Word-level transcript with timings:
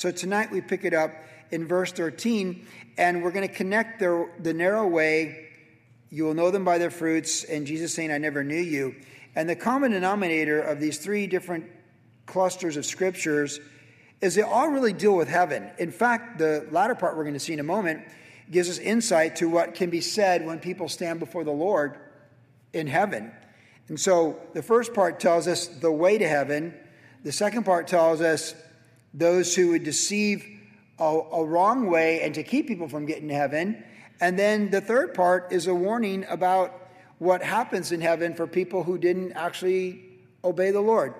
So 0.00 0.10
tonight 0.10 0.50
we 0.50 0.62
pick 0.62 0.86
it 0.86 0.94
up 0.94 1.12
in 1.50 1.66
verse 1.68 1.92
13, 1.92 2.66
and 2.96 3.22
we're 3.22 3.32
going 3.32 3.46
to 3.46 3.54
connect 3.54 3.98
the, 3.98 4.30
the 4.38 4.54
narrow 4.54 4.86
way. 4.86 5.48
You 6.08 6.24
will 6.24 6.32
know 6.32 6.50
them 6.50 6.64
by 6.64 6.78
their 6.78 6.90
fruits, 6.90 7.44
and 7.44 7.66
Jesus 7.66 7.92
saying, 7.92 8.10
I 8.10 8.16
never 8.16 8.42
knew 8.42 8.56
you. 8.56 8.94
And 9.36 9.46
the 9.46 9.56
common 9.56 9.90
denominator 9.90 10.58
of 10.58 10.80
these 10.80 10.96
three 10.96 11.26
different 11.26 11.66
clusters 12.24 12.78
of 12.78 12.86
scriptures 12.86 13.60
is 14.22 14.34
they 14.34 14.40
all 14.40 14.68
really 14.68 14.94
deal 14.94 15.14
with 15.14 15.28
heaven. 15.28 15.70
In 15.78 15.90
fact, 15.90 16.38
the 16.38 16.66
latter 16.70 16.94
part 16.94 17.14
we're 17.14 17.24
going 17.24 17.34
to 17.34 17.38
see 17.38 17.52
in 17.52 17.60
a 17.60 17.62
moment 17.62 18.00
gives 18.50 18.70
us 18.70 18.78
insight 18.78 19.36
to 19.36 19.50
what 19.50 19.74
can 19.74 19.90
be 19.90 20.00
said 20.00 20.46
when 20.46 20.60
people 20.60 20.88
stand 20.88 21.20
before 21.20 21.44
the 21.44 21.50
Lord 21.50 21.98
in 22.72 22.86
heaven. 22.86 23.32
And 23.88 24.00
so 24.00 24.40
the 24.54 24.62
first 24.62 24.94
part 24.94 25.20
tells 25.20 25.46
us 25.46 25.66
the 25.66 25.92
way 25.92 26.16
to 26.16 26.26
heaven. 26.26 26.74
The 27.22 27.32
second 27.32 27.64
part 27.64 27.86
tells 27.86 28.22
us 28.22 28.54
those 29.12 29.54
who 29.54 29.70
would 29.70 29.84
deceive 29.84 30.46
a, 30.98 31.04
a, 31.04 31.44
wrong 31.44 31.86
way 31.86 32.20
and 32.22 32.34
to 32.34 32.42
keep 32.42 32.68
people 32.68 32.88
from 32.88 33.06
getting 33.06 33.28
to 33.28 33.34
heaven. 33.34 33.82
And 34.20 34.38
then 34.38 34.70
the 34.70 34.80
third 34.80 35.14
part 35.14 35.50
is 35.50 35.66
a 35.66 35.74
warning 35.74 36.24
about 36.28 36.90
what 37.18 37.42
happens 37.42 37.92
in 37.92 38.00
heaven 38.00 38.34
for 38.34 38.46
people 38.46 38.84
who 38.84 38.98
didn't 38.98 39.32
actually 39.32 40.02
obey 40.44 40.70
the 40.70 40.80
Lord. 40.80 41.14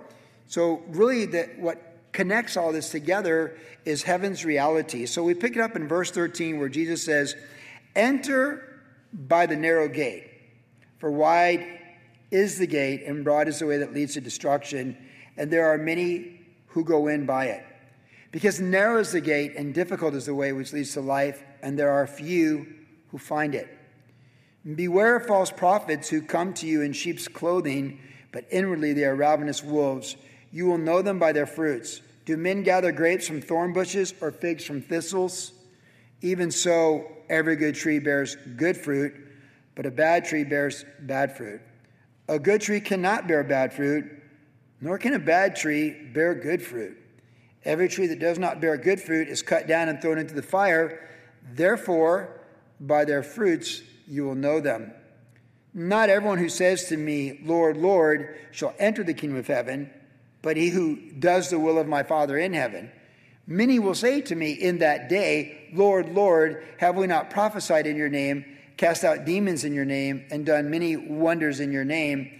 So, 0.46 0.82
really, 0.88 1.26
that 1.26 1.58
what 1.58 1.80
connects 2.12 2.56
all 2.56 2.72
this 2.72 2.90
together 2.90 3.56
is 3.84 4.02
heaven's 4.02 4.44
reality. 4.44 5.06
So, 5.06 5.22
we 5.22 5.34
pick 5.34 5.56
it 5.56 5.60
up 5.60 5.76
in 5.76 5.88
verse 5.88 6.10
13 6.10 6.58
where 6.58 6.68
Jesus 6.68 7.04
says, 7.04 7.36
Enter 7.94 8.82
by 9.12 9.46
the 9.46 9.56
narrow 9.56 9.88
gate, 9.88 10.30
for 10.98 11.10
wide 11.10 11.66
is 12.30 12.58
the 12.58 12.66
gate, 12.66 13.02
and 13.04 13.24
broad 13.24 13.48
is 13.48 13.58
the 13.58 13.66
way 13.66 13.78
that 13.78 13.92
leads 13.92 14.14
to 14.14 14.20
destruction, 14.20 14.96
and 15.36 15.50
there 15.50 15.66
are 15.66 15.78
many 15.78 16.40
who 16.68 16.84
go 16.84 17.08
in 17.08 17.26
by 17.26 17.46
it. 17.46 17.64
Because 18.30 18.60
narrow 18.60 19.00
is 19.00 19.12
the 19.12 19.20
gate 19.20 19.54
and 19.56 19.74
difficult 19.74 20.14
is 20.14 20.26
the 20.26 20.34
way 20.34 20.52
which 20.52 20.72
leads 20.72 20.92
to 20.94 21.00
life, 21.00 21.42
and 21.62 21.78
there 21.78 21.90
are 21.90 22.06
few 22.06 22.66
who 23.08 23.18
find 23.18 23.54
it. 23.54 23.76
Beware 24.74 25.16
of 25.16 25.26
false 25.26 25.50
prophets 25.50 26.08
who 26.08 26.22
come 26.22 26.52
to 26.54 26.66
you 26.66 26.82
in 26.82 26.92
sheep's 26.92 27.26
clothing, 27.26 27.98
but 28.30 28.44
inwardly 28.50 28.92
they 28.92 29.04
are 29.04 29.16
ravenous 29.16 29.64
wolves. 29.64 30.16
You 30.52 30.66
will 30.66 30.78
know 30.78 31.02
them 31.02 31.18
by 31.18 31.32
their 31.32 31.46
fruits. 31.46 32.02
Do 32.24 32.36
men 32.36 32.62
gather 32.62 32.92
grapes 32.92 33.26
from 33.26 33.40
thorn 33.40 33.72
bushes 33.72 34.14
or 34.20 34.30
figs 34.30 34.64
from 34.64 34.82
thistles? 34.82 35.52
Even 36.20 36.50
so, 36.50 37.10
every 37.28 37.56
good 37.56 37.74
tree 37.74 37.98
bears 37.98 38.36
good 38.56 38.76
fruit, 38.76 39.14
but 39.74 39.86
a 39.86 39.90
bad 39.90 40.26
tree 40.26 40.44
bears 40.44 40.84
bad 41.00 41.36
fruit. 41.36 41.60
A 42.28 42.38
good 42.38 42.60
tree 42.60 42.80
cannot 42.80 43.26
bear 43.26 43.42
bad 43.42 43.72
fruit, 43.72 44.04
nor 44.80 44.98
can 44.98 45.14
a 45.14 45.18
bad 45.18 45.56
tree 45.56 45.90
bear 46.12 46.34
good 46.34 46.62
fruit. 46.62 46.99
Every 47.64 47.88
tree 47.88 48.06
that 48.06 48.18
does 48.18 48.38
not 48.38 48.60
bear 48.60 48.76
good 48.76 49.00
fruit 49.00 49.28
is 49.28 49.42
cut 49.42 49.66
down 49.66 49.88
and 49.88 50.00
thrown 50.00 50.18
into 50.18 50.34
the 50.34 50.42
fire. 50.42 51.08
Therefore, 51.52 52.40
by 52.80 53.04
their 53.04 53.22
fruits 53.22 53.82
you 54.06 54.24
will 54.24 54.34
know 54.34 54.60
them. 54.60 54.92
Not 55.72 56.08
everyone 56.10 56.38
who 56.38 56.48
says 56.48 56.88
to 56.88 56.96
me, 56.96 57.40
Lord, 57.44 57.76
Lord, 57.76 58.36
shall 58.50 58.74
enter 58.78 59.04
the 59.04 59.14
kingdom 59.14 59.38
of 59.38 59.46
heaven, 59.46 59.90
but 60.42 60.56
he 60.56 60.70
who 60.70 60.96
does 61.12 61.50
the 61.50 61.58
will 61.58 61.78
of 61.78 61.86
my 61.86 62.02
Father 62.02 62.36
in 62.38 62.52
heaven. 62.54 62.90
Many 63.46 63.78
will 63.78 63.94
say 63.94 64.20
to 64.22 64.34
me 64.34 64.52
in 64.52 64.78
that 64.78 65.08
day, 65.08 65.70
Lord, 65.72 66.12
Lord, 66.14 66.64
have 66.78 66.96
we 66.96 67.06
not 67.06 67.30
prophesied 67.30 67.86
in 67.86 67.96
your 67.96 68.08
name, 68.08 68.44
cast 68.76 69.04
out 69.04 69.24
demons 69.24 69.64
in 69.64 69.74
your 69.74 69.84
name, 69.84 70.24
and 70.30 70.46
done 70.46 70.70
many 70.70 70.96
wonders 70.96 71.60
in 71.60 71.70
your 71.70 71.84
name? 71.84 72.30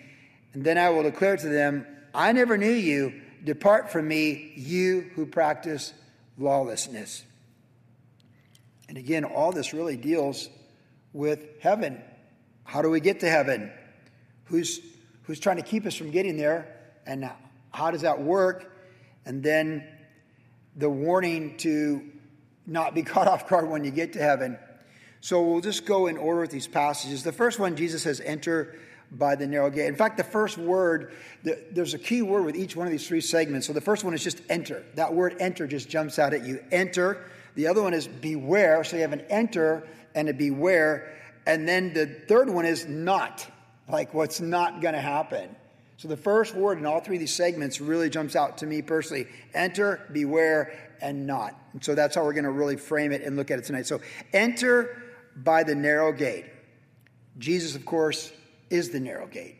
And 0.52 0.64
then 0.64 0.78
I 0.78 0.90
will 0.90 1.02
declare 1.02 1.36
to 1.36 1.48
them, 1.48 1.86
I 2.14 2.32
never 2.32 2.56
knew 2.56 2.72
you. 2.72 3.20
Depart 3.44 3.90
from 3.90 4.08
me, 4.08 4.52
you 4.56 5.10
who 5.14 5.26
practice 5.26 5.92
lawlessness. 6.38 7.24
And 8.88 8.98
again, 8.98 9.24
all 9.24 9.52
this 9.52 9.72
really 9.72 9.96
deals 9.96 10.48
with 11.12 11.60
heaven. 11.60 12.02
How 12.64 12.82
do 12.82 12.90
we 12.90 13.00
get 13.00 13.20
to 13.20 13.28
heaven? 13.28 13.70
Who's, 14.44 14.80
who's 15.22 15.40
trying 15.40 15.56
to 15.56 15.62
keep 15.62 15.86
us 15.86 15.94
from 15.94 16.10
getting 16.10 16.36
there? 16.36 16.76
And 17.06 17.30
how 17.70 17.90
does 17.90 18.02
that 18.02 18.20
work? 18.20 18.72
And 19.24 19.42
then 19.42 19.86
the 20.76 20.90
warning 20.90 21.56
to 21.58 22.02
not 22.66 22.94
be 22.94 23.02
caught 23.04 23.28
off 23.28 23.48
guard 23.48 23.68
when 23.68 23.84
you 23.84 23.90
get 23.90 24.14
to 24.14 24.18
heaven. 24.20 24.58
So 25.20 25.42
we'll 25.42 25.60
just 25.60 25.84
go 25.84 26.06
in 26.06 26.16
order 26.16 26.40
with 26.40 26.50
these 26.50 26.66
passages. 26.66 27.22
The 27.22 27.32
first 27.32 27.58
one, 27.58 27.76
Jesus 27.76 28.02
says, 28.02 28.20
enter 28.20 28.76
by 29.12 29.34
the 29.34 29.46
narrow 29.46 29.70
gate. 29.70 29.86
In 29.86 29.96
fact, 29.96 30.16
the 30.16 30.24
first 30.24 30.56
word, 30.56 31.12
the, 31.42 31.62
there's 31.72 31.94
a 31.94 31.98
key 31.98 32.22
word 32.22 32.44
with 32.44 32.56
each 32.56 32.76
one 32.76 32.86
of 32.86 32.92
these 32.92 33.06
three 33.06 33.20
segments. 33.20 33.66
So 33.66 33.72
the 33.72 33.80
first 33.80 34.04
one 34.04 34.14
is 34.14 34.22
just 34.22 34.40
enter. 34.48 34.84
That 34.94 35.12
word 35.12 35.36
enter 35.40 35.66
just 35.66 35.88
jumps 35.88 36.18
out 36.18 36.32
at 36.32 36.44
you. 36.44 36.62
Enter. 36.70 37.24
The 37.56 37.66
other 37.66 37.82
one 37.82 37.94
is 37.94 38.06
beware. 38.06 38.84
So 38.84 38.96
you 38.96 39.02
have 39.02 39.12
an 39.12 39.24
enter 39.28 39.86
and 40.14 40.28
a 40.28 40.32
beware. 40.32 41.16
And 41.46 41.68
then 41.68 41.92
the 41.92 42.06
third 42.06 42.48
one 42.48 42.64
is 42.64 42.86
not, 42.86 43.46
like 43.88 44.14
what's 44.14 44.40
not 44.40 44.80
going 44.80 44.94
to 44.94 45.00
happen. 45.00 45.56
So 45.96 46.08
the 46.08 46.16
first 46.16 46.54
word 46.54 46.78
in 46.78 46.86
all 46.86 47.00
three 47.00 47.16
of 47.16 47.20
these 47.20 47.34
segments 47.34 47.80
really 47.80 48.08
jumps 48.08 48.34
out 48.34 48.58
to 48.58 48.66
me 48.66 48.80
personally 48.80 49.26
enter, 49.52 50.06
beware, 50.12 50.96
and 51.02 51.26
not. 51.26 51.54
And 51.72 51.84
so 51.84 51.94
that's 51.94 52.14
how 52.14 52.24
we're 52.24 52.32
going 52.32 52.44
to 52.44 52.50
really 52.50 52.76
frame 52.76 53.12
it 53.12 53.22
and 53.22 53.36
look 53.36 53.50
at 53.50 53.58
it 53.58 53.64
tonight. 53.64 53.86
So 53.86 54.00
enter 54.32 55.02
by 55.36 55.62
the 55.62 55.74
narrow 55.74 56.12
gate. 56.12 56.46
Jesus, 57.38 57.74
of 57.74 57.84
course, 57.84 58.32
is 58.70 58.90
the 58.90 59.00
narrow 59.00 59.26
gate. 59.26 59.56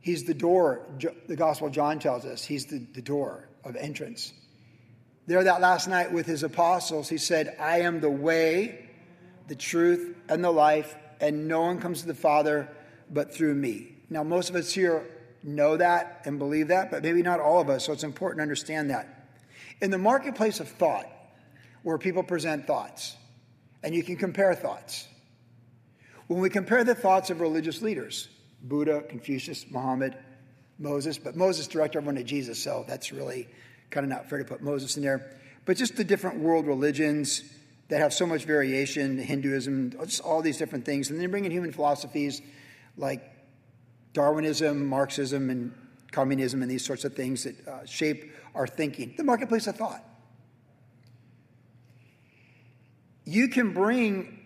He's 0.00 0.24
the 0.24 0.34
door, 0.34 0.86
the 1.26 1.36
Gospel 1.36 1.68
of 1.68 1.72
John 1.72 1.98
tells 1.98 2.24
us. 2.24 2.44
He's 2.44 2.66
the, 2.66 2.78
the 2.78 3.02
door 3.02 3.48
of 3.64 3.76
entrance. 3.76 4.32
There, 5.26 5.44
that 5.44 5.60
last 5.60 5.88
night 5.88 6.12
with 6.12 6.26
his 6.26 6.42
apostles, 6.42 7.08
he 7.08 7.18
said, 7.18 7.56
I 7.60 7.82
am 7.82 8.00
the 8.00 8.10
way, 8.10 8.88
the 9.46 9.54
truth, 9.54 10.16
and 10.28 10.42
the 10.42 10.50
life, 10.50 10.96
and 11.20 11.46
no 11.46 11.60
one 11.60 11.80
comes 11.80 12.00
to 12.00 12.06
the 12.06 12.14
Father 12.14 12.68
but 13.10 13.32
through 13.32 13.54
me. 13.54 13.94
Now, 14.08 14.24
most 14.24 14.50
of 14.50 14.56
us 14.56 14.72
here 14.72 15.06
know 15.42 15.76
that 15.76 16.22
and 16.24 16.38
believe 16.38 16.68
that, 16.68 16.90
but 16.90 17.02
maybe 17.02 17.22
not 17.22 17.40
all 17.40 17.60
of 17.60 17.68
us, 17.68 17.84
so 17.84 17.92
it's 17.92 18.02
important 18.02 18.38
to 18.38 18.42
understand 18.42 18.90
that. 18.90 19.28
In 19.80 19.90
the 19.90 19.98
marketplace 19.98 20.60
of 20.60 20.68
thought, 20.68 21.06
where 21.82 21.98
people 21.98 22.22
present 22.22 22.66
thoughts, 22.66 23.16
and 23.82 23.94
you 23.94 24.02
can 24.02 24.16
compare 24.16 24.54
thoughts, 24.54 25.06
when 26.30 26.40
we 26.40 26.48
compare 26.48 26.84
the 26.84 26.94
thoughts 26.94 27.28
of 27.30 27.40
religious 27.40 27.82
leaders, 27.82 28.28
Buddha, 28.62 29.02
Confucius, 29.08 29.66
Muhammad, 29.68 30.16
Moses, 30.78 31.18
but 31.18 31.34
Moses 31.34 31.66
directed 31.66 31.98
everyone 31.98 32.14
to 32.14 32.22
Jesus, 32.22 32.62
so 32.62 32.84
that's 32.86 33.10
really 33.10 33.48
kind 33.90 34.04
of 34.04 34.10
not 34.10 34.30
fair 34.30 34.38
to 34.38 34.44
put 34.44 34.62
Moses 34.62 34.96
in 34.96 35.02
there. 35.02 35.36
But 35.64 35.76
just 35.76 35.96
the 35.96 36.04
different 36.04 36.38
world 36.38 36.68
religions 36.68 37.42
that 37.88 37.98
have 37.98 38.14
so 38.14 38.26
much 38.26 38.44
variation, 38.44 39.18
Hinduism, 39.18 39.90
just 40.04 40.20
all 40.20 40.40
these 40.40 40.56
different 40.56 40.84
things. 40.84 41.10
And 41.10 41.20
then 41.20 41.28
bring 41.32 41.46
in 41.46 41.50
human 41.50 41.72
philosophies 41.72 42.42
like 42.96 43.28
Darwinism, 44.12 44.86
Marxism, 44.86 45.50
and 45.50 45.74
communism, 46.12 46.62
and 46.62 46.70
these 46.70 46.84
sorts 46.84 47.04
of 47.04 47.12
things 47.16 47.42
that 47.42 47.66
uh, 47.66 47.84
shape 47.86 48.32
our 48.54 48.68
thinking. 48.68 49.14
The 49.16 49.24
marketplace 49.24 49.66
of 49.66 49.74
thought. 49.74 50.04
You 53.24 53.48
can 53.48 53.72
bring 53.74 54.39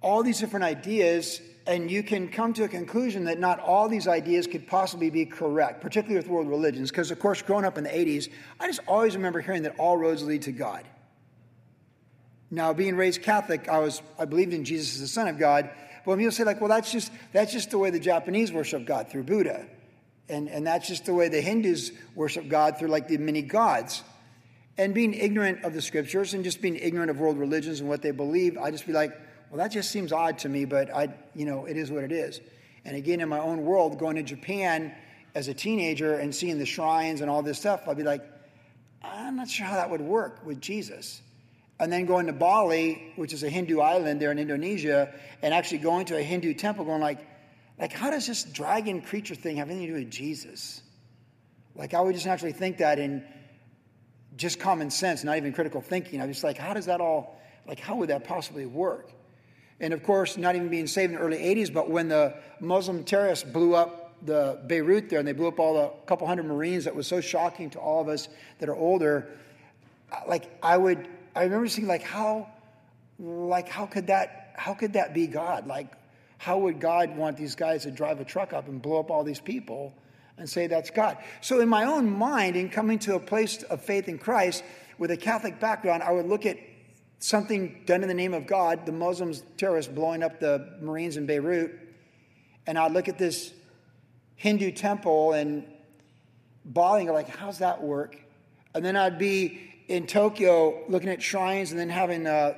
all 0.00 0.22
these 0.22 0.38
different 0.38 0.64
ideas, 0.64 1.40
and 1.66 1.90
you 1.90 2.02
can 2.02 2.28
come 2.28 2.52
to 2.54 2.64
a 2.64 2.68
conclusion 2.68 3.24
that 3.24 3.38
not 3.38 3.60
all 3.60 3.88
these 3.88 4.06
ideas 4.06 4.46
could 4.46 4.66
possibly 4.66 5.10
be 5.10 5.26
correct, 5.26 5.80
particularly 5.80 6.16
with 6.16 6.28
world 6.28 6.48
religions. 6.48 6.90
Because, 6.90 7.10
of 7.10 7.18
course, 7.18 7.42
growing 7.42 7.64
up 7.64 7.78
in 7.78 7.84
the 7.84 7.90
80s, 7.90 8.30
I 8.60 8.66
just 8.66 8.80
always 8.86 9.16
remember 9.16 9.40
hearing 9.40 9.62
that 9.64 9.78
all 9.78 9.96
roads 9.96 10.22
lead 10.22 10.42
to 10.42 10.52
God. 10.52 10.84
Now, 12.50 12.72
being 12.72 12.96
raised 12.96 13.22
Catholic, 13.22 13.68
I 13.68 13.78
was 13.78 14.00
I 14.18 14.24
believed 14.24 14.54
in 14.54 14.64
Jesus 14.64 14.94
as 14.94 15.00
the 15.00 15.08
Son 15.08 15.28
of 15.28 15.38
God. 15.38 15.68
But 16.04 16.12
when 16.12 16.18
people 16.18 16.32
say, 16.32 16.44
like, 16.44 16.60
well, 16.60 16.70
that's 16.70 16.90
just 16.90 17.12
that's 17.32 17.52
just 17.52 17.70
the 17.70 17.78
way 17.78 17.90
the 17.90 18.00
Japanese 18.00 18.52
worship 18.52 18.86
God 18.86 19.10
through 19.10 19.24
Buddha. 19.24 19.66
And, 20.30 20.48
and 20.48 20.66
that's 20.66 20.86
just 20.86 21.06
the 21.06 21.14
way 21.14 21.28
the 21.28 21.40
Hindus 21.40 21.92
worship 22.14 22.48
God 22.48 22.78
through 22.78 22.88
like 22.88 23.08
the 23.08 23.16
many 23.18 23.42
gods. 23.42 24.02
And 24.76 24.94
being 24.94 25.14
ignorant 25.14 25.64
of 25.64 25.72
the 25.72 25.82
scriptures 25.82 26.34
and 26.34 26.44
just 26.44 26.62
being 26.62 26.76
ignorant 26.76 27.10
of 27.10 27.18
world 27.18 27.38
religions 27.38 27.80
and 27.80 27.88
what 27.88 28.02
they 28.02 28.12
believe, 28.12 28.56
I 28.56 28.70
just 28.70 28.86
be 28.86 28.92
like, 28.92 29.18
well, 29.50 29.58
that 29.58 29.72
just 29.72 29.90
seems 29.90 30.12
odd 30.12 30.38
to 30.38 30.48
me, 30.48 30.64
but 30.64 30.94
I, 30.94 31.14
you 31.34 31.46
know, 31.46 31.64
it 31.66 31.76
is 31.76 31.90
what 31.90 32.04
it 32.04 32.12
is. 32.12 32.40
And 32.84 32.96
again, 32.96 33.20
in 33.20 33.28
my 33.28 33.38
own 33.38 33.62
world, 33.62 33.98
going 33.98 34.16
to 34.16 34.22
Japan 34.22 34.94
as 35.34 35.48
a 35.48 35.54
teenager 35.54 36.14
and 36.14 36.34
seeing 36.34 36.58
the 36.58 36.66
shrines 36.66 37.20
and 37.20 37.30
all 37.30 37.42
this 37.42 37.58
stuff, 37.58 37.86
I'd 37.86 37.96
be 37.96 38.02
like, 38.02 38.22
I'm 39.02 39.36
not 39.36 39.48
sure 39.48 39.66
how 39.66 39.76
that 39.76 39.90
would 39.90 40.00
work 40.00 40.44
with 40.44 40.60
Jesus. 40.60 41.22
And 41.80 41.92
then 41.92 42.06
going 42.06 42.26
to 42.26 42.32
Bali, 42.32 43.12
which 43.16 43.32
is 43.32 43.42
a 43.42 43.48
Hindu 43.48 43.80
island 43.80 44.20
there 44.20 44.32
in 44.32 44.38
Indonesia, 44.38 45.14
and 45.42 45.54
actually 45.54 45.78
going 45.78 46.06
to 46.06 46.16
a 46.16 46.22
Hindu 46.22 46.54
temple, 46.54 46.84
going 46.84 47.00
like, 47.00 47.20
like, 47.78 47.92
how 47.92 48.10
does 48.10 48.26
this 48.26 48.42
dragon 48.42 49.00
creature 49.00 49.36
thing 49.36 49.58
have 49.58 49.70
anything 49.70 49.86
to 49.86 49.92
do 49.94 49.98
with 50.00 50.10
Jesus? 50.10 50.82
Like, 51.76 51.94
I 51.94 52.00
would 52.00 52.14
just 52.14 52.26
naturally 52.26 52.52
think 52.52 52.78
that 52.78 52.98
in 52.98 53.24
just 54.36 54.58
common 54.58 54.90
sense, 54.90 55.22
not 55.22 55.36
even 55.36 55.52
critical 55.52 55.80
thinking. 55.80 56.20
I 56.20 56.26
was 56.26 56.42
like, 56.42 56.58
how 56.58 56.74
does 56.74 56.86
that 56.86 57.00
all, 57.00 57.40
like, 57.66 57.78
how 57.78 57.96
would 57.96 58.10
that 58.10 58.24
possibly 58.24 58.66
work? 58.66 59.12
And 59.80 59.94
of 59.94 60.02
course, 60.02 60.36
not 60.36 60.56
even 60.56 60.68
being 60.68 60.86
saved 60.86 61.12
in 61.12 61.18
the 61.18 61.24
early 61.24 61.38
80s, 61.38 61.72
but 61.72 61.88
when 61.88 62.08
the 62.08 62.34
Muslim 62.60 63.04
terrorists 63.04 63.44
blew 63.44 63.74
up 63.74 64.08
the 64.24 64.58
Beirut 64.66 65.08
there 65.08 65.20
and 65.20 65.28
they 65.28 65.32
blew 65.32 65.46
up 65.46 65.60
all 65.60 65.74
the 65.74 65.88
couple 66.06 66.26
hundred 66.26 66.46
Marines, 66.46 66.84
that 66.84 66.94
was 66.94 67.06
so 67.06 67.20
shocking 67.20 67.70
to 67.70 67.78
all 67.78 68.00
of 68.00 68.08
us 68.08 68.28
that 68.58 68.68
are 68.68 68.74
older. 68.74 69.28
Uh, 70.12 70.20
like 70.26 70.50
I 70.62 70.76
would, 70.76 71.06
I 71.36 71.44
remember 71.44 71.68
seeing 71.68 71.86
like 71.86 72.02
how, 72.02 72.48
like 73.18 73.68
how 73.68 73.86
could 73.86 74.08
that, 74.08 74.52
how 74.56 74.74
could 74.74 74.94
that 74.94 75.14
be 75.14 75.28
God? 75.28 75.66
Like, 75.66 75.92
how 76.38 76.58
would 76.58 76.80
God 76.80 77.16
want 77.16 77.36
these 77.36 77.54
guys 77.54 77.82
to 77.82 77.90
drive 77.90 78.20
a 78.20 78.24
truck 78.24 78.52
up 78.52 78.68
and 78.68 78.80
blow 78.80 79.00
up 79.00 79.10
all 79.10 79.24
these 79.24 79.40
people 79.40 79.94
and 80.36 80.48
say 80.48 80.66
that's 80.66 80.90
God? 80.90 81.18
So 81.40 81.60
in 81.60 81.68
my 81.68 81.84
own 81.84 82.10
mind, 82.10 82.56
in 82.56 82.68
coming 82.68 82.98
to 83.00 83.14
a 83.14 83.20
place 83.20 83.62
of 83.64 83.82
faith 83.82 84.08
in 84.08 84.18
Christ 84.18 84.64
with 84.98 85.10
a 85.10 85.16
Catholic 85.16 85.60
background, 85.60 86.02
I 86.02 86.12
would 86.12 86.26
look 86.26 86.46
at 86.46 86.58
something 87.18 87.82
done 87.86 88.02
in 88.02 88.08
the 88.08 88.14
name 88.14 88.34
of 88.34 88.46
God, 88.46 88.86
the 88.86 88.92
Muslims, 88.92 89.42
terrorists 89.56 89.92
blowing 89.92 90.22
up 90.22 90.40
the 90.40 90.76
Marines 90.80 91.16
in 91.16 91.26
Beirut, 91.26 91.78
and 92.66 92.78
I'd 92.78 92.92
look 92.92 93.08
at 93.08 93.18
this 93.18 93.52
Hindu 94.36 94.72
temple 94.72 95.32
and 95.32 95.64
Bali, 96.64 97.08
like, 97.08 97.28
how's 97.28 97.58
that 97.58 97.82
work? 97.82 98.16
And 98.74 98.84
then 98.84 98.94
I'd 98.94 99.18
be 99.18 99.60
in 99.88 100.06
Tokyo 100.06 100.84
looking 100.88 101.08
at 101.08 101.22
shrines 101.22 101.70
and 101.70 101.80
then 101.80 101.88
having 101.88 102.26
uh, 102.26 102.54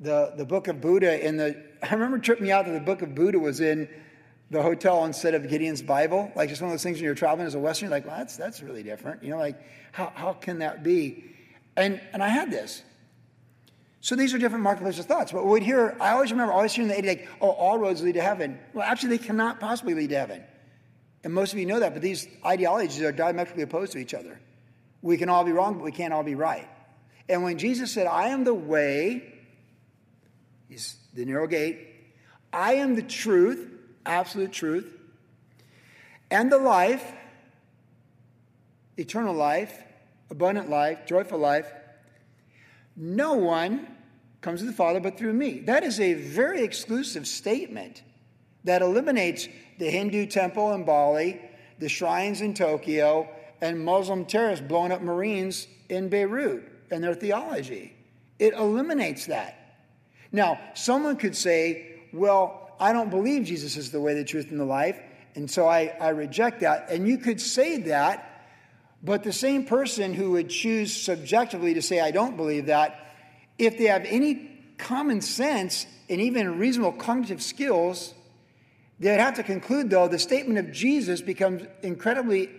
the, 0.00 0.32
the 0.36 0.44
book 0.44 0.68
of 0.68 0.80
Buddha 0.80 1.24
in 1.24 1.36
the. 1.36 1.60
I 1.82 1.92
remember 1.92 2.18
tripping 2.18 2.44
me 2.44 2.52
out 2.52 2.64
that 2.66 2.72
the 2.72 2.80
book 2.80 3.02
of 3.02 3.14
Buddha 3.14 3.38
was 3.38 3.60
in 3.60 3.88
the 4.50 4.62
hotel 4.62 5.04
instead 5.04 5.34
of 5.34 5.48
Gideon's 5.48 5.82
Bible. 5.82 6.30
Like 6.36 6.48
just 6.48 6.62
one 6.62 6.70
of 6.70 6.72
those 6.72 6.82
things 6.82 6.98
when 6.98 7.04
you're 7.04 7.14
traveling 7.14 7.46
as 7.46 7.54
a 7.54 7.58
Westerner, 7.58 7.90
like, 7.90 8.06
well, 8.06 8.16
that's, 8.16 8.36
that's 8.36 8.62
really 8.62 8.82
different. 8.82 9.24
You 9.24 9.30
know, 9.30 9.38
like, 9.38 9.60
how, 9.90 10.12
how 10.14 10.34
can 10.34 10.60
that 10.60 10.84
be? 10.84 11.24
And, 11.76 12.00
and 12.12 12.22
I 12.22 12.28
had 12.28 12.50
this. 12.50 12.82
So 14.02 14.16
these 14.16 14.34
are 14.34 14.38
different 14.38 14.64
marketplaces 14.64 14.98
of 15.00 15.06
thoughts. 15.06 15.30
But 15.30 15.46
we'd 15.46 15.62
hear, 15.62 15.96
I 16.00 16.10
always 16.10 16.32
remember 16.32 16.52
always 16.52 16.72
hearing 16.72 16.88
the 16.88 16.98
80, 16.98 17.08
like, 17.08 17.28
oh, 17.40 17.50
all 17.50 17.78
roads 17.78 18.02
lead 18.02 18.14
to 18.14 18.20
heaven. 18.20 18.58
Well, 18.74 18.84
actually, 18.84 19.16
they 19.16 19.24
cannot 19.24 19.60
possibly 19.60 19.94
lead 19.94 20.10
to 20.10 20.18
heaven. 20.18 20.42
And 21.22 21.32
most 21.32 21.52
of 21.52 21.60
you 21.60 21.66
know 21.66 21.78
that, 21.78 21.92
but 21.92 22.02
these 22.02 22.26
ideologies 22.44 23.00
are 23.02 23.12
diametrically 23.12 23.62
opposed 23.62 23.92
to 23.92 23.98
each 23.98 24.12
other. 24.12 24.40
We 25.02 25.16
can 25.16 25.28
all 25.28 25.44
be 25.44 25.52
wrong, 25.52 25.74
but 25.74 25.84
we 25.84 25.92
can't 25.92 26.12
all 26.12 26.24
be 26.24 26.34
right. 26.34 26.68
And 27.28 27.44
when 27.44 27.58
Jesus 27.58 27.92
said, 27.92 28.08
I 28.08 28.28
am 28.30 28.42
the 28.42 28.52
way, 28.52 29.32
he's 30.68 30.96
the 31.14 31.24
narrow 31.24 31.46
gate, 31.46 31.78
I 32.52 32.74
am 32.74 32.96
the 32.96 33.02
truth, 33.02 33.70
absolute 34.04 34.50
truth, 34.50 34.92
and 36.28 36.50
the 36.50 36.58
life, 36.58 37.04
eternal 38.96 39.32
life, 39.32 39.80
abundant 40.28 40.68
life, 40.68 41.06
joyful 41.06 41.38
life, 41.38 41.72
no 42.96 43.34
one 43.34 43.86
comes 44.42 44.60
to 44.60 44.66
the 44.66 44.72
Father 44.72 45.00
but 45.00 45.16
through 45.16 45.32
me. 45.32 45.60
That 45.60 45.84
is 45.84 45.98
a 45.98 46.14
very 46.14 46.62
exclusive 46.62 47.26
statement 47.26 48.02
that 48.64 48.82
eliminates 48.82 49.48
the 49.78 49.90
Hindu 49.90 50.26
temple 50.26 50.72
in 50.72 50.84
Bali, 50.84 51.40
the 51.78 51.88
shrines 51.88 52.40
in 52.40 52.52
Tokyo, 52.52 53.28
and 53.60 53.84
Muslim 53.84 54.24
terrorists 54.24 54.64
blowing 54.66 54.92
up 54.92 55.00
Marines 55.00 55.66
in 55.88 56.08
Beirut 56.08 56.64
and 56.90 57.02
their 57.02 57.14
theology. 57.14 57.94
It 58.38 58.54
eliminates 58.54 59.26
that. 59.26 59.58
Now, 60.32 60.58
someone 60.74 61.16
could 61.16 61.36
say, 61.36 62.00
well, 62.12 62.74
I 62.80 62.92
don't 62.92 63.10
believe 63.10 63.44
Jesus 63.44 63.76
is 63.76 63.90
the 63.90 64.00
way, 64.00 64.14
the 64.14 64.24
truth, 64.24 64.50
and 64.50 64.58
the 64.58 64.64
life, 64.64 64.98
and 65.34 65.50
so 65.50 65.68
I, 65.68 65.94
I 66.00 66.08
reject 66.08 66.60
that. 66.60 66.90
And 66.90 67.06
you 67.06 67.18
could 67.18 67.40
say 67.40 67.78
that, 67.82 68.46
but 69.02 69.22
the 69.22 69.32
same 69.32 69.64
person 69.64 70.14
who 70.14 70.32
would 70.32 70.48
choose 70.48 70.94
subjectively 70.94 71.74
to 71.74 71.82
say, 71.82 72.00
I 72.00 72.10
don't 72.10 72.36
believe 72.36 72.66
that, 72.66 73.11
if 73.62 73.78
they 73.78 73.84
have 73.84 74.04
any 74.06 74.50
common 74.76 75.20
sense 75.20 75.86
and 76.08 76.20
even 76.20 76.58
reasonable 76.58 76.92
cognitive 76.92 77.42
skills, 77.42 78.12
they 78.98 79.10
would 79.10 79.20
have 79.20 79.34
to 79.34 79.42
conclude, 79.42 79.90
though, 79.90 80.08
the 80.08 80.18
statement 80.18 80.58
of 80.58 80.72
Jesus 80.72 81.20
becomes 81.20 81.62
incredibly 81.82 82.50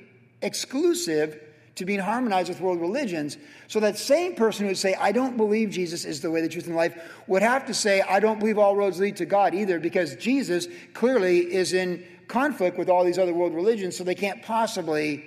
exclusive 0.41 1.39
to 1.75 1.85
being 1.85 1.99
harmonized 1.99 2.49
with 2.49 2.61
world 2.61 2.79
religions. 2.79 3.37
So 3.67 3.79
that 3.79 3.97
same 3.97 4.35
person 4.35 4.65
who 4.65 4.69
would 4.69 4.77
say, 4.77 4.93
I 4.93 5.11
don't 5.11 5.37
believe 5.37 5.71
Jesus 5.71 6.05
is 6.05 6.21
the 6.21 6.29
way, 6.29 6.41
the 6.41 6.47
truth, 6.47 6.67
and 6.67 6.75
life, 6.75 6.95
would 7.27 7.41
have 7.41 7.65
to 7.65 7.73
say, 7.73 8.01
I 8.01 8.19
don't 8.19 8.39
believe 8.39 8.57
all 8.57 8.75
roads 8.75 8.99
lead 8.99 9.17
to 9.17 9.25
God 9.25 9.55
either, 9.55 9.79
because 9.79 10.15
Jesus 10.15 10.67
clearly 10.93 11.39
is 11.53 11.73
in 11.73 12.05
conflict 12.27 12.77
with 12.77 12.89
all 12.89 13.03
these 13.03 13.17
other 13.17 13.33
world 13.33 13.53
religions, 13.53 13.97
so 13.97 14.03
they 14.03 14.15
can't 14.15 14.41
possibly 14.43 15.25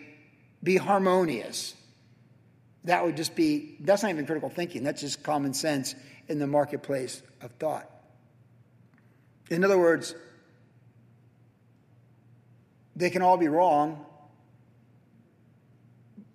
be 0.63 0.77
harmonious. 0.77 1.75
That 2.87 3.05
would 3.05 3.17
just 3.17 3.35
be, 3.37 3.77
that's 3.81 4.03
not 4.03 4.11
even 4.11 4.27
critical 4.27 4.49
thinking, 4.49 4.83
that's 4.83 5.01
just 5.01 5.23
common 5.23 5.53
sense 5.55 5.95
in 6.29 6.39
the 6.39 6.47
marketplace 6.47 7.23
of 7.43 7.51
thought. 7.53 7.91
In 9.51 9.65
other 9.65 9.79
words, 9.79 10.15
they 12.95 13.11
can 13.11 13.23
all 13.23 13.37
be 13.37 13.49
wrong, 13.49 14.07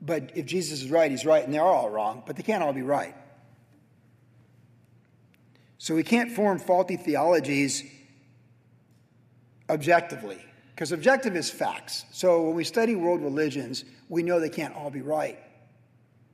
but 0.02 0.32
if 0.36 0.46
Jesus 0.46 0.84
is 0.84 0.92
right, 0.92 1.10
he's 1.10 1.26
right, 1.26 1.44
and 1.44 1.54
they're 1.54 1.62
all 1.62 1.90
wrong, 1.90 2.24
but 2.26 2.36
they 2.36 2.44
can't 2.44 2.64
all 2.64 2.74
be 2.74 2.82
right. 2.82 3.16
So 5.78 5.96
we 5.96 6.04
can't 6.04 6.32
form 6.32 6.60
faulty 6.60 6.96
theologies 6.96 7.84
objectively. 9.70 10.40
Because 10.76 10.92
objective 10.92 11.36
is 11.36 11.50
facts. 11.50 12.06
So 12.12 12.44
when 12.44 12.56
we 12.56 12.64
study 12.64 12.96
world 12.96 13.22
religions, 13.22 13.86
we 14.10 14.22
know 14.24 14.40
they 14.40 14.50
can't 14.50 14.76
all 14.76 14.90
be 14.90 15.02
right. 15.02 15.40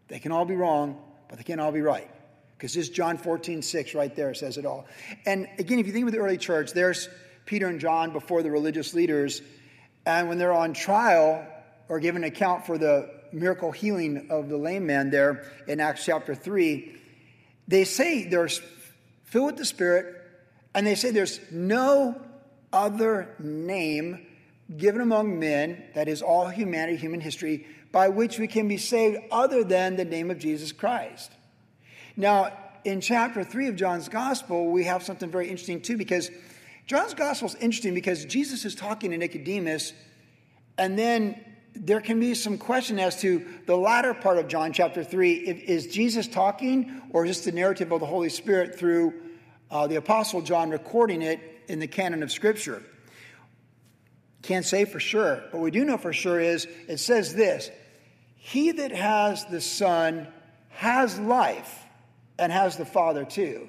They 0.08 0.20
can 0.20 0.32
all 0.32 0.46
be 0.46 0.56
wrong, 0.56 1.02
but 1.28 1.38
they 1.38 1.44
can't 1.44 1.60
all 1.60 1.72
be 1.72 1.82
right. 1.82 2.10
Because 2.58 2.74
this 2.74 2.90
John 2.90 3.18
14, 3.18 3.62
6 3.62 3.94
right 3.94 4.16
there 4.16 4.34
says 4.34 4.58
it 4.58 4.66
all. 4.66 4.88
And 5.26 5.48
again, 5.60 5.80
if 5.80 5.86
you 5.86 5.94
think 5.94 6.06
of 6.08 6.12
the 6.12 6.20
early 6.20 6.38
church, 6.38 6.72
there's 6.72 7.08
Peter 7.46 7.68
and 7.68 7.80
John 7.80 8.12
before 8.12 8.42
the 8.42 8.50
religious 8.50 8.94
leaders. 8.94 9.42
And 10.06 10.28
when 10.28 10.38
they're 10.38 10.54
on 10.54 10.74
trial 10.74 11.46
or 11.88 12.00
given 12.00 12.24
an 12.24 12.30
account 12.30 12.66
for 12.66 12.78
the 12.78 13.10
miracle 13.32 13.72
healing 13.72 14.28
of 14.30 14.50
the 14.50 14.58
lame 14.58 14.88
man 14.88 15.10
there 15.10 15.52
in 15.68 15.80
Acts 15.80 16.06
chapter 16.06 16.34
3, 16.34 16.96
they 17.68 17.84
say 17.84 18.28
they're 18.28 18.50
filled 19.26 19.48
with 19.48 19.58
the 19.58 19.66
Spirit, 19.66 20.16
and 20.74 20.88
they 20.88 20.96
say 20.96 21.12
there's 21.12 21.40
no 21.52 22.20
other 22.72 23.36
name 23.40 24.26
given 24.76 25.02
among 25.02 25.40
men, 25.40 25.84
that 25.96 26.08
is 26.08 26.22
all 26.22 26.48
humanity, 26.48 26.98
human 26.98 27.22
history, 27.22 27.66
by 27.92 28.10
which 28.10 28.40
we 28.40 28.48
can 28.48 28.68
be 28.68 28.78
saved 28.78 29.18
other 29.32 29.64
than 29.64 29.96
the 29.96 30.06
name 30.06 30.32
of 30.32 30.40
Jesus 30.40 30.72
Christ. 30.72 31.32
Now, 32.16 32.52
in 32.84 33.02
chapter 33.02 33.44
3 33.44 33.68
of 33.68 33.76
John's 33.76 34.10
Gospel, 34.10 34.72
we 34.72 34.86
have 34.86 35.04
something 35.04 35.30
very 35.30 35.50
interesting 35.50 35.82
too, 35.82 35.98
because 35.98 36.32
John's 36.86 37.14
Gospel 37.14 37.50
is 37.50 37.56
interesting 37.56 37.94
because 37.94 38.26
Jesus 38.26 38.64
is 38.66 38.76
talking 38.76 39.12
to 39.12 39.18
Nicodemus, 39.18 39.94
and 40.78 40.98
then 40.98 41.44
there 41.76 42.02
can 42.02 42.20
be 42.20 42.34
some 42.34 42.58
question 42.58 42.98
as 42.98 43.22
to 43.22 43.46
the 43.66 43.76
latter 43.76 44.14
part 44.14 44.38
of 44.38 44.48
John 44.48 44.74
chapter 44.74 45.04
3. 45.04 45.34
Is 45.34 45.88
Jesus 45.88 46.28
talking, 46.28 47.02
or 47.12 47.26
is 47.26 47.38
this 47.38 47.46
the 47.46 47.52
narrative 47.52 47.92
of 47.92 48.00
the 48.00 48.06
Holy 48.06 48.30
Spirit 48.30 48.80
through 48.80 49.14
uh, 49.70 49.86
the 49.88 49.96
Apostle 49.96 50.42
John 50.42 50.70
recording 50.70 51.22
it 51.22 51.40
in 51.68 51.80
the 51.80 51.88
canon 51.88 52.24
of 52.24 52.32
Scripture? 52.32 52.82
Can't 54.42 54.66
say 54.66 54.86
for 54.86 55.00
sure, 55.00 55.44
but 55.52 55.60
we 55.60 55.72
do 55.72 55.84
know 55.84 55.98
for 55.98 56.14
sure 56.14 56.40
is 56.40 56.68
it 56.88 56.98
says 56.98 57.34
this 57.34 57.70
He 58.36 58.72
that 58.72 58.92
has 58.92 59.46
the 59.46 59.62
Son 59.62 60.28
has 60.70 61.20
life 61.20 61.84
and 62.38 62.52
has 62.52 62.78
the 62.78 62.86
Father 62.86 63.26
too. 63.26 63.68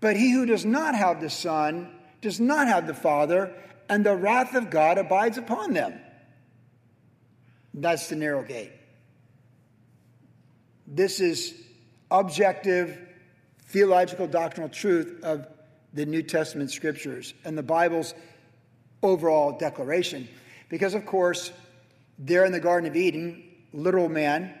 But 0.00 0.16
he 0.16 0.32
who 0.32 0.46
does 0.46 0.64
not 0.64 0.94
have 0.94 1.20
the 1.20 1.30
Son 1.30 1.90
does 2.20 2.40
not 2.40 2.68
have 2.68 2.86
the 2.86 2.94
Father, 2.94 3.52
and 3.88 4.04
the 4.04 4.16
wrath 4.16 4.54
of 4.54 4.70
God 4.70 4.98
abides 4.98 5.38
upon 5.38 5.72
them. 5.72 5.98
That's 7.72 8.08
the 8.08 8.16
narrow 8.16 8.42
gate. 8.42 8.72
This 10.86 11.20
is 11.20 11.54
objective 12.10 12.98
theological 13.66 14.26
doctrinal 14.26 14.68
truth 14.68 15.24
of 15.24 15.48
the 15.92 16.06
New 16.06 16.22
Testament 16.22 16.70
scriptures 16.70 17.34
and 17.44 17.56
the 17.56 17.62
Bible's 17.62 18.14
overall 19.04 19.56
declaration. 19.56 20.26
Because, 20.68 20.94
of 20.94 21.06
course, 21.06 21.52
there 22.18 22.44
in 22.44 22.52
the 22.52 22.60
Garden 22.60 22.90
of 22.90 22.96
Eden, 22.96 23.44
literal 23.72 24.08
man, 24.08 24.52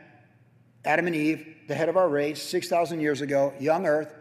Adam 0.84 1.06
and 1.06 1.16
Eve, 1.16 1.46
the 1.66 1.74
head 1.74 1.88
of 1.88 1.96
our 1.96 2.08
race, 2.08 2.42
6,000 2.42 3.00
years 3.00 3.20
ago, 3.22 3.54
young 3.58 3.86
earth, 3.86 4.14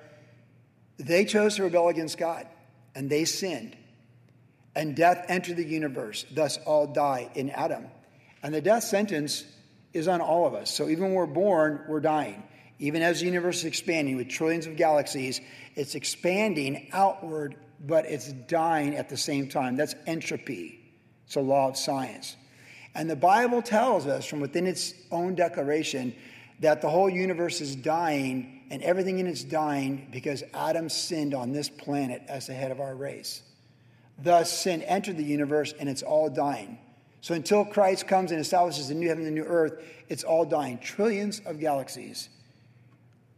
they 0.98 1.25
chose 1.25 1.58
to 1.58 1.63
rebel 1.63 1.89
against 1.89 2.18
God 2.18 2.48
and 2.96 3.10
they 3.10 3.25
sinned. 3.25 3.75
And 4.75 4.96
death 4.96 5.25
entered 5.27 5.58
the 5.58 5.65
universe, 5.65 6.25
thus 6.32 6.58
all 6.65 6.88
die 6.88 7.30
in 7.36 7.50
Adam. 7.51 7.86
And 8.42 8.53
the 8.53 8.62
death 8.62 8.84
sentence 8.84 9.44
is 9.94 10.08
on 10.08 10.22
all 10.22 10.48
of 10.48 10.56
us. 10.56 10.72
So 10.74 10.89
even 10.89 11.06
when 11.06 11.13
we're 11.13 11.25
born, 11.27 11.84
we're 11.88 12.00
dying. 12.00 12.44
Even 12.80 13.01
as 13.01 13.20
the 13.20 13.27
universe 13.27 13.60
is 13.60 13.65
expanding 13.65 14.18
with 14.18 14.30
trillions 14.30 14.65
of 14.65 14.75
galaxies, 14.75 15.42
it's 15.75 15.96
expanding 15.96 16.89
outward 16.92 17.56
but 17.80 18.06
it's 18.06 18.32
dying 18.32 18.96
at 18.96 19.10
the 19.10 19.18
same 19.18 19.48
time. 19.48 19.75
That's 19.75 19.96
entropy. 20.08 20.80
It's 21.25 21.36
a 21.36 21.42
law 21.42 21.70
of 21.70 21.77
science. 21.77 22.36
And 22.96 23.10
the 23.10 23.15
Bible 23.15 23.62
tells 23.62 24.08
us 24.08 24.25
from 24.25 24.39
within 24.39 24.68
its 24.68 24.94
own 25.12 25.36
declaration 25.36 26.15
that 26.60 26.82
the 26.82 26.89
whole 26.89 27.10
universe 27.10 27.60
is 27.60 27.75
dying 27.75 28.62
and 28.70 28.82
everything 28.84 29.20
in 29.20 29.27
it's 29.27 29.44
dying 29.44 30.08
because 30.12 30.44
Adam 30.53 30.89
sinned 30.89 31.34
on 31.34 31.51
this 31.51 31.70
planet 31.70 32.22
as 32.27 32.48
the 32.48 32.53
head 32.53 32.72
of 32.72 32.80
our 32.80 32.96
race. 32.96 33.42
Thus, 34.20 34.51
sin 34.51 34.82
entered 34.84 35.18
the 35.18 35.24
universe 35.24 35.74
and 35.80 35.89
it's 35.89 36.03
all 36.03 36.30
dying. 36.30 36.77
So 37.22 37.34
until 37.34 37.65
Christ 37.65 38.08
comes 38.08 38.32
and 38.32 38.39
establishes 38.39 38.89
the 38.89 38.94
new 38.94 39.08
heaven 39.08 39.25
and 39.25 39.36
the 39.36 39.42
new 39.42 39.48
earth, 39.48 39.84
it's 40.10 40.24
all 40.24 40.46
dying. 40.46 40.77
Trillions 40.77 41.42
of 41.46 41.60
galaxies. 41.60 42.30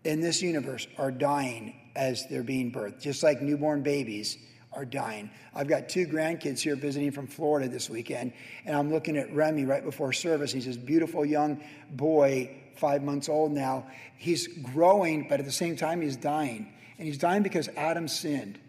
in 0.04 0.22
this 0.22 0.42
universe 0.42 0.88
are 0.98 1.12
dying 1.12 1.74
as 1.96 2.28
they're 2.28 2.44
being 2.44 2.72
birthed, 2.72 3.02
just 3.02 3.24
like 3.24 3.42
newborn 3.42 3.82
babies 3.82 4.38
are 4.74 4.86
dying. 4.86 5.30
I've 5.54 5.68
got 5.68 5.88
two 5.88 6.06
grandkids 6.06 6.60
here 6.60 6.75
visiting 6.75 7.12
from 7.12 7.28
Florida 7.28 7.70
this 7.70 7.90
weekend, 7.90 8.34
and 8.66 8.75
I'm 8.75 8.92
looking 8.92 9.18
at 9.18 9.34
Remy 9.34 9.66
right 9.66 9.84
before 9.84 10.12
service. 10.12 10.52
He's 10.52 10.66
this 10.66 10.78
beautiful 10.78 11.25
young 11.25 11.64
boy, 11.90 12.52
five 12.75 13.02
months 13.02 13.30
old 13.30 13.52
now. 13.52 13.88
He's 14.18 14.48
growing, 14.48 15.28
but 15.30 15.40
at 15.40 15.46
the 15.46 15.52
same 15.52 15.78
time, 15.78 16.02
he's 16.02 16.18
dying. 16.18 16.74
And 16.98 17.08
he's 17.08 17.18
dying 17.18 17.44
because 17.44 17.70
Adam 17.70 18.08
sinned 18.08 18.60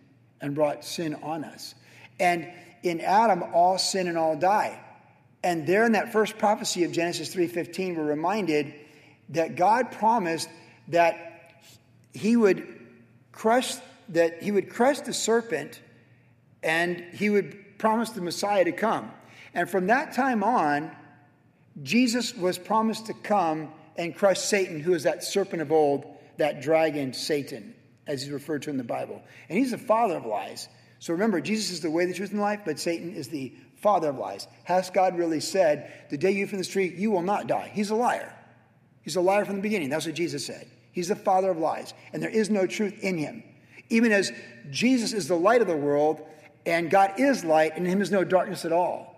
and 0.40 0.54
brought 0.54 0.84
sin 0.84 1.14
on 1.22 1.44
us. 1.44 1.74
And 2.20 2.48
in 2.82 3.00
Adam, 3.00 3.42
all 3.52 3.78
sin 3.78 4.06
and 4.06 4.16
all 4.16 4.36
die. 4.36 4.78
And 5.42 5.66
there 5.66 5.84
in 5.84 5.92
that 5.92 6.12
first 6.12 6.38
prophecy 6.38 6.84
of 6.84 6.92
Genesis 6.92 7.32
3:15, 7.34 7.96
we're 7.96 8.04
reminded 8.04 8.74
that 9.30 9.56
God 9.56 9.90
promised 9.92 10.48
that 10.88 11.62
he 12.12 12.36
would 12.36 12.75
crush 13.36 13.74
that 14.08 14.42
he 14.42 14.50
would 14.50 14.70
crush 14.70 15.00
the 15.00 15.12
serpent 15.12 15.80
and 16.62 17.04
he 17.12 17.30
would 17.30 17.78
promise 17.78 18.10
the 18.10 18.20
Messiah 18.20 18.64
to 18.64 18.72
come. 18.72 19.10
And 19.54 19.70
from 19.70 19.86
that 19.86 20.12
time 20.12 20.42
on, 20.42 20.90
Jesus 21.82 22.34
was 22.34 22.58
promised 22.58 23.06
to 23.06 23.14
come 23.14 23.70
and 23.96 24.16
crush 24.16 24.40
Satan, 24.40 24.80
who 24.80 24.94
is 24.94 25.04
that 25.04 25.22
serpent 25.22 25.62
of 25.62 25.70
old, 25.70 26.04
that 26.38 26.60
dragon, 26.60 27.12
Satan, 27.12 27.74
as 28.06 28.22
he's 28.22 28.30
referred 28.30 28.62
to 28.62 28.70
in 28.70 28.76
the 28.76 28.84
Bible. 28.84 29.22
And 29.48 29.58
he's 29.58 29.70
the 29.70 29.78
father 29.78 30.16
of 30.16 30.26
lies. 30.26 30.68
So 30.98 31.12
remember, 31.12 31.40
Jesus 31.40 31.70
is 31.70 31.80
the 31.80 31.90
way, 31.90 32.06
the 32.06 32.14
truth, 32.14 32.32
and 32.32 32.40
life, 32.40 32.60
but 32.64 32.78
Satan 32.78 33.14
is 33.14 33.28
the 33.28 33.54
father 33.76 34.08
of 34.08 34.16
lies. 34.16 34.48
Has 34.64 34.90
God 34.90 35.18
really 35.18 35.40
said, 35.40 35.92
the 36.10 36.18
day 36.18 36.30
you 36.30 36.46
from 36.46 36.58
this 36.58 36.68
tree, 36.68 36.92
you 36.96 37.10
will 37.10 37.22
not 37.22 37.46
die? 37.46 37.70
He's 37.72 37.90
a 37.90 37.94
liar. 37.94 38.32
He's 39.02 39.16
a 39.16 39.20
liar 39.20 39.44
from 39.44 39.56
the 39.56 39.62
beginning. 39.62 39.90
That's 39.90 40.06
what 40.06 40.14
Jesus 40.14 40.44
said. 40.44 40.66
He's 40.96 41.08
the 41.08 41.14
father 41.14 41.50
of 41.50 41.58
lies, 41.58 41.92
and 42.14 42.22
there 42.22 42.30
is 42.30 42.48
no 42.48 42.66
truth 42.66 42.98
in 43.04 43.18
him. 43.18 43.42
Even 43.90 44.12
as 44.12 44.32
Jesus 44.70 45.12
is 45.12 45.28
the 45.28 45.36
light 45.36 45.60
of 45.60 45.68
the 45.68 45.76
world, 45.76 46.26
and 46.64 46.90
God 46.90 47.20
is 47.20 47.44
light, 47.44 47.72
and 47.76 47.84
in 47.84 47.92
him 47.92 48.00
is 48.00 48.10
no 48.10 48.24
darkness 48.24 48.64
at 48.64 48.72
all. 48.72 49.14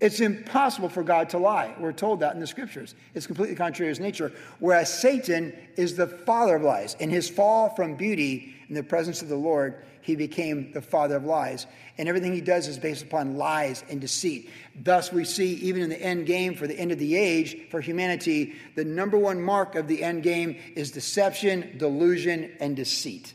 It's 0.00 0.18
impossible 0.18 0.88
for 0.88 1.04
God 1.04 1.30
to 1.30 1.38
lie. 1.38 1.76
We're 1.78 1.92
told 1.92 2.18
that 2.20 2.34
in 2.34 2.40
the 2.40 2.46
scriptures. 2.48 2.96
It's 3.14 3.24
completely 3.24 3.54
contrary 3.54 3.86
to 3.86 3.90
his 3.90 4.00
nature. 4.00 4.32
Whereas 4.58 4.92
Satan 4.92 5.52
is 5.76 5.94
the 5.94 6.08
father 6.08 6.56
of 6.56 6.62
lies. 6.62 6.96
In 6.98 7.08
his 7.08 7.28
fall 7.28 7.70
from 7.76 7.94
beauty 7.94 8.56
in 8.68 8.74
the 8.74 8.82
presence 8.82 9.22
of 9.22 9.28
the 9.28 9.36
Lord, 9.36 9.82
he 10.02 10.14
became 10.14 10.72
the 10.72 10.82
father 10.82 11.16
of 11.16 11.24
lies. 11.24 11.66
And 11.96 12.08
everything 12.08 12.32
he 12.32 12.40
does 12.40 12.68
is 12.68 12.78
based 12.78 13.02
upon 13.02 13.36
lies 13.36 13.82
and 13.88 14.00
deceit. 14.00 14.50
Thus, 14.74 15.12
we 15.12 15.24
see, 15.24 15.54
even 15.54 15.82
in 15.82 15.88
the 15.88 16.00
end 16.00 16.26
game 16.26 16.54
for 16.54 16.66
the 16.66 16.78
end 16.78 16.92
of 16.92 16.98
the 16.98 17.16
age 17.16 17.68
for 17.70 17.80
humanity, 17.80 18.54
the 18.76 18.84
number 18.84 19.18
one 19.18 19.40
mark 19.40 19.74
of 19.74 19.88
the 19.88 20.02
end 20.02 20.22
game 20.22 20.58
is 20.76 20.90
deception, 20.90 21.76
delusion, 21.78 22.52
and 22.60 22.76
deceit 22.76 23.32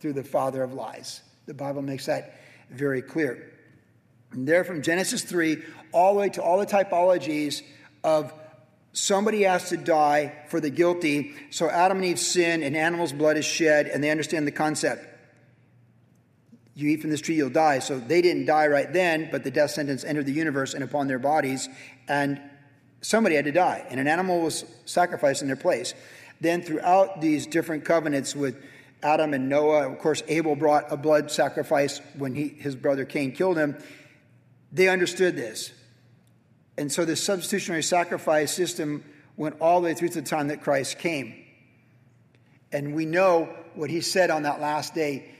through 0.00 0.12
the 0.12 0.24
father 0.24 0.62
of 0.62 0.74
lies. 0.74 1.22
The 1.46 1.54
Bible 1.54 1.82
makes 1.82 2.06
that 2.06 2.40
very 2.70 3.02
clear. 3.02 3.50
And 4.32 4.46
there, 4.46 4.64
from 4.64 4.82
Genesis 4.82 5.22
3 5.22 5.62
all 5.92 6.14
the 6.14 6.20
way 6.20 6.28
to 6.30 6.42
all 6.42 6.58
the 6.58 6.66
typologies 6.66 7.62
of 8.02 8.32
somebody 8.94 9.42
has 9.42 9.68
to 9.68 9.76
die 9.76 10.32
for 10.48 10.60
the 10.60 10.70
guilty. 10.70 11.34
So 11.50 11.68
Adam 11.68 11.98
and 11.98 12.06
Eve 12.06 12.18
sin, 12.18 12.62
and 12.62 12.74
animal's 12.74 13.12
blood 13.12 13.36
is 13.36 13.44
shed, 13.44 13.86
and 13.88 14.02
they 14.02 14.10
understand 14.10 14.46
the 14.46 14.52
concept. 14.52 15.06
You 16.74 16.88
eat 16.88 17.02
from 17.02 17.10
this 17.10 17.20
tree, 17.20 17.34
you'll 17.34 17.50
die. 17.50 17.80
So 17.80 17.98
they 17.98 18.22
didn't 18.22 18.46
die 18.46 18.66
right 18.66 18.90
then, 18.90 19.28
but 19.30 19.44
the 19.44 19.50
death 19.50 19.70
sentence 19.70 20.02
entered 20.02 20.26
the 20.26 20.32
universe 20.32 20.74
and 20.74 20.82
upon 20.82 21.06
their 21.06 21.18
bodies, 21.18 21.68
and 22.08 22.40
somebody 23.02 23.36
had 23.36 23.44
to 23.44 23.52
die, 23.52 23.86
and 23.90 24.00
an 24.00 24.08
animal 24.08 24.40
was 24.40 24.64
sacrificed 24.86 25.42
in 25.42 25.48
their 25.48 25.56
place. 25.56 25.92
Then, 26.40 26.62
throughout 26.62 27.20
these 27.20 27.46
different 27.46 27.84
covenants 27.84 28.34
with 28.34 28.56
Adam 29.04 29.34
and 29.34 29.48
Noah. 29.48 29.92
Of 29.92 29.98
course, 29.98 30.22
Abel 30.26 30.56
brought 30.56 30.90
a 30.90 30.96
blood 30.96 31.30
sacrifice 31.30 32.00
when 32.16 32.34
he, 32.34 32.48
his 32.48 32.74
brother 32.74 33.04
Cain 33.04 33.32
killed 33.32 33.58
him. 33.58 33.76
They 34.72 34.88
understood 34.88 35.36
this. 35.36 35.72
And 36.76 36.90
so 36.90 37.04
the 37.04 37.16
substitutionary 37.16 37.82
sacrifice 37.82 38.52
system 38.52 39.04
went 39.36 39.56
all 39.60 39.80
the 39.80 39.86
way 39.86 39.94
through 39.94 40.08
to 40.08 40.20
the 40.20 40.28
time 40.28 40.48
that 40.48 40.62
Christ 40.62 40.98
came. 40.98 41.34
And 42.72 42.94
we 42.94 43.06
know 43.06 43.48
what 43.74 43.90
he 43.90 44.00
said 44.00 44.30
on 44.30 44.42
that 44.42 44.60
last 44.60 44.94
day. 44.94 45.30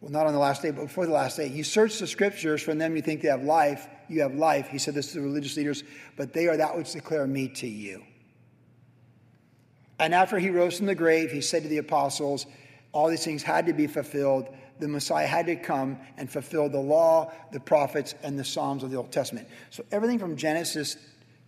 Well, 0.00 0.10
not 0.10 0.26
on 0.26 0.32
the 0.32 0.38
last 0.38 0.62
day, 0.62 0.72
but 0.72 0.82
before 0.82 1.06
the 1.06 1.12
last 1.12 1.36
day. 1.36 1.46
You 1.46 1.62
search 1.62 1.98
the 1.98 2.08
scriptures, 2.08 2.60
from 2.60 2.78
them 2.78 2.96
you 2.96 3.02
think 3.02 3.22
they 3.22 3.28
have 3.28 3.44
life. 3.44 3.86
You 4.08 4.22
have 4.22 4.34
life. 4.34 4.68
He 4.68 4.78
said 4.78 4.94
this 4.94 5.12
to 5.12 5.18
the 5.18 5.22
religious 5.22 5.56
leaders, 5.56 5.84
but 6.16 6.32
they 6.32 6.48
are 6.48 6.56
that 6.56 6.76
which 6.76 6.92
declare 6.92 7.26
me 7.26 7.48
to 7.48 7.68
you. 7.68 8.02
And 10.00 10.12
after 10.12 10.40
he 10.40 10.50
rose 10.50 10.76
from 10.76 10.86
the 10.86 10.96
grave, 10.96 11.30
he 11.30 11.40
said 11.40 11.62
to 11.62 11.68
the 11.68 11.78
apostles, 11.78 12.46
all 12.90 13.08
these 13.08 13.24
things 13.24 13.44
had 13.44 13.66
to 13.66 13.72
be 13.72 13.86
fulfilled. 13.86 14.48
The 14.78 14.88
Messiah 14.88 15.26
had 15.26 15.46
to 15.46 15.56
come 15.56 15.98
and 16.16 16.30
fulfill 16.30 16.68
the 16.68 16.80
law, 16.80 17.32
the 17.52 17.60
prophets, 17.60 18.14
and 18.22 18.38
the 18.38 18.44
Psalms 18.44 18.82
of 18.82 18.90
the 18.90 18.96
Old 18.96 19.12
Testament. 19.12 19.48
So 19.70 19.84
everything 19.92 20.18
from 20.18 20.36
Genesis 20.36 20.96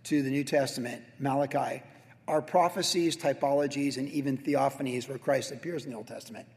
to 0.05 0.21
the 0.21 0.29
New 0.29 0.43
Testament, 0.43 1.03
Malachi, 1.19 1.81
are 2.27 2.41
prophecies, 2.41 3.17
typologies, 3.17 3.97
and 3.97 4.09
even 4.09 4.37
theophanies 4.37 5.07
where 5.07 5.17
Christ 5.17 5.51
appears 5.51 5.85
in 5.85 5.91
the 5.91 5.97
Old 5.97 6.07
Testament. 6.07 6.47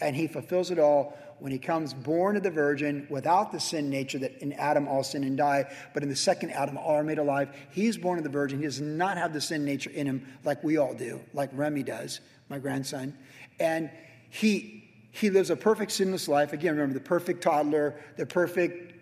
And 0.00 0.14
he 0.14 0.26
fulfills 0.26 0.70
it 0.70 0.78
all 0.78 1.16
when 1.38 1.52
he 1.52 1.58
comes 1.58 1.94
born 1.94 2.36
of 2.36 2.42
the 2.42 2.50
virgin 2.50 3.06
without 3.10 3.52
the 3.52 3.60
sin 3.60 3.90
nature 3.90 4.18
that 4.18 4.38
in 4.42 4.52
Adam 4.54 4.88
all 4.88 5.02
sin 5.02 5.24
and 5.24 5.36
die, 5.36 5.70
but 5.94 6.02
in 6.02 6.08
the 6.08 6.16
second 6.16 6.50
Adam 6.50 6.76
all 6.76 6.96
are 6.96 7.04
made 7.04 7.18
alive. 7.18 7.48
He's 7.70 7.96
born 7.96 8.18
of 8.18 8.24
the 8.24 8.30
virgin. 8.30 8.58
He 8.58 8.64
does 8.64 8.80
not 8.80 9.16
have 9.16 9.32
the 9.32 9.40
sin 9.40 9.64
nature 9.64 9.90
in 9.90 10.06
him 10.06 10.26
like 10.44 10.62
we 10.64 10.76
all 10.76 10.94
do, 10.94 11.20
like 11.32 11.50
Remy 11.52 11.82
does, 11.82 12.20
my 12.48 12.58
grandson. 12.58 13.16
And 13.58 13.90
he, 14.30 14.85
he 15.16 15.30
lives 15.30 15.48
a 15.50 15.56
perfect 15.56 15.92
sinless 15.92 16.28
life. 16.28 16.52
Again, 16.52 16.74
remember 16.74 16.94
the 16.94 17.00
perfect 17.00 17.42
toddler, 17.42 17.94
the 18.16 18.26
perfect 18.26 18.94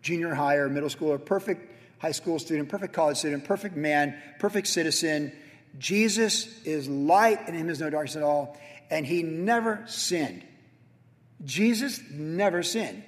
junior 0.00 0.34
high 0.34 0.56
or 0.56 0.68
middle 0.68 0.88
schooler, 0.88 1.22
perfect 1.22 1.70
high 1.98 2.12
school 2.12 2.38
student, 2.38 2.68
perfect 2.68 2.94
college 2.94 3.18
student, 3.18 3.44
perfect 3.44 3.76
man, 3.76 4.16
perfect 4.38 4.66
citizen. 4.66 5.32
Jesus 5.78 6.62
is 6.64 6.88
light 6.88 7.40
and 7.46 7.54
in 7.54 7.62
him 7.62 7.70
is 7.70 7.80
no 7.80 7.90
darkness 7.90 8.16
at 8.16 8.22
all. 8.22 8.56
And 8.90 9.04
he 9.04 9.22
never 9.22 9.84
sinned. 9.86 10.42
Jesus 11.44 12.00
never 12.10 12.62
sinned. 12.62 13.02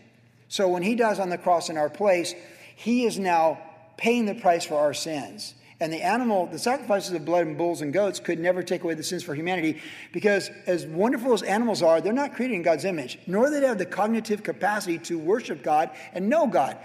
So 0.49 0.69
when 0.69 0.83
he 0.83 0.95
dies 0.95 1.19
on 1.19 1.31
the 1.31 1.39
cross 1.39 1.71
in 1.71 1.79
our 1.79 1.89
place, 1.89 2.35
he 2.77 3.07
is 3.07 3.19
now 3.19 3.59
paying 3.97 4.27
the 4.27 4.35
price 4.35 4.65
for 4.65 4.75
our 4.75 4.93
sins. 4.93 5.55
And 5.81 5.91
the 5.91 6.03
animal, 6.03 6.47
the 6.47 6.59
sacrifices 6.59 7.13
of 7.13 7.25
blood 7.25 7.47
and 7.47 7.57
bulls 7.57 7.81
and 7.81 7.91
goats 7.91 8.21
could 8.21 8.39
never 8.39 8.63
take 8.63 8.85
away 8.85 8.93
the 8.95 9.03
sins 9.03 9.23
for 9.23 9.35
humanity 9.35 9.81
because, 10.13 10.51
as 10.67 10.85
wonderful 10.85 11.33
as 11.33 11.43
animals 11.43 11.83
are, 11.83 12.03
they're 12.03 12.13
not 12.13 12.35
created 12.35 12.55
in 12.55 12.63
God's 12.63 12.85
image, 12.85 13.19
nor 13.27 13.47
do 13.47 13.59
they 13.59 13.67
have 13.67 13.79
the 13.79 13.87
cognitive 13.87 14.43
capacity 14.43 14.99
to 14.99 15.19
worship 15.19 15.63
God 15.63 15.91
and 16.13 16.29
know 16.29 16.47
God. 16.47 16.77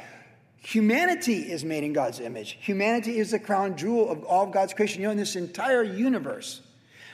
Humanity 0.60 1.52
is 1.52 1.66
made 1.66 1.84
in 1.84 1.92
God's 1.92 2.22
image. 2.22 2.58
Humanity 2.62 3.20
is 3.20 3.32
the 3.32 3.40
crown 3.40 3.76
jewel 3.76 4.10
of 4.10 4.24
all 4.24 4.46
of 4.46 4.52
God's 4.52 4.74
creation. 4.74 5.02
You 5.02 5.08
know, 5.08 5.12
in 5.12 5.18
this 5.18 5.36
entire 5.36 5.84
universe, 5.84 6.62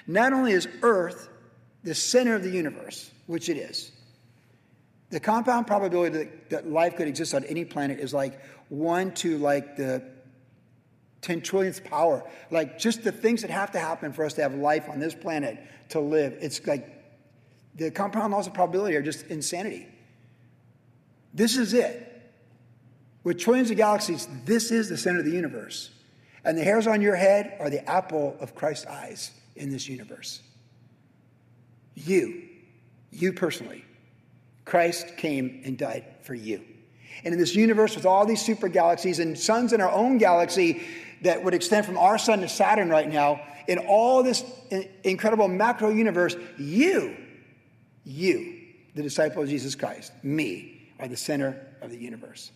not 0.06 0.34
only 0.34 0.54
is 0.54 0.68
Earth 0.84 1.30
the 1.84 1.96
center 1.96 2.36
of 2.36 2.44
the 2.44 2.52
universe, 2.52 3.10
which 3.26 3.50
it 3.50 3.58
is, 3.58 3.92
the 5.10 5.20
compound 5.20 5.68
probability 5.68 6.18
that, 6.18 6.50
that 6.52 6.70
life 6.70 6.96
could 6.96 7.08
exist 7.08 7.34
on 7.34 7.44
any 7.46 7.66
planet 7.66 8.00
is 8.00 8.14
like 8.14 8.40
one 8.70 9.14
to 9.16 9.38
like 9.40 9.76
the 9.76 10.02
10 11.22 11.42
trillionth 11.42 11.84
power. 11.84 12.24
Like 12.50 12.80
just 12.80 13.04
the 13.04 13.12
things 13.12 13.42
that 13.42 13.52
have 13.52 13.72
to 13.72 13.80
happen 13.80 14.14
for 14.14 14.26
us 14.26 14.34
to 14.34 14.42
have 14.42 14.56
life 14.56 14.90
on 14.90 15.00
this 15.00 15.14
planet 15.14 15.60
to 15.90 16.00
live. 16.00 16.38
It's 16.42 16.66
like 16.66 16.88
the 17.76 17.92
compound 17.92 18.34
laws 18.34 18.48
of 18.48 18.54
probability 18.54 18.96
are 18.96 19.02
just 19.02 19.26
insanity. 19.28 19.88
This 21.34 21.58
is 21.58 21.74
it. 21.74 22.08
With 23.24 23.40
trillions 23.40 23.70
of 23.70 23.78
galaxies, 23.78 24.28
this 24.46 24.72
is 24.72 24.90
the 24.90 24.98
center 24.98 25.20
of 25.20 25.26
the 25.26 25.32
universe. 25.32 25.92
And 26.44 26.58
the 26.58 26.64
hairs 26.64 26.88
on 26.88 27.02
your 27.02 27.16
head 27.16 27.56
are 27.60 27.70
the 27.70 27.88
apple 27.88 28.36
of 28.40 28.56
Christ's 28.56 28.88
eyes 28.88 29.32
in 29.56 29.70
this 29.70 29.88
universe. 29.88 30.42
You, 31.94 32.50
you 33.12 33.34
personally, 33.34 33.86
Christ 34.66 35.18
came 35.18 35.62
and 35.66 35.78
died 35.78 36.06
for 36.24 36.34
you. 36.34 36.64
And 37.24 37.34
in 37.34 37.40
this 37.40 37.56
universe 37.56 37.96
with 37.96 38.06
all 38.06 38.26
these 38.26 38.42
super 38.44 38.68
galaxies 38.68 39.20
and 39.20 39.38
suns 39.38 39.74
in 39.74 39.82
our 39.82 39.92
own 39.92 40.18
galaxy, 40.18 40.82
that 41.22 41.44
would 41.44 41.54
extend 41.54 41.86
from 41.86 41.98
our 41.98 42.18
sun 42.18 42.42
to 42.42 42.50
Saturn 42.50 42.90
right 42.90 43.10
now, 43.10 43.42
in 43.68 43.78
all 43.80 44.24
this 44.24 44.44
incredible 45.04 45.48
macro 45.48 45.90
universe, 45.90 46.36
you, 46.58 47.16
you, 48.04 48.60
the 48.96 49.04
disciple 49.04 49.44
of 49.44 49.50
Jesus 49.50 49.76
Christ, 49.76 50.12
me, 50.24 50.90
are 51.00 51.08
the 51.08 51.18
center 51.18 51.68
of 51.82 51.90
the 51.92 51.98
universe. 51.98 52.52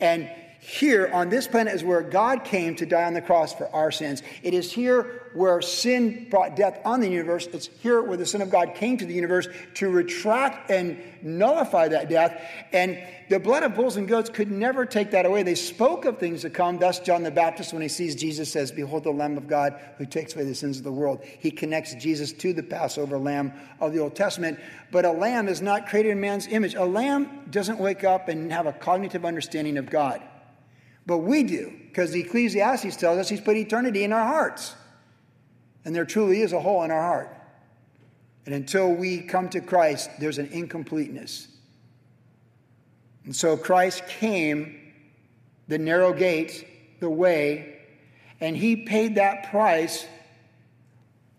And 0.00 0.30
here 0.60 1.10
on 1.12 1.28
this 1.28 1.46
planet 1.46 1.74
is 1.74 1.84
where 1.84 2.02
God 2.02 2.44
came 2.44 2.74
to 2.76 2.86
die 2.86 3.04
on 3.04 3.14
the 3.14 3.20
cross 3.20 3.54
for 3.54 3.68
our 3.74 3.92
sins. 3.92 4.22
It 4.42 4.54
is 4.54 4.72
here 4.72 5.17
where 5.34 5.60
sin 5.60 6.26
brought 6.30 6.56
death 6.56 6.80
on 6.84 7.00
the 7.00 7.08
universe. 7.08 7.46
It's 7.46 7.68
here 7.80 8.02
where 8.02 8.16
the 8.16 8.26
Son 8.26 8.42
of 8.42 8.50
God 8.50 8.74
came 8.74 8.96
to 8.98 9.06
the 9.06 9.14
universe 9.14 9.48
to 9.74 9.90
retract 9.90 10.70
and 10.70 10.98
nullify 11.22 11.88
that 11.88 12.08
death. 12.08 12.40
And 12.72 12.98
the 13.28 13.38
blood 13.38 13.62
of 13.62 13.74
bulls 13.74 13.96
and 13.96 14.08
goats 14.08 14.30
could 14.30 14.50
never 14.50 14.86
take 14.86 15.10
that 15.10 15.26
away. 15.26 15.42
They 15.42 15.54
spoke 15.54 16.04
of 16.04 16.18
things 16.18 16.42
to 16.42 16.50
come. 16.50 16.78
Thus, 16.78 17.00
John 17.00 17.22
the 17.22 17.30
Baptist, 17.30 17.72
when 17.72 17.82
he 17.82 17.88
sees 17.88 18.14
Jesus, 18.14 18.50
says, 18.50 18.72
Behold 18.72 19.04
the 19.04 19.10
Lamb 19.10 19.36
of 19.36 19.48
God 19.48 19.78
who 19.98 20.06
takes 20.06 20.34
away 20.34 20.44
the 20.44 20.54
sins 20.54 20.78
of 20.78 20.84
the 20.84 20.92
world. 20.92 21.22
He 21.22 21.50
connects 21.50 21.94
Jesus 21.94 22.32
to 22.34 22.52
the 22.52 22.62
Passover 22.62 23.18
lamb 23.18 23.52
of 23.80 23.92
the 23.92 23.98
Old 23.98 24.14
Testament. 24.14 24.58
But 24.90 25.04
a 25.04 25.12
lamb 25.12 25.48
is 25.48 25.60
not 25.60 25.88
created 25.88 26.12
in 26.12 26.20
man's 26.20 26.46
image. 26.46 26.74
A 26.74 26.84
lamb 26.84 27.46
doesn't 27.50 27.78
wake 27.78 28.04
up 28.04 28.28
and 28.28 28.50
have 28.52 28.66
a 28.66 28.72
cognitive 28.72 29.24
understanding 29.24 29.76
of 29.76 29.90
God. 29.90 30.22
But 31.08 31.18
we 31.18 31.42
do, 31.42 31.72
because 31.88 32.10
the 32.12 32.20
Ecclesiastes 32.20 32.96
tells 32.96 33.18
us 33.18 33.30
he's 33.30 33.40
put 33.40 33.56
eternity 33.56 34.04
in 34.04 34.12
our 34.12 34.26
hearts. 34.26 34.74
And 35.84 35.94
there 35.94 36.04
truly 36.04 36.40
is 36.40 36.52
a 36.52 36.60
hole 36.60 36.82
in 36.82 36.90
our 36.90 37.00
heart. 37.00 37.34
And 38.46 38.54
until 38.54 38.92
we 38.92 39.20
come 39.20 39.48
to 39.50 39.60
Christ, 39.60 40.10
there's 40.18 40.38
an 40.38 40.46
incompleteness. 40.46 41.48
And 43.24 43.36
so 43.36 43.58
Christ 43.58 44.06
came, 44.08 44.94
the 45.68 45.76
narrow 45.76 46.14
gate, 46.14 46.66
the 47.00 47.10
way, 47.10 47.76
and 48.40 48.56
he 48.56 48.76
paid 48.76 49.16
that 49.16 49.50
price. 49.50 50.06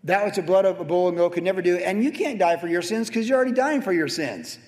That 0.04 0.24
was 0.24 0.36
the 0.36 0.42
blood 0.42 0.66
of 0.66 0.80
a 0.80 0.84
bull 0.84 1.08
and 1.08 1.16
goat 1.16 1.32
could 1.32 1.42
never 1.42 1.62
do. 1.62 1.78
And 1.78 2.04
you 2.04 2.12
can't 2.12 2.38
die 2.38 2.56
for 2.58 2.68
your 2.68 2.82
sins 2.82 3.08
because 3.08 3.28
you're 3.28 3.36
already 3.36 3.54
dying 3.54 3.82
for 3.82 3.92
your 3.92 4.08
sins. 4.08 4.58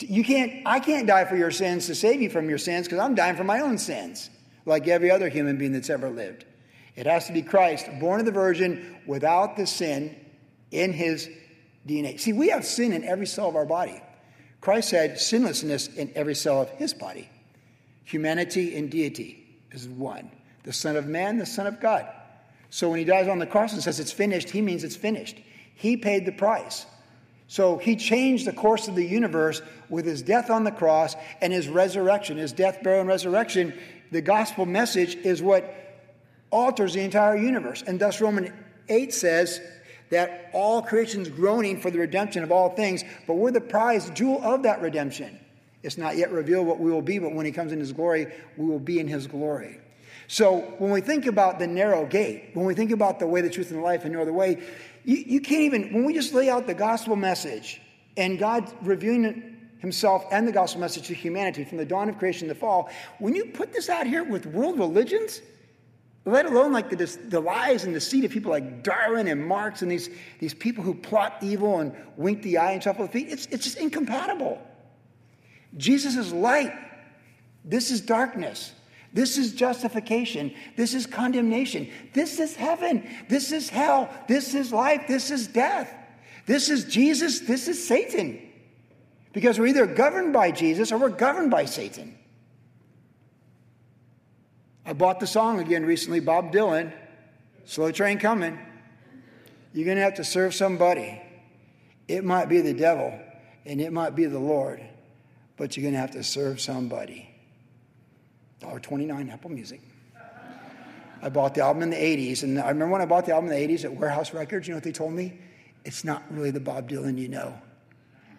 You 0.00 0.22
can't, 0.22 0.64
I 0.64 0.78
can't 0.78 1.08
die 1.08 1.24
for 1.24 1.36
your 1.36 1.50
sins 1.50 1.86
to 1.86 1.96
save 1.96 2.22
you 2.22 2.30
from 2.30 2.48
your 2.48 2.58
sins 2.58 2.86
because 2.86 3.00
I'm 3.00 3.16
dying 3.16 3.34
for 3.34 3.42
my 3.42 3.58
own 3.58 3.76
sins, 3.78 4.30
like 4.64 4.86
every 4.86 5.10
other 5.10 5.28
human 5.28 5.58
being 5.58 5.72
that's 5.72 5.90
ever 5.90 6.08
lived. 6.08 6.44
It 6.98 7.06
has 7.06 7.28
to 7.28 7.32
be 7.32 7.42
Christ, 7.42 7.88
born 8.00 8.18
of 8.18 8.26
the 8.26 8.32
Virgin, 8.32 8.96
without 9.06 9.56
the 9.56 9.68
sin 9.68 10.16
in 10.72 10.92
his 10.92 11.30
DNA. 11.86 12.18
See, 12.18 12.32
we 12.32 12.48
have 12.48 12.66
sin 12.66 12.92
in 12.92 13.04
every 13.04 13.24
cell 13.24 13.48
of 13.48 13.54
our 13.54 13.64
body. 13.64 14.02
Christ 14.60 14.90
had 14.90 15.20
sinlessness 15.20 15.86
in 15.94 16.10
every 16.16 16.34
cell 16.34 16.60
of 16.60 16.70
his 16.70 16.92
body. 16.92 17.30
Humanity 18.02 18.76
and 18.76 18.90
deity 18.90 19.46
is 19.70 19.86
one. 19.86 20.28
The 20.64 20.72
Son 20.72 20.96
of 20.96 21.06
Man, 21.06 21.38
the 21.38 21.46
Son 21.46 21.68
of 21.68 21.78
God. 21.78 22.04
So 22.68 22.90
when 22.90 22.98
he 22.98 23.04
dies 23.04 23.28
on 23.28 23.38
the 23.38 23.46
cross 23.46 23.72
and 23.72 23.80
says 23.80 24.00
it's 24.00 24.10
finished, 24.10 24.50
he 24.50 24.60
means 24.60 24.82
it's 24.82 24.96
finished. 24.96 25.38
He 25.76 25.96
paid 25.96 26.26
the 26.26 26.32
price. 26.32 26.84
So 27.46 27.78
he 27.78 27.94
changed 27.94 28.44
the 28.44 28.52
course 28.52 28.88
of 28.88 28.96
the 28.96 29.06
universe 29.06 29.62
with 29.88 30.04
his 30.04 30.20
death 30.20 30.50
on 30.50 30.64
the 30.64 30.72
cross 30.72 31.14
and 31.40 31.52
his 31.52 31.68
resurrection, 31.68 32.38
his 32.38 32.50
death, 32.50 32.82
burial, 32.82 33.02
and 33.02 33.08
resurrection. 33.08 33.72
The 34.10 34.20
gospel 34.20 34.66
message 34.66 35.14
is 35.14 35.40
what 35.40 35.87
alters 36.50 36.94
the 36.94 37.00
entire 37.00 37.36
universe. 37.36 37.82
And 37.86 38.00
thus, 38.00 38.20
Romans 38.20 38.50
8 38.88 39.12
says 39.12 39.60
that 40.10 40.50
all 40.52 40.82
creation's 40.82 41.28
groaning 41.28 41.80
for 41.80 41.90
the 41.90 41.98
redemption 41.98 42.42
of 42.42 42.50
all 42.50 42.70
things, 42.70 43.04
but 43.26 43.34
we're 43.34 43.50
the 43.50 43.60
prize 43.60 44.10
jewel 44.10 44.42
of 44.42 44.62
that 44.62 44.80
redemption. 44.80 45.38
It's 45.82 45.98
not 45.98 46.16
yet 46.16 46.32
revealed 46.32 46.66
what 46.66 46.80
we 46.80 46.90
will 46.90 47.02
be, 47.02 47.18
but 47.18 47.34
when 47.34 47.46
he 47.46 47.52
comes 47.52 47.72
in 47.72 47.78
his 47.78 47.92
glory, 47.92 48.26
we 48.56 48.66
will 48.66 48.80
be 48.80 48.98
in 48.98 49.06
his 49.06 49.26
glory. 49.26 49.80
So 50.26 50.58
when 50.78 50.90
we 50.90 51.00
think 51.00 51.26
about 51.26 51.58
the 51.58 51.66
narrow 51.66 52.04
gate, 52.04 52.50
when 52.54 52.66
we 52.66 52.74
think 52.74 52.90
about 52.90 53.18
the 53.18 53.26
way, 53.26 53.40
the 53.40 53.48
truth, 53.48 53.70
and 53.70 53.78
the 53.78 53.84
life, 53.84 54.04
and 54.04 54.12
no 54.12 54.20
other 54.20 54.32
way, 54.32 54.62
you, 55.04 55.16
you 55.16 55.40
can't 55.40 55.62
even, 55.62 55.92
when 55.92 56.04
we 56.04 56.12
just 56.12 56.34
lay 56.34 56.50
out 56.50 56.66
the 56.66 56.74
gospel 56.74 57.16
message 57.16 57.80
and 58.16 58.38
God 58.38 58.70
revealing 58.82 59.56
himself 59.78 60.24
and 60.30 60.46
the 60.46 60.52
gospel 60.52 60.80
message 60.80 61.06
to 61.06 61.14
humanity 61.14 61.64
from 61.64 61.78
the 61.78 61.84
dawn 61.84 62.08
of 62.08 62.18
creation 62.18 62.48
to 62.48 62.54
the 62.54 62.60
fall, 62.60 62.90
when 63.18 63.34
you 63.34 63.46
put 63.46 63.72
this 63.72 63.88
out 63.88 64.06
here 64.06 64.24
with 64.24 64.44
world 64.46 64.78
religions, 64.78 65.40
let 66.28 66.46
alone 66.46 66.72
like 66.72 66.90
the, 66.90 67.18
the 67.28 67.40
lies 67.40 67.84
and 67.84 67.94
deceit 67.94 68.24
of 68.24 68.30
people 68.30 68.50
like 68.50 68.82
Darwin 68.82 69.28
and 69.28 69.46
Marx 69.46 69.82
and 69.82 69.90
these, 69.90 70.10
these 70.38 70.54
people 70.54 70.84
who 70.84 70.94
plot 70.94 71.36
evil 71.42 71.80
and 71.80 71.94
wink 72.16 72.42
the 72.42 72.58
eye 72.58 72.72
and 72.72 72.82
shuffle 72.82 73.06
the 73.06 73.12
feet, 73.12 73.28
it's, 73.30 73.46
it's 73.46 73.64
just 73.64 73.78
incompatible. 73.78 74.60
Jesus 75.76 76.16
is 76.16 76.32
light. 76.32 76.72
This 77.64 77.90
is 77.90 78.00
darkness. 78.00 78.72
This 79.12 79.38
is 79.38 79.52
justification. 79.52 80.54
This 80.76 80.94
is 80.94 81.06
condemnation. 81.06 81.90
This 82.12 82.38
is 82.40 82.54
heaven. 82.54 83.08
This 83.28 83.52
is 83.52 83.68
hell. 83.68 84.10
This 84.26 84.54
is 84.54 84.72
life. 84.72 85.04
This 85.08 85.30
is 85.30 85.46
death. 85.46 85.92
This 86.46 86.68
is 86.68 86.84
Jesus. 86.84 87.40
This 87.40 87.68
is 87.68 87.86
Satan. 87.86 88.40
Because 89.32 89.58
we're 89.58 89.66
either 89.66 89.86
governed 89.86 90.32
by 90.32 90.50
Jesus 90.50 90.92
or 90.92 90.98
we're 90.98 91.08
governed 91.10 91.50
by 91.50 91.64
Satan. 91.64 92.16
I 94.88 94.94
bought 94.94 95.20
the 95.20 95.26
song 95.26 95.60
again 95.60 95.84
recently, 95.84 96.18
Bob 96.18 96.50
Dylan, 96.50 96.90
Slow 97.66 97.92
Train 97.92 98.18
Coming. 98.18 98.58
You're 99.74 99.84
going 99.84 99.98
to 99.98 100.02
have 100.02 100.14
to 100.14 100.24
serve 100.24 100.54
somebody. 100.54 101.20
It 102.08 102.24
might 102.24 102.48
be 102.48 102.62
the 102.62 102.72
devil 102.72 103.12
and 103.66 103.82
it 103.82 103.92
might 103.92 104.16
be 104.16 104.24
the 104.24 104.38
Lord, 104.38 104.82
but 105.58 105.76
you're 105.76 105.82
going 105.82 105.92
to 105.92 106.00
have 106.00 106.12
to 106.12 106.24
serve 106.24 106.58
somebody. 106.58 107.28
$1.29 108.62 109.30
Apple 109.30 109.50
Music. 109.50 109.82
I 111.20 111.28
bought 111.28 111.54
the 111.54 111.60
album 111.60 111.82
in 111.82 111.90
the 111.90 111.96
80s, 111.96 112.42
and 112.42 112.58
I 112.58 112.70
remember 112.70 112.92
when 112.92 113.02
I 113.02 113.06
bought 113.06 113.26
the 113.26 113.34
album 113.34 113.50
in 113.50 113.60
the 113.60 113.74
80s 113.76 113.84
at 113.84 113.94
Wherehouse 113.94 114.32
Records, 114.32 114.66
you 114.66 114.72
know 114.72 114.78
what 114.78 114.84
they 114.84 114.92
told 114.92 115.12
me? 115.12 115.38
It's 115.84 116.02
not 116.02 116.22
really 116.30 116.50
the 116.50 116.60
Bob 116.60 116.88
Dylan 116.88 117.18
you 117.18 117.28
know. 117.28 117.52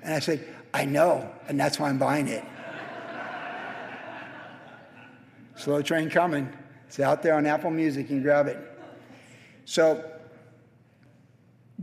And 0.01 0.15
I 0.15 0.19
said, 0.19 0.43
I 0.73 0.85
know, 0.85 1.29
and 1.47 1.59
that's 1.59 1.79
why 1.79 1.89
I'm 1.89 1.99
buying 1.99 2.27
it. 2.27 2.43
Slow 5.59 5.81
train 5.81 6.09
coming. 6.09 6.47
It's 6.87 7.01
out 7.01 7.21
there 7.21 7.35
on 7.35 7.45
Apple 7.45 7.69
Music. 7.69 8.03
You 8.03 8.15
can 8.15 8.23
grab 8.23 8.47
it. 8.47 8.57
So, 9.65 10.09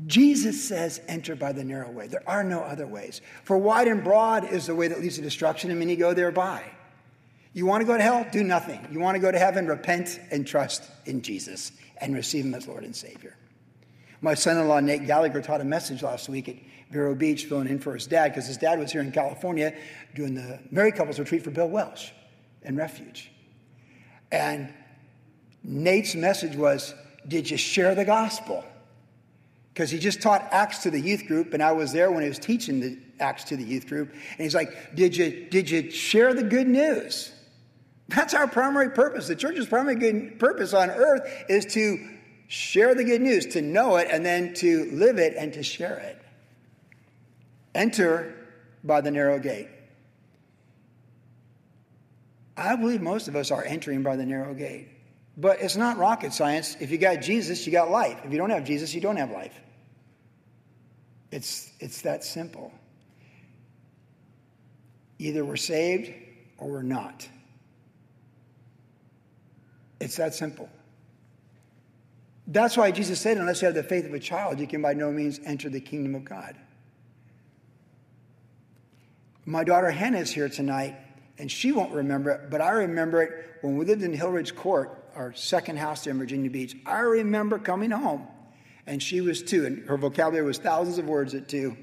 Jesus 0.06 0.66
says, 0.66 1.02
enter 1.08 1.36
by 1.36 1.52
the 1.52 1.62
narrow 1.62 1.90
way. 1.90 2.06
There 2.06 2.26
are 2.26 2.42
no 2.42 2.60
other 2.60 2.86
ways. 2.86 3.20
For 3.44 3.58
wide 3.58 3.86
and 3.86 4.02
broad 4.02 4.50
is 4.50 4.66
the 4.66 4.74
way 4.74 4.88
that 4.88 4.98
leads 5.00 5.16
to 5.16 5.22
destruction, 5.22 5.70
and 5.70 5.78
many 5.78 5.94
go 5.94 6.14
thereby. 6.14 6.64
You 7.52 7.66
want 7.66 7.82
to 7.82 7.86
go 7.86 7.98
to 7.98 8.02
hell? 8.02 8.26
Do 8.32 8.42
nothing. 8.42 8.80
You 8.90 8.98
want 8.98 9.14
to 9.16 9.20
go 9.20 9.30
to 9.30 9.38
heaven? 9.38 9.66
Repent 9.66 10.20
and 10.30 10.46
trust 10.46 10.82
in 11.04 11.20
Jesus 11.20 11.72
and 11.98 12.14
receive 12.14 12.46
Him 12.46 12.54
as 12.54 12.66
Lord 12.66 12.82
and 12.82 12.96
Savior. 12.96 13.36
My 14.22 14.32
son 14.32 14.56
in 14.56 14.68
law, 14.68 14.80
Nate 14.80 15.06
Gallagher, 15.06 15.42
taught 15.42 15.60
a 15.60 15.64
message 15.64 16.02
last 16.02 16.30
week 16.30 16.48
at 16.48 16.56
Vero 16.90 17.14
Beach, 17.14 17.44
filling 17.44 17.68
in 17.68 17.78
for 17.78 17.92
his 17.92 18.06
dad, 18.06 18.30
because 18.30 18.46
his 18.46 18.56
dad 18.56 18.78
was 18.78 18.90
here 18.90 19.02
in 19.02 19.12
California 19.12 19.76
doing 20.14 20.34
the 20.34 20.60
married 20.70 20.94
couples 20.94 21.18
retreat 21.18 21.44
for 21.44 21.50
Bill 21.50 21.68
Welsh 21.68 22.10
in 22.62 22.74
Refuge. 22.74 23.30
And 24.30 24.72
Nate's 25.62 26.14
message 26.14 26.56
was 26.56 26.94
Did 27.26 27.50
you 27.50 27.56
share 27.56 27.94
the 27.94 28.04
gospel? 28.04 28.64
Because 29.72 29.90
he 29.90 29.98
just 29.98 30.22
taught 30.22 30.48
Acts 30.52 30.78
to 30.84 30.90
the 30.90 31.00
youth 31.00 31.26
group, 31.26 31.52
and 31.52 31.62
I 31.62 31.72
was 31.72 31.92
there 31.92 32.10
when 32.10 32.22
he 32.22 32.28
was 32.28 32.38
teaching 32.38 32.80
the 32.80 32.98
Acts 33.20 33.44
to 33.44 33.56
the 33.56 33.64
youth 33.64 33.86
group. 33.86 34.10
And 34.10 34.38
he's 34.38 34.54
like, 34.54 34.94
Did 34.94 35.16
you, 35.16 35.46
did 35.50 35.68
you 35.68 35.90
share 35.90 36.34
the 36.34 36.44
good 36.44 36.66
news? 36.66 37.32
That's 38.08 38.34
our 38.34 38.46
primary 38.46 38.90
purpose. 38.90 39.26
The 39.26 39.36
church's 39.36 39.66
primary 39.66 39.96
good 39.96 40.38
purpose 40.38 40.72
on 40.72 40.90
earth 40.90 41.28
is 41.48 41.66
to 41.74 41.98
share 42.48 42.94
the 42.94 43.02
good 43.04 43.20
news, 43.20 43.46
to 43.46 43.62
know 43.62 43.96
it, 43.96 44.08
and 44.10 44.24
then 44.24 44.54
to 44.54 44.88
live 44.92 45.18
it 45.18 45.34
and 45.36 45.52
to 45.52 45.62
share 45.62 45.98
it. 45.98 46.22
Enter 47.74 48.34
by 48.84 49.00
the 49.00 49.10
narrow 49.10 49.38
gate. 49.38 49.68
I 52.56 52.76
believe 52.76 53.02
most 53.02 53.28
of 53.28 53.36
us 53.36 53.50
are 53.50 53.64
entering 53.64 54.02
by 54.02 54.16
the 54.16 54.24
narrow 54.24 54.54
gate. 54.54 54.88
But 55.36 55.60
it's 55.60 55.76
not 55.76 55.98
rocket 55.98 56.32
science. 56.32 56.76
If 56.80 56.90
you 56.90 56.98
got 56.98 57.20
Jesus, 57.20 57.66
you 57.66 57.72
got 57.72 57.90
life. 57.90 58.18
If 58.24 58.32
you 58.32 58.38
don't 58.38 58.50
have 58.50 58.64
Jesus, 58.64 58.94
you 58.94 59.00
don't 59.00 59.16
have 59.16 59.30
life. 59.30 59.54
It's, 61.30 61.70
it's 61.80 62.02
that 62.02 62.24
simple. 62.24 62.72
Either 65.18 65.44
we're 65.44 65.56
saved 65.56 66.12
or 66.56 66.68
we're 66.68 66.82
not. 66.82 67.28
It's 70.00 70.16
that 70.16 70.34
simple. 70.34 70.68
That's 72.46 72.76
why 72.76 72.90
Jesus 72.90 73.20
said, 73.20 73.38
unless 73.38 73.60
you 73.60 73.66
have 73.66 73.74
the 73.74 73.82
faith 73.82 74.06
of 74.06 74.14
a 74.14 74.20
child, 74.20 74.60
you 74.60 74.66
can 74.66 74.80
by 74.80 74.94
no 74.94 75.10
means 75.10 75.40
enter 75.44 75.68
the 75.68 75.80
kingdom 75.80 76.14
of 76.14 76.24
God. 76.24 76.56
My 79.44 79.64
daughter 79.64 79.90
Hannah 79.90 80.18
is 80.18 80.30
here 80.30 80.48
tonight, 80.48 80.96
and 81.38 81.50
she 81.50 81.72
won't 81.72 81.92
remember 81.92 82.30
it, 82.30 82.50
but 82.50 82.60
I 82.60 82.70
remember 82.70 83.22
it 83.22 83.58
when 83.60 83.76
we 83.76 83.84
lived 83.84 84.02
in 84.02 84.16
Hillridge 84.16 84.54
Court, 84.54 84.96
our 85.14 85.32
second 85.34 85.78
house 85.78 86.04
there 86.04 86.12
in 86.12 86.18
Virginia 86.18 86.50
Beach. 86.50 86.76
I 86.86 87.00
remember 87.00 87.58
coming 87.58 87.90
home, 87.90 88.26
and 88.86 89.02
she 89.02 89.20
was 89.20 89.42
two, 89.42 89.66
and 89.66 89.86
her 89.88 89.96
vocabulary 89.96 90.46
was 90.46 90.58
thousands 90.58 90.98
of 90.98 91.06
words 91.06 91.34
at 91.34 91.48
two. 91.48 91.76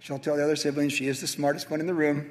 She'll 0.00 0.18
tell 0.18 0.36
the 0.36 0.44
other 0.44 0.56
siblings 0.56 0.92
she 0.92 1.08
is 1.08 1.20
the 1.20 1.26
smartest 1.26 1.70
one 1.70 1.80
in 1.80 1.86
the 1.86 1.94
room, 1.94 2.30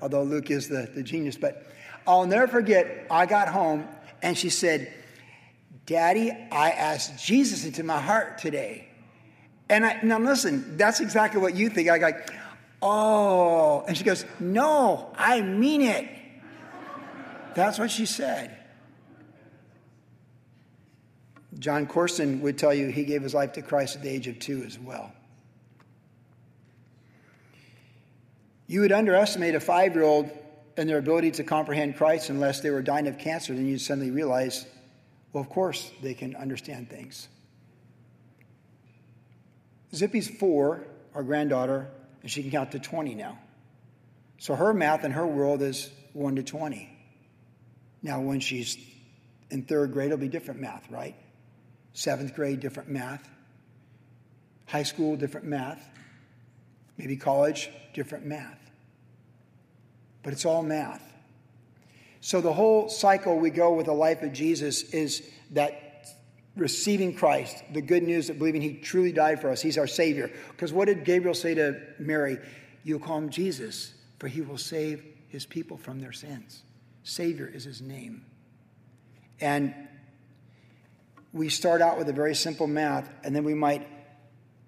although 0.00 0.22
Luke 0.22 0.50
is 0.50 0.68
the, 0.68 0.90
the 0.94 1.02
genius. 1.02 1.36
But 1.36 1.66
I'll 2.06 2.26
never 2.26 2.46
forget, 2.46 3.06
I 3.10 3.26
got 3.26 3.48
home 3.48 3.88
and 4.22 4.36
she 4.36 4.50
said, 4.50 4.92
Daddy, 5.86 6.30
I 6.30 6.70
asked 6.70 7.24
Jesus 7.24 7.64
into 7.64 7.82
my 7.82 8.00
heart 8.00 8.38
today. 8.38 8.88
And 9.68 9.84
I, 9.84 10.00
now 10.02 10.18
listen, 10.18 10.76
that's 10.76 11.00
exactly 11.00 11.40
what 11.40 11.54
you 11.54 11.68
think. 11.70 11.88
I 11.88 11.98
go, 11.98 12.12
oh. 12.82 13.84
And 13.86 13.96
she 13.96 14.04
goes, 14.04 14.24
no, 14.40 15.12
I 15.16 15.40
mean 15.40 15.82
it. 15.82 16.08
That's 17.54 17.78
what 17.78 17.90
she 17.90 18.06
said. 18.06 18.56
Jon 21.58 21.86
Courson 21.86 22.42
would 22.42 22.58
tell 22.58 22.74
you 22.74 22.88
he 22.88 23.04
gave 23.04 23.22
his 23.22 23.34
life 23.34 23.52
to 23.54 23.62
Christ 23.62 23.96
at 23.96 24.02
the 24.02 24.10
age 24.10 24.28
of 24.28 24.38
two 24.38 24.62
as 24.64 24.78
well. 24.78 25.12
You 28.66 28.80
would 28.80 28.92
underestimate 28.92 29.54
a 29.54 29.60
five 29.60 29.94
year 29.94 30.04
old 30.04 30.30
and 30.76 30.88
their 30.88 30.98
ability 30.98 31.30
to 31.32 31.44
comprehend 31.44 31.96
Christ 31.96 32.28
unless 32.28 32.60
they 32.60 32.70
were 32.70 32.82
dying 32.82 33.06
of 33.06 33.18
cancer. 33.18 33.54
Then 33.54 33.66
you'd 33.66 33.80
suddenly 33.80 34.10
realize, 34.10 34.66
well, 35.32 35.42
of 35.42 35.48
course 35.48 35.90
they 36.02 36.14
can 36.14 36.36
understand 36.36 36.90
things. 36.90 37.28
Zippy's 39.94 40.28
four, 40.28 40.84
our 41.14 41.22
granddaughter, 41.22 41.88
and 42.26 42.30
she 42.32 42.42
can 42.42 42.50
count 42.50 42.72
to 42.72 42.80
20 42.80 43.14
now. 43.14 43.38
So 44.38 44.56
her 44.56 44.74
math 44.74 45.04
in 45.04 45.12
her 45.12 45.24
world 45.24 45.62
is 45.62 45.88
1 46.12 46.34
to 46.34 46.42
20. 46.42 46.90
Now, 48.02 48.20
when 48.20 48.40
she's 48.40 48.76
in 49.48 49.62
third 49.62 49.92
grade, 49.92 50.06
it'll 50.06 50.18
be 50.18 50.26
different 50.26 50.60
math, 50.60 50.90
right? 50.90 51.14
Seventh 51.92 52.34
grade, 52.34 52.58
different 52.58 52.88
math. 52.88 53.30
High 54.66 54.82
school, 54.82 55.16
different 55.16 55.46
math. 55.46 55.88
Maybe 56.98 57.16
college, 57.16 57.70
different 57.94 58.26
math. 58.26 58.58
But 60.24 60.32
it's 60.32 60.44
all 60.44 60.64
math. 60.64 61.08
So 62.20 62.40
the 62.40 62.52
whole 62.52 62.88
cycle 62.88 63.38
we 63.38 63.50
go 63.50 63.72
with 63.72 63.86
the 63.86 63.92
life 63.92 64.22
of 64.22 64.32
Jesus 64.32 64.82
is 64.82 65.22
that 65.52 65.85
receiving 66.56 67.14
Christ, 67.14 67.62
the 67.72 67.82
good 67.82 68.02
news 68.02 68.28
that 68.28 68.38
believing 68.38 68.62
he 68.62 68.74
truly 68.74 69.12
died 69.12 69.40
for 69.40 69.50
us, 69.50 69.60
he's 69.60 69.78
our 69.78 69.86
Savior. 69.86 70.30
Because 70.50 70.72
what 70.72 70.86
did 70.86 71.04
Gabriel 71.04 71.34
say 71.34 71.54
to 71.54 71.80
Mary? 71.98 72.38
You'll 72.82 72.98
call 72.98 73.18
him 73.18 73.30
Jesus, 73.30 73.94
for 74.18 74.28
he 74.28 74.40
will 74.40 74.58
save 74.58 75.04
his 75.28 75.44
people 75.44 75.76
from 75.76 76.00
their 76.00 76.12
sins. 76.12 76.62
Savior 77.04 77.46
is 77.46 77.64
his 77.64 77.80
name. 77.80 78.24
And 79.40 79.74
we 81.32 81.50
start 81.50 81.82
out 81.82 81.98
with 81.98 82.08
a 82.08 82.12
very 82.12 82.34
simple 82.34 82.66
math, 82.66 83.08
and 83.22 83.36
then 83.36 83.44
we 83.44 83.54
might 83.54 83.86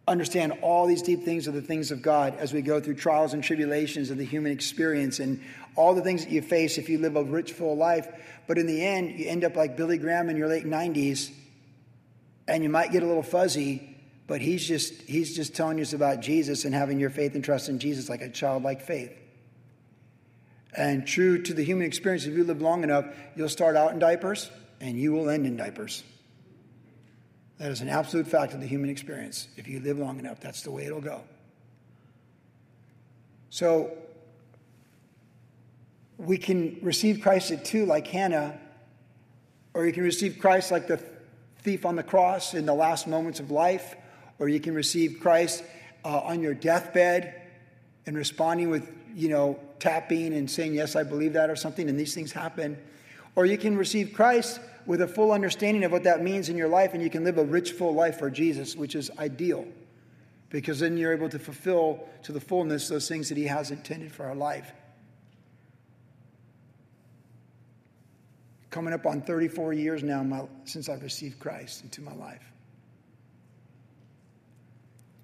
understand 0.07 0.53
all 0.63 0.87
these 0.87 1.03
deep 1.03 1.23
things 1.25 1.47
of 1.47 1.55
the 1.55 1.63
things 1.63 1.91
of 1.91 2.03
God 2.03 2.35
as 2.39 2.53
we 2.53 2.63
go 2.63 2.81
through 2.81 2.95
trials 2.95 3.35
and 3.35 3.43
tribulations 3.43 4.11
of 4.11 4.19
the 4.19 4.25
human 4.25 4.53
experience 4.53 5.21
and 5.21 5.43
all 5.77 5.95
the 5.95 6.03
things 6.03 6.25
that 6.25 6.33
you 6.33 6.43
face 6.43 6.79
if 6.79 6.89
you 6.89 6.99
live 6.99 7.17
a 7.17 7.23
rich, 7.23 7.53
full 7.53 7.77
life. 7.77 8.09
But 8.47 8.59
in 8.59 8.67
the 8.67 8.85
end, 8.85 9.19
you 9.19 9.29
end 9.29 9.45
up 9.45 9.55
like 9.55 9.77
Billy 9.77 9.99
Graham 9.99 10.29
in 10.29 10.37
your 10.37 10.49
late 10.49 10.65
90s, 10.65 11.31
and 12.49 12.63
you 12.63 12.71
might 12.71 12.91
get 12.91 13.03
a 13.03 13.07
little 13.07 13.23
fuzzy, 13.23 13.97
but 14.27 14.41
he's 14.41 14.67
just, 14.67 14.95
he's 15.03 15.37
just 15.37 15.55
telling 15.55 15.79
you 15.79 15.85
about 15.93 16.21
Jesus 16.21 16.65
and 16.65 16.75
having 16.75 16.99
your 16.99 17.11
faith 17.11 17.35
and 17.35 17.45
trust 17.45 17.69
in 17.69 17.79
Jesus 17.79 18.09
like 18.09 18.23
a 18.23 18.31
childlike 18.31 18.81
faith. 18.81 19.13
And 20.77 21.07
true 21.07 21.43
to 21.43 21.55
the 21.55 21.63
human 21.63 21.87
experience, 21.87 22.25
if 22.25 22.35
you 22.35 22.45
live 22.45 22.61
long 22.61 22.83
enough, 22.83 23.05
you'll 23.37 23.49
start 23.49 23.77
out 23.77 23.93
in 23.93 23.99
diapers 23.99 24.51
and 24.81 24.99
you 24.99 25.13
will 25.13 25.29
end 25.29 25.47
in 25.47 25.57
diapers. 25.57 26.03
That 27.59 27.71
is 27.71 27.81
an 27.81 27.89
absolute 27.89 28.27
fact 28.27 28.55
of 28.55 28.61
the 28.61 28.67
human 28.67 28.89
experience. 28.89 29.49
If 29.57 29.69
you 29.69 29.81
live 29.81 29.99
long 29.99 30.19
enough, 30.19 30.41
that's 30.41 30.63
the 30.63 30.71
way 30.71 30.87
it'll 30.87 31.01
go. 31.01 31.23
So 33.51 33.97
we 36.17 36.39
can 36.39 36.79
receive 36.83 37.21
Christ 37.21 37.51
at 37.51 37.65
two, 37.65 37.85
like 37.85 38.07
Hannah, 38.07 38.59
or 39.75 39.87
you 39.87 39.93
can 39.93 40.05
receive 40.05 40.39
Christ 40.39 40.71
like 40.71 40.87
the 40.87 41.03
thief 41.63 41.85
on 41.85 41.97
the 41.97 42.03
cross 42.03 42.55
in 42.55 42.67
the 42.67 42.75
last 42.75 43.07
moments 43.07 43.41
of 43.41 43.51
life, 43.51 43.97
or 44.39 44.49
you 44.49 44.61
can 44.61 44.75
receive 44.75 45.19
Christ 45.21 45.65
uh, 46.05 46.21
on 46.21 46.41
your 46.41 46.55
deathbed 46.55 47.43
and 48.07 48.17
responding 48.17 48.71
with, 48.71 48.91
you 49.15 49.29
know, 49.29 49.59
tapping 49.79 50.33
and 50.35 50.51
saying, 50.51 50.75
Yes, 50.75 50.97
I 50.97 51.03
believe 51.03 51.33
that, 51.35 51.51
or 51.51 51.57
something, 51.57 51.89
and 51.89 51.99
these 51.99 52.15
things 52.15 52.33
happen. 52.33 52.79
Or 53.37 53.47
you 53.47 53.59
can 53.59 53.77
receive 53.77 54.13
Christ 54.13 54.61
with 54.87 55.03
a 55.03 55.07
full 55.07 55.33
understanding 55.33 55.85
of 55.85 55.93
what 55.93 56.05
that 56.05 56.23
means 56.23 56.49
in 56.49 56.57
your 56.57 56.69
life, 56.69 56.95
and 56.95 57.03
you 57.03 57.11
can 57.11 57.25
live 57.25 57.39
a 57.39 57.45
rich, 57.45 57.73
full 57.73 57.95
life 57.95 58.19
for 58.19 58.31
Jesus, 58.31 58.75
which 58.75 58.95
is 58.95 59.11
ideal. 59.19 59.67
Because 60.51 60.81
then 60.81 60.97
you're 60.97 61.13
able 61.13 61.29
to 61.29 61.39
fulfill 61.39 62.09
to 62.23 62.33
the 62.33 62.41
fullness 62.41 62.89
those 62.89 63.07
things 63.07 63.29
that 63.29 63.37
He 63.37 63.45
has 63.45 63.71
intended 63.71 64.11
for 64.13 64.25
our 64.25 64.35
life. 64.35 64.73
Coming 68.71 68.93
up 68.93 69.07
on 69.07 69.23
34 69.23 69.73
years 69.73 70.03
now 70.03 70.23
my, 70.23 70.43
since 70.65 70.89
I've 70.89 71.03
received 71.03 71.39
Christ 71.39 71.85
into 71.85 72.03
my 72.03 72.15
life. 72.15 72.45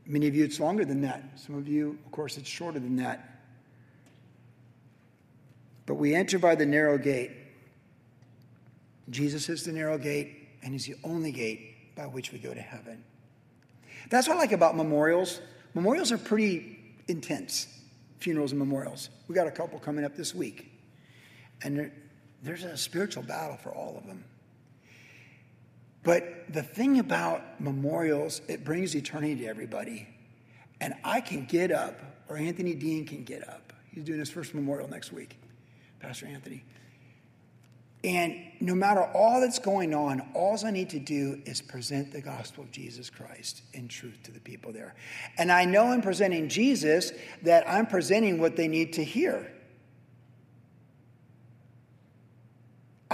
Many 0.07 0.27
of 0.29 0.35
you, 0.35 0.45
it's 0.45 0.61
longer 0.61 0.85
than 0.85 1.01
that. 1.03 1.23
Some 1.37 1.57
of 1.57 1.67
you, 1.67 1.99
of 2.05 2.13
course, 2.13 2.37
it's 2.37 2.49
shorter 2.49 2.79
than 2.79 2.97
that. 2.97 3.41
But 5.87 5.95
we 5.95 6.15
enter 6.15 6.39
by 6.39 6.55
the 6.55 6.67
narrow 6.67 6.99
gate. 6.99 7.33
Jesus 9.11 9.49
is 9.49 9.65
the 9.65 9.73
narrow 9.73 9.99
gate, 9.99 10.49
and 10.63 10.73
He's 10.73 10.87
the 10.87 10.97
only 11.05 11.31
gate 11.31 11.95
by 11.95 12.07
which 12.07 12.33
we 12.33 12.39
go 12.39 12.53
to 12.53 12.61
heaven. 12.61 13.03
That's 14.11 14.29
what 14.29 14.37
I 14.37 14.41
like 14.41 14.53
about 14.53 14.77
memorials. 14.77 15.41
Memorials 15.75 16.13
are 16.13 16.19
pretty 16.19 16.79
intense, 17.09 17.81
funerals 18.19 18.53
and 18.53 18.59
memorials. 18.59 19.11
We 19.29 19.35
got 19.35 19.47
a 19.47 19.51
couple 19.51 19.79
coming 19.79 20.05
up 20.05 20.17
this 20.17 20.35
week. 20.35 20.71
And 21.63 21.91
there's 22.45 22.65
a 22.65 22.77
spiritual 22.77 23.23
battle 23.23 23.57
for 23.57 23.71
all 23.71 23.97
of 23.97 24.07
them. 24.07 24.25
But 26.03 26.53
the 26.53 26.63
thing 26.63 26.99
about 26.99 27.61
memorials, 27.61 28.43
it 28.47 28.63
brings 28.65 28.95
eternity 28.95 29.37
to 29.37 29.47
everybody. 29.47 30.07
And 30.81 30.95
I 31.03 31.21
can 31.23 31.47
get 31.47 31.73
up, 31.73 31.99
or 32.29 32.37
Anthony 32.37 32.75
Dean 32.75 33.07
can 33.07 33.25
get 33.25 33.49
up. 33.49 33.73
He's 33.91 34.05
doing 34.05 34.19
his 34.19 34.31
first 34.31 34.55
memorial 34.55 34.89
next 34.89 35.13
week, 35.13 35.39
Pastor 36.01 36.27
Anthony. 36.27 36.63
And 38.03 38.37
no 38.61 38.75
matter 38.75 39.03
all 39.03 39.41
that's 39.41 39.59
going 39.59 39.95
on, 39.95 40.21
all 40.35 40.59
I 40.63 40.71
need 40.71 40.91
to 40.91 40.99
do 40.99 41.41
is 41.47 41.63
present 41.63 42.13
the 42.13 42.21
gospel 42.21 42.65
of 42.65 42.71
Jesus 42.71 43.09
Christ 43.09 43.63
in 43.73 43.89
truth 43.89 44.23
to 44.25 44.31
the 44.31 44.41
people 44.41 44.73
there. 44.73 44.95
And 45.39 45.51
I 45.51 45.65
know 45.65 45.93
in 45.93 46.03
presenting 46.03 46.51
Jesus 46.51 47.13
that 47.43 47.67
I'm 47.67 47.87
presenting 47.87 48.39
what 48.39 48.57
they 48.57 48.69
need 48.69 48.93
to 48.95 49.05
hear. 49.05 49.51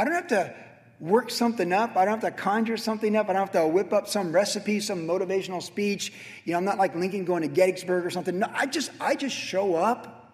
I 0.00 0.04
don't 0.04 0.14
have 0.14 0.28
to 0.28 0.54
work 0.98 1.30
something 1.30 1.74
up. 1.74 1.94
I 1.94 2.06
don't 2.06 2.22
have 2.22 2.34
to 2.34 2.42
conjure 2.42 2.78
something 2.78 3.14
up. 3.16 3.28
I 3.28 3.34
don't 3.34 3.42
have 3.42 3.52
to 3.52 3.66
whip 3.66 3.92
up 3.92 4.08
some 4.08 4.32
recipe, 4.32 4.80
some 4.80 5.06
motivational 5.06 5.62
speech. 5.62 6.10
You 6.46 6.52
know, 6.52 6.58
I'm 6.58 6.64
not 6.64 6.78
like 6.78 6.94
Lincoln 6.94 7.26
going 7.26 7.42
to 7.42 7.48
Gettysburg 7.48 8.06
or 8.06 8.10
something. 8.10 8.38
No, 8.38 8.46
I 8.50 8.64
just 8.64 8.90
I 8.98 9.14
just 9.14 9.36
show 9.36 9.74
up 9.74 10.32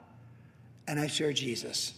and 0.87 1.01
I 1.01 1.09
share 1.09 1.33
Jesus. 1.33 1.95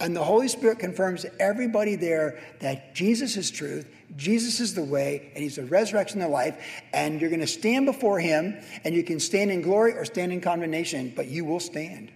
And 0.00 0.16
the 0.16 0.24
Holy 0.24 0.48
Spirit 0.48 0.78
confirms 0.78 1.22
to 1.22 1.40
everybody 1.40 1.94
there 1.94 2.38
that 2.60 2.94
Jesus 2.94 3.36
is 3.36 3.50
truth, 3.50 3.86
Jesus 4.16 4.58
is 4.58 4.74
the 4.74 4.84
way, 4.84 5.30
and 5.34 5.42
He's 5.42 5.56
the 5.56 5.64
resurrection 5.66 6.22
of 6.22 6.30
life. 6.30 6.56
And 6.94 7.20
you're 7.20 7.30
going 7.30 7.40
to 7.40 7.46
stand 7.46 7.84
before 7.84 8.18
Him, 8.18 8.58
and 8.82 8.94
you 8.94 9.02
can 9.02 9.20
stand 9.20 9.50
in 9.50 9.60
glory 9.60 9.92
or 9.92 10.06
stand 10.06 10.32
in 10.32 10.40
condemnation, 10.40 11.12
but 11.14 11.28
you 11.28 11.44
will 11.44 11.60
stand. 11.60 12.10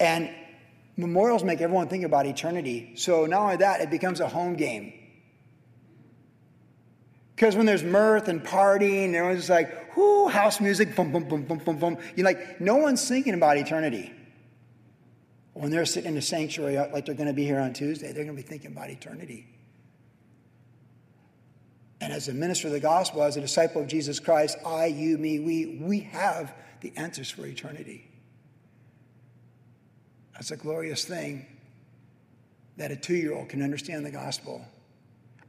And 0.00 0.30
memorials 0.96 1.44
make 1.44 1.60
everyone 1.60 1.88
think 1.88 2.04
about 2.04 2.26
eternity. 2.26 2.92
So 2.96 3.26
not 3.26 3.40
only 3.40 3.56
that, 3.56 3.80
it 3.80 3.90
becomes 3.90 4.20
a 4.20 4.28
home 4.28 4.54
game. 4.54 4.92
Because 7.34 7.56
when 7.56 7.66
there's 7.66 7.82
mirth 7.82 8.28
and 8.28 8.44
partying, 8.44 9.14
everyone's 9.14 9.40
just 9.40 9.50
like, 9.50 9.96
whoo, 9.96 10.28
house 10.28 10.60
music, 10.60 10.94
boom, 10.94 11.10
boom, 11.10 11.24
boom, 11.24 11.42
boom, 11.42 11.58
boom, 11.58 11.78
boom. 11.78 11.98
You're 12.14 12.26
like, 12.26 12.60
no 12.60 12.76
one's 12.76 13.06
thinking 13.08 13.34
about 13.34 13.56
eternity. 13.56 14.12
When 15.54 15.70
they're 15.70 15.84
sitting 15.84 16.10
in 16.10 16.14
the 16.14 16.22
sanctuary 16.22 16.78
uh, 16.78 16.88
like 16.92 17.06
they're 17.06 17.14
going 17.14 17.26
to 17.28 17.34
be 17.34 17.44
here 17.44 17.58
on 17.58 17.72
Tuesday, 17.72 18.12
they're 18.12 18.24
going 18.24 18.36
to 18.36 18.42
be 18.42 18.48
thinking 18.48 18.72
about 18.72 18.90
eternity. 18.90 19.46
And 22.00 22.12
as 22.12 22.28
a 22.28 22.32
minister 22.32 22.68
of 22.68 22.72
the 22.72 22.80
gospel, 22.80 23.22
as 23.22 23.36
a 23.36 23.40
disciple 23.40 23.82
of 23.82 23.88
Jesus 23.88 24.18
Christ, 24.18 24.58
I, 24.66 24.86
you, 24.86 25.18
me, 25.18 25.38
we, 25.38 25.78
we 25.80 26.00
have 26.00 26.54
the 26.80 26.92
answers 26.96 27.30
for 27.30 27.46
eternity. 27.46 28.08
That's 30.42 30.50
a 30.50 30.56
glorious 30.56 31.04
thing 31.04 31.46
that 32.76 32.90
a 32.90 32.96
two 32.96 33.14
year 33.14 33.32
old 33.32 33.48
can 33.48 33.62
understand 33.62 34.04
the 34.04 34.10
gospel, 34.10 34.60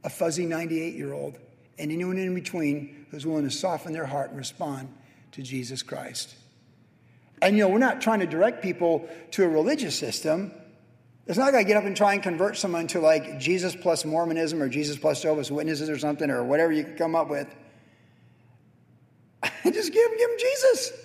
a 0.04 0.08
fuzzy 0.08 0.46
98 0.46 0.94
year 0.94 1.12
old, 1.12 1.36
and 1.80 1.90
anyone 1.90 2.16
in 2.16 2.32
between 2.32 3.04
who's 3.10 3.26
willing 3.26 3.42
to 3.42 3.50
soften 3.50 3.92
their 3.92 4.06
heart 4.06 4.28
and 4.28 4.38
respond 4.38 4.88
to 5.32 5.42
Jesus 5.42 5.82
Christ. 5.82 6.36
And, 7.42 7.56
you 7.56 7.64
know, 7.64 7.70
we're 7.70 7.78
not 7.78 8.02
trying 8.02 8.20
to 8.20 8.26
direct 8.26 8.62
people 8.62 9.08
to 9.32 9.42
a 9.42 9.48
religious 9.48 9.98
system. 9.98 10.52
It's 11.26 11.38
not 11.38 11.46
like 11.46 11.56
I 11.56 11.64
get 11.64 11.76
up 11.76 11.86
and 11.86 11.96
try 11.96 12.14
and 12.14 12.22
convert 12.22 12.56
someone 12.56 12.86
to 12.86 13.00
like 13.00 13.40
Jesus 13.40 13.74
plus 13.74 14.04
Mormonism 14.04 14.62
or 14.62 14.68
Jesus 14.68 14.96
plus 14.96 15.22
Jehovah's 15.22 15.50
Witnesses 15.50 15.90
or 15.90 15.98
something 15.98 16.30
or 16.30 16.44
whatever 16.44 16.70
you 16.70 16.84
can 16.84 16.96
come 16.96 17.16
up 17.16 17.28
with. 17.28 17.52
just 19.64 19.92
give, 19.92 20.18
give 20.18 20.28
them 20.28 20.38
Jesus. 20.38 21.03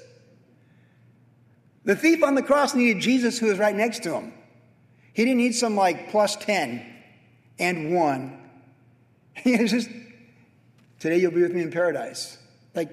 The 1.89 1.95
thief 1.95 2.21
on 2.21 2.36
the 2.36 2.43
cross 2.43 2.75
needed 2.75 3.02
Jesus 3.02 3.39
who 3.39 3.47
was 3.47 3.58
right 3.58 3.75
next 3.75 4.04
to 4.04 4.13
him. 4.13 4.32
He 5.12 5.25
didn't 5.25 5.39
need 5.39 5.56
some 5.56 5.75
like 5.75 6.12
plus 6.12 6.36
10 6.36 6.86
and 7.58 7.95
one. 7.95 8.38
He 9.43 9.58
was 9.58 9.71
just, 9.71 9.89
today 10.99 11.17
you'll 11.17 11.32
be 11.32 11.41
with 11.41 11.52
me 11.52 11.63
in 11.63 11.71
paradise. 11.71 12.38
Like, 12.75 12.91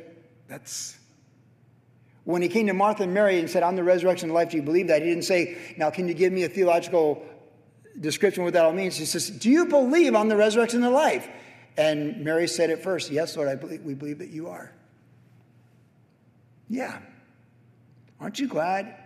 that's 0.48 0.96
when 2.24 2.40
he 2.40 2.48
came 2.48 2.68
to 2.68 2.72
Martha 2.72 3.02
and 3.02 3.12
Mary 3.12 3.38
and 3.38 3.50
said, 3.50 3.62
I'm 3.62 3.76
the 3.76 3.84
resurrection 3.84 4.30
and 4.30 4.34
life, 4.34 4.48
do 4.48 4.56
you 4.56 4.62
believe 4.62 4.88
that? 4.88 5.02
He 5.02 5.08
didn't 5.08 5.24
say, 5.24 5.58
Now, 5.76 5.90
can 5.90 6.08
you 6.08 6.14
give 6.14 6.32
me 6.32 6.44
a 6.44 6.48
theological 6.48 7.22
description 8.00 8.44
of 8.44 8.44
what 8.46 8.54
that 8.54 8.64
all 8.64 8.72
means. 8.72 8.96
He 8.96 9.04
says, 9.04 9.28
Do 9.28 9.50
you 9.50 9.66
believe 9.66 10.14
on 10.14 10.28
the 10.28 10.36
resurrection 10.36 10.82
and 10.82 10.86
the 10.86 10.96
life? 10.96 11.28
And 11.76 12.24
Mary 12.24 12.48
said 12.48 12.70
at 12.70 12.82
first, 12.82 13.10
Yes, 13.10 13.36
Lord, 13.36 13.50
I 13.50 13.56
believe, 13.56 13.82
we 13.82 13.92
believe 13.92 14.20
that 14.20 14.30
you 14.30 14.48
are. 14.48 14.72
Yeah. 16.70 16.98
Aren't 18.20 18.38
you 18.38 18.48
glad 18.48 18.96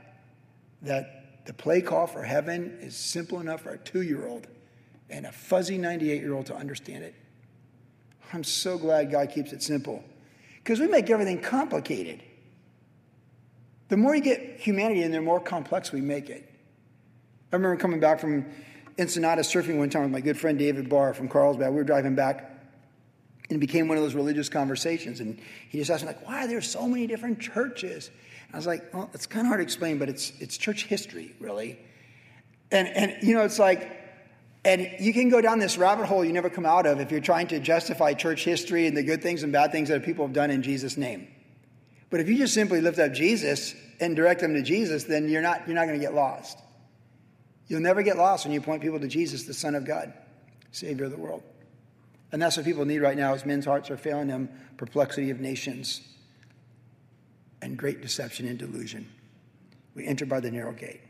that 0.83 1.45
the 1.47 1.53
play 1.53 1.81
call 1.81 2.07
for 2.07 2.23
heaven 2.23 2.79
is 2.81 2.97
simple 2.97 3.41
enough 3.41 3.63
for 3.63 3.71
a 3.71 3.79
two 3.79 4.03
year 4.03 4.27
old 4.27 4.47
and 5.09 5.27
a 5.27 5.33
fuzzy 5.33 5.79
98 5.79 6.21
year 6.21 6.35
old 6.35 6.47
to 6.47 6.55
understand 6.55 7.05
it? 7.05 7.15
I'm 8.33 8.45
so 8.45 8.79
glad 8.79 9.11
God 9.11 9.31
keeps 9.31 9.53
it 9.53 9.63
simple 9.63 10.05
because 10.59 10.79
we 10.79 10.87
make 10.87 11.11
everything 11.11 11.41
complicated. 11.41 12.23
The 13.89 13.97
more 13.97 14.15
you 14.15 14.23
get 14.23 14.61
humanity 14.61 15.03
in 15.03 15.11
there, 15.11 15.21
the 15.21 15.27
more 15.27 15.41
complex 15.41 15.91
we 15.91 16.01
make 16.01 16.31
it. 16.31 16.49
I 17.53 17.57
remember 17.57 17.77
coming 17.77 17.99
back 17.99 18.21
from 18.21 18.47
Ensenada 18.99 19.43
surfing 19.43 19.79
one 19.79 19.91
time 19.91 20.03
with 20.03 20.13
my 20.13 20.21
good 20.21 20.39
friend 20.39 20.57
David 20.57 20.89
Barr 20.89 21.13
from 21.13 21.29
Carlsbad. 21.29 21.71
We 21.71 21.77
were 21.77 21.85
driving 21.85 22.15
back, 22.15 22.60
and 23.51 23.57
it 23.57 23.61
became 23.61 23.89
one 23.89 23.99
of 23.99 24.05
those 24.05 24.15
religious 24.15 24.49
conversations. 24.49 25.19
And 25.19 25.41
he 25.69 25.79
just 25.79 25.91
asked 25.91 26.03
me, 26.03 26.07
like, 26.07 26.25
why 26.27 26.45
are 26.45 26.49
there 26.49 26.61
so 26.61 26.87
many 26.87 27.09
different 27.09 27.41
churches? 27.41 28.09
And 28.47 28.55
I 28.55 28.57
was 28.57 28.67
like, 28.67 28.95
well, 28.95 29.11
it's 29.13 29.27
kind 29.27 29.45
of 29.45 29.49
hard 29.49 29.59
to 29.59 29.65
explain, 29.65 29.99
but 29.99 30.09
it's, 30.09 30.33
it's 30.39 30.57
church 30.57 30.87
history, 30.87 31.35
really. 31.41 31.79
And, 32.71 32.87
and, 32.89 33.17
you 33.23 33.35
know, 33.35 33.43
it's 33.43 33.59
like, 33.59 33.99
and 34.65 34.89
you 35.01 35.13
can 35.13 35.31
go 35.31 35.41
down 35.41 35.59
this 35.59 35.77
rabbit 35.77 36.07
hole 36.07 36.25
you 36.25 36.33
never 36.33 36.51
come 36.51 36.67
out 36.67 36.87
of 36.87 37.01
if 37.01 37.11
you're 37.11 37.21
trying 37.21 37.49
to 37.49 37.59
justify 37.59 38.13
church 38.13 38.45
history 38.45 38.87
and 38.87 38.97
the 38.97 39.03
good 39.03 39.23
things 39.23 39.43
and 39.43 39.53
bad 39.53 39.73
things 39.73 39.89
that 39.89 40.05
people 40.05 40.25
have 40.25 40.35
done 40.35 40.51
in 40.51 40.63
Jesus' 40.63 40.97
name. 40.97 41.27
But 42.09 42.21
if 42.21 42.29
you 42.29 42.37
just 42.37 42.55
simply 42.55 42.81
lift 42.81 42.99
up 43.01 43.13
Jesus 43.13 43.75
and 43.99 44.15
direct 44.15 44.41
them 44.41 44.55
to 44.55 44.63
Jesus, 44.63 45.05
then 45.05 45.29
you're 45.29 45.43
not, 45.43 45.67
you're 45.67 45.75
not 45.75 45.87
going 45.87 45.99
to 45.99 46.05
get 46.05 46.15
lost. 46.15 46.59
You'll 47.67 47.81
never 47.81 48.03
get 48.03 48.17
lost 48.17 48.45
when 48.45 48.53
you 48.53 48.61
point 48.61 48.83
people 48.83 49.01
to 49.01 49.09
Jesus, 49.09 49.45
the 49.45 49.55
Son 49.55 49.75
of 49.75 49.85
God, 49.85 50.13
Savior 50.71 51.07
of 51.07 51.11
the 51.11 51.17
world. 51.17 51.43
And 52.33 52.41
that's 52.41 52.57
what 52.57 52.65
people 52.65 52.85
need 52.85 53.01
right 53.01 53.17
now 53.17 53.35
is 53.35 53.45
men's 53.45 53.65
hearts 53.65 53.91
are 53.91 53.97
failing 53.97 54.29
them, 54.29 54.49
perplexity 54.77 55.31
of 55.31 55.41
nations, 55.41 56.01
and 57.63 57.77
great 57.77 58.01
deception 58.01 58.47
and 58.47 58.59
delusion. 58.59 59.09
We 59.95 60.07
enter 60.07 60.27
by 60.27 60.41
the 60.41 60.51
narrow 60.51 60.73
gate. 60.73 61.01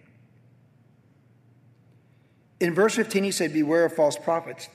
In 2.58 2.74
verse 2.74 2.94
15, 2.94 3.24
he 3.24 3.30
said, 3.30 3.52
Beware 3.52 3.84
of 3.86 3.94
false 3.94 4.16
prophets. 4.16 4.68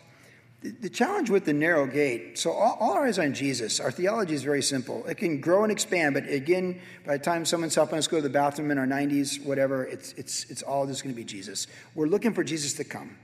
The 0.62 0.90
challenge 0.90 1.30
with 1.30 1.46
the 1.46 1.54
narrow 1.54 1.86
gate, 1.86 2.40
so 2.40 2.52
all, 2.52 2.78
all, 2.80 2.94
our 2.94 3.06
eyes 3.06 3.20
on 3.20 3.36
Jesus. 3.36 3.80
Our 3.80 3.92
theology 3.92 4.34
is 4.34 4.42
very 4.42 4.64
simple. 4.64 5.06
It 5.06 5.16
can 5.16 5.40
grow 5.40 5.62
and 5.62 5.72
expand, 5.72 6.16
but 6.16 6.28
again, 6.28 6.82
by 7.06 7.18
the 7.18 7.24
time 7.24 7.46
someone's 7.46 7.76
helping 7.76 8.00
us 8.00 8.08
go 8.08 8.18
to 8.18 8.24
the 8.24 8.30
bathroom 8.30 8.72
in 8.72 8.80
our 8.80 8.88
90s, 8.88 9.46
whatever, 9.46 9.84
it's, 9.86 10.14
it's, 10.14 10.50
it's 10.50 10.64
all 10.64 10.88
just 10.88 11.04
going 11.04 11.14
to 11.14 11.16
be 11.16 11.24
Jesus. 11.24 11.68
We're 11.94 12.08
looking 12.08 12.34
for 12.34 12.44
Jesus 12.44 12.74
to 12.74 12.84
come. 12.84 13.16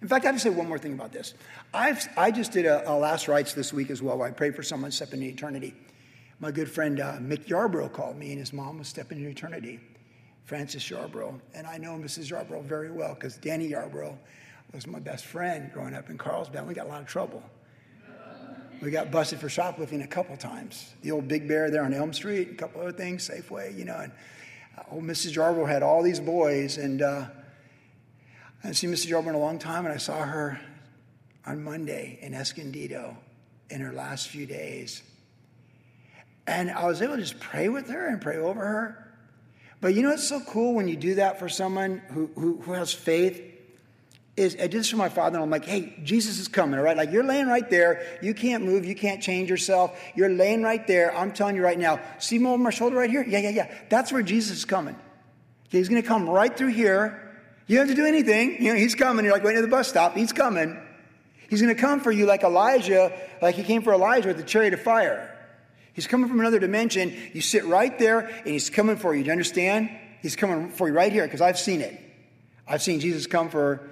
In 0.00 0.08
fact, 0.08 0.24
I 0.24 0.28
have 0.28 0.36
to 0.36 0.40
say 0.40 0.50
one 0.50 0.68
more 0.68 0.78
thing 0.78 0.92
about 0.92 1.12
this. 1.12 1.34
I've, 1.74 2.06
I 2.16 2.30
just 2.30 2.52
did 2.52 2.66
a, 2.66 2.88
a 2.90 2.94
last 2.94 3.26
rites 3.26 3.52
this 3.52 3.72
week 3.72 3.90
as 3.90 4.00
well, 4.00 4.18
where 4.18 4.28
I 4.28 4.30
prayed 4.30 4.54
for 4.54 4.62
someone 4.62 4.90
stepping 4.90 5.22
into 5.22 5.34
eternity. 5.34 5.74
My 6.40 6.52
good 6.52 6.70
friend 6.70 7.00
uh, 7.00 7.14
Mick 7.14 7.46
Yarbrough 7.46 7.92
called 7.92 8.16
me, 8.16 8.30
and 8.30 8.38
his 8.38 8.52
mom 8.52 8.78
was 8.78 8.86
stepping 8.86 9.18
into 9.18 9.30
eternity, 9.30 9.80
Frances 10.44 10.84
Yarbrough. 10.84 11.40
And 11.54 11.66
I 11.66 11.78
know 11.78 11.96
Mrs. 11.96 12.30
Yarbrough 12.30 12.62
very 12.62 12.92
well 12.92 13.14
because 13.14 13.36
Danny 13.38 13.70
Yarbrough 13.70 14.16
was 14.72 14.86
my 14.86 15.00
best 15.00 15.24
friend 15.24 15.70
growing 15.72 15.94
up 15.94 16.10
in 16.10 16.18
Carlsbad. 16.18 16.66
We 16.66 16.74
got 16.74 16.86
a 16.86 16.88
lot 16.88 17.00
of 17.00 17.08
trouble. 17.08 17.42
We 18.80 18.92
got 18.92 19.10
busted 19.10 19.40
for 19.40 19.48
shoplifting 19.48 20.02
a 20.02 20.06
couple 20.06 20.36
times. 20.36 20.94
The 21.02 21.10
old 21.10 21.26
Big 21.26 21.48
Bear 21.48 21.68
there 21.68 21.82
on 21.82 21.92
Elm 21.92 22.12
Street, 22.12 22.50
a 22.52 22.54
couple 22.54 22.80
other 22.80 22.92
things, 22.92 23.28
Safeway, 23.28 23.76
you 23.76 23.84
know. 23.84 23.98
And 23.98 24.12
uh, 24.78 24.82
old 24.92 25.02
Mrs. 25.02 25.34
Yarbrough 25.34 25.68
had 25.68 25.82
all 25.82 26.00
these 26.00 26.20
boys, 26.20 26.78
and 26.78 27.02
uh, 27.02 27.26
I 28.60 28.68
hadn't 28.68 28.74
seen 28.74 28.92
Mrs. 28.92 29.08
Yarbrough 29.10 29.28
in 29.28 29.34
a 29.34 29.38
long 29.38 29.58
time, 29.58 29.84
and 29.84 29.94
I 29.94 29.98
saw 29.98 30.18
her 30.18 30.60
on 31.46 31.62
Monday 31.62 32.18
in 32.22 32.34
Escondido 32.34 33.16
in 33.70 33.80
her 33.80 33.92
last 33.92 34.28
few 34.28 34.46
days. 34.46 35.02
And 36.46 36.70
I 36.70 36.86
was 36.86 37.02
able 37.02 37.16
to 37.16 37.20
just 37.20 37.38
pray 37.40 37.68
with 37.68 37.88
her 37.88 38.08
and 38.08 38.20
pray 38.20 38.38
over 38.38 38.60
her. 38.60 39.14
But 39.80 39.94
you 39.94 40.02
know 40.02 40.10
what's 40.10 40.26
so 40.26 40.40
cool 40.40 40.74
when 40.74 40.88
you 40.88 40.96
do 40.96 41.16
that 41.16 41.38
for 41.38 41.48
someone 41.48 41.98
who, 42.08 42.30
who, 42.34 42.60
who 42.62 42.72
has 42.72 42.92
faith? 42.92 43.48
is 44.38 44.54
I 44.54 44.68
did 44.68 44.72
this 44.72 44.90
for 44.90 44.96
my 44.96 45.08
father, 45.08 45.36
and 45.36 45.44
I'm 45.44 45.50
like, 45.50 45.64
hey, 45.64 45.94
Jesus 46.04 46.38
is 46.38 46.48
coming, 46.48 46.78
all 46.78 46.84
right? 46.84 46.96
Like 46.96 47.10
you're 47.10 47.24
laying 47.24 47.48
right 47.48 47.68
there. 47.68 48.18
You 48.22 48.32
can't 48.32 48.64
move. 48.64 48.84
You 48.84 48.94
can't 48.94 49.20
change 49.20 49.50
yourself. 49.50 50.00
You're 50.14 50.30
laying 50.30 50.62
right 50.62 50.86
there. 50.86 51.14
I'm 51.16 51.32
telling 51.32 51.56
you 51.56 51.62
right 51.62 51.78
now. 51.78 52.00
See 52.18 52.36
him 52.36 52.46
over 52.46 52.62
my 52.62 52.70
shoulder 52.70 52.96
right 52.96 53.10
here? 53.10 53.24
Yeah, 53.26 53.40
yeah, 53.40 53.50
yeah. 53.50 53.74
That's 53.88 54.12
where 54.12 54.22
Jesus 54.22 54.58
is 54.58 54.64
coming. 54.64 54.94
Okay, 55.68 55.78
he's 55.78 55.88
going 55.88 56.00
to 56.00 56.06
come 56.06 56.28
right 56.28 56.56
through 56.56 56.68
here. 56.68 57.27
You 57.68 57.76
don't 57.76 57.86
have 57.86 57.96
to 57.96 58.02
do 58.02 58.08
anything. 58.08 58.62
You 58.62 58.72
know, 58.72 58.78
he's 58.78 58.94
coming. 58.94 59.24
You're 59.24 59.34
like 59.34 59.44
waiting 59.44 59.58
at 59.58 59.62
the 59.62 59.68
bus 59.68 59.88
stop. 59.88 60.16
He's 60.16 60.32
coming. 60.32 60.76
He's 61.48 61.62
going 61.62 61.74
to 61.74 61.80
come 61.80 62.00
for 62.00 62.10
you 62.10 62.26
like 62.26 62.42
Elijah, 62.42 63.12
like 63.40 63.54
he 63.54 63.62
came 63.62 63.82
for 63.82 63.92
Elijah 63.92 64.28
with 64.28 64.38
the 64.38 64.42
chariot 64.42 64.74
of 64.74 64.82
fire. 64.82 65.34
He's 65.92 66.06
coming 66.06 66.28
from 66.28 66.40
another 66.40 66.58
dimension. 66.58 67.14
You 67.32 67.40
sit 67.40 67.64
right 67.64 67.96
there, 67.98 68.20
and 68.20 68.46
he's 68.46 68.70
coming 68.70 68.96
for 68.96 69.14
you. 69.14 69.22
Do 69.22 69.26
you 69.26 69.32
understand? 69.32 69.90
He's 70.22 70.36
coming 70.36 70.70
for 70.70 70.88
you 70.88 70.94
right 70.94 71.12
here 71.12 71.24
because 71.24 71.40
I've 71.40 71.58
seen 71.58 71.80
it. 71.80 71.98
I've 72.66 72.82
seen 72.82 73.00
Jesus 73.00 73.26
come 73.26 73.48
for 73.48 73.90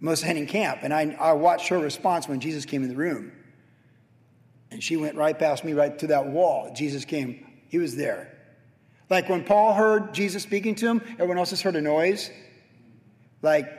Melissa 0.00 0.26
Henning 0.26 0.46
Camp, 0.46 0.80
and 0.82 0.92
I, 0.92 1.16
I 1.18 1.32
watched 1.32 1.68
her 1.68 1.78
response 1.78 2.28
when 2.28 2.40
Jesus 2.40 2.64
came 2.64 2.82
in 2.82 2.88
the 2.88 2.96
room. 2.96 3.32
And 4.70 4.82
she 4.82 4.96
went 4.96 5.16
right 5.16 5.38
past 5.38 5.64
me, 5.64 5.72
right 5.72 5.98
to 6.00 6.08
that 6.08 6.26
wall. 6.26 6.72
Jesus 6.74 7.04
came, 7.04 7.46
he 7.68 7.78
was 7.78 7.96
there. 7.96 8.32
Like 9.08 9.28
when 9.28 9.44
Paul 9.44 9.72
heard 9.72 10.12
Jesus 10.12 10.42
speaking 10.42 10.74
to 10.76 10.86
him, 10.86 11.02
everyone 11.12 11.38
else 11.38 11.50
just 11.50 11.62
heard 11.62 11.76
a 11.76 11.80
noise. 11.80 12.30
Like, 13.46 13.70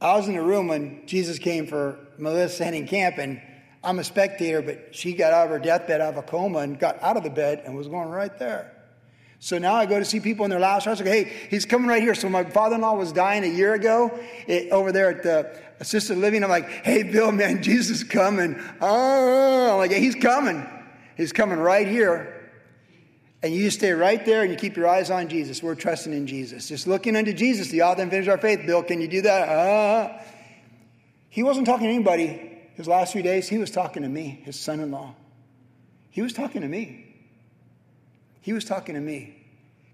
I 0.00 0.16
was 0.16 0.26
in 0.26 0.34
the 0.34 0.40
room 0.40 0.68
when 0.68 1.06
Jesus 1.06 1.38
came 1.38 1.66
for 1.66 1.98
Melissa 2.16 2.64
Henning 2.64 2.86
Camp, 2.86 3.18
and 3.18 3.38
I'm 3.84 3.98
a 3.98 4.04
spectator, 4.04 4.62
but 4.62 4.94
she 4.94 5.12
got 5.12 5.34
out 5.34 5.44
of 5.44 5.50
her 5.50 5.58
deathbed 5.58 6.00
out 6.00 6.14
of 6.14 6.16
a 6.16 6.22
coma 6.22 6.60
and 6.60 6.78
got 6.78 7.02
out 7.02 7.18
of 7.18 7.22
the 7.22 7.28
bed 7.28 7.62
and 7.66 7.76
was 7.76 7.86
going 7.86 8.08
right 8.08 8.36
there. 8.38 8.74
So 9.40 9.58
now 9.58 9.74
I 9.74 9.84
go 9.84 9.98
to 9.98 10.06
see 10.06 10.20
people 10.20 10.46
in 10.46 10.50
their 10.50 10.58
last 10.58 10.86
house. 10.86 11.02
I 11.02 11.04
go, 11.04 11.10
hey, 11.10 11.30
he's 11.50 11.66
coming 11.66 11.86
right 11.86 12.02
here. 12.02 12.14
So 12.14 12.30
my 12.30 12.44
father-in-law 12.44 12.94
was 12.94 13.12
dying 13.12 13.44
a 13.44 13.54
year 13.54 13.74
ago 13.74 14.18
it, 14.46 14.72
over 14.72 14.90
there 14.90 15.10
at 15.10 15.22
the 15.22 15.54
assisted 15.78 16.16
living. 16.16 16.42
I'm 16.42 16.48
like, 16.48 16.68
hey, 16.68 17.02
Bill, 17.02 17.32
man, 17.32 17.62
Jesus 17.70 17.98
is 17.98 18.04
coming. 18.04 18.58
Oh, 18.80 19.72
I'm 19.72 19.76
like, 19.76 19.90
yeah, 19.90 19.98
he's 19.98 20.14
coming. 20.14 20.66
He's 21.14 21.32
coming 21.32 21.58
right 21.58 21.86
here. 21.86 22.39
And 23.42 23.54
you 23.54 23.64
just 23.64 23.78
stay 23.78 23.92
right 23.92 24.24
there 24.26 24.42
and 24.42 24.50
you 24.50 24.56
keep 24.56 24.76
your 24.76 24.86
eyes 24.86 25.10
on 25.10 25.28
Jesus. 25.28 25.62
We're 25.62 25.74
trusting 25.74 26.12
in 26.12 26.26
Jesus. 26.26 26.68
Just 26.68 26.86
looking 26.86 27.16
unto 27.16 27.32
Jesus, 27.32 27.68
the 27.68 27.82
author 27.82 28.02
and 28.02 28.10
finisher 28.10 28.32
of 28.32 28.38
our 28.38 28.42
faith. 28.42 28.66
Bill, 28.66 28.82
can 28.82 29.00
you 29.00 29.08
do 29.08 29.22
that? 29.22 29.48
Uh, 29.48 30.22
he 31.30 31.42
wasn't 31.42 31.66
talking 31.66 31.86
to 31.86 31.92
anybody 31.92 32.58
his 32.74 32.86
last 32.86 33.12
few 33.12 33.22
days. 33.22 33.48
He 33.48 33.56
was 33.56 33.70
talking 33.70 34.02
to 34.02 34.08
me, 34.08 34.42
his 34.44 34.60
son-in-law. 34.60 35.14
He 36.10 36.20
was 36.20 36.32
talking 36.32 36.60
to 36.60 36.68
me. 36.68 37.06
He 38.42 38.52
was 38.52 38.64
talking 38.64 38.94
to 38.94 39.00
me 39.00 39.36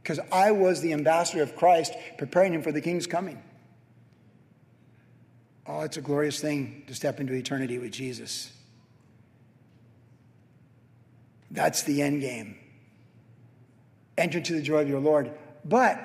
because 0.02 0.18
I 0.32 0.50
was 0.52 0.80
the 0.80 0.92
ambassador 0.92 1.42
of 1.42 1.56
Christ, 1.56 1.92
preparing 2.18 2.54
him 2.54 2.62
for 2.62 2.72
the 2.72 2.80
king's 2.80 3.06
coming. 3.06 3.42
Oh, 5.68 5.80
it's 5.80 5.96
a 5.96 6.00
glorious 6.00 6.40
thing 6.40 6.84
to 6.86 6.94
step 6.94 7.20
into 7.20 7.32
eternity 7.32 7.78
with 7.78 7.92
Jesus. 7.92 8.52
That's 11.50 11.82
the 11.82 12.02
end 12.02 12.20
game. 12.20 12.56
Enter 14.18 14.38
into 14.38 14.54
the 14.54 14.62
joy 14.62 14.82
of 14.82 14.88
your 14.88 15.00
Lord. 15.00 15.30
But 15.64 16.00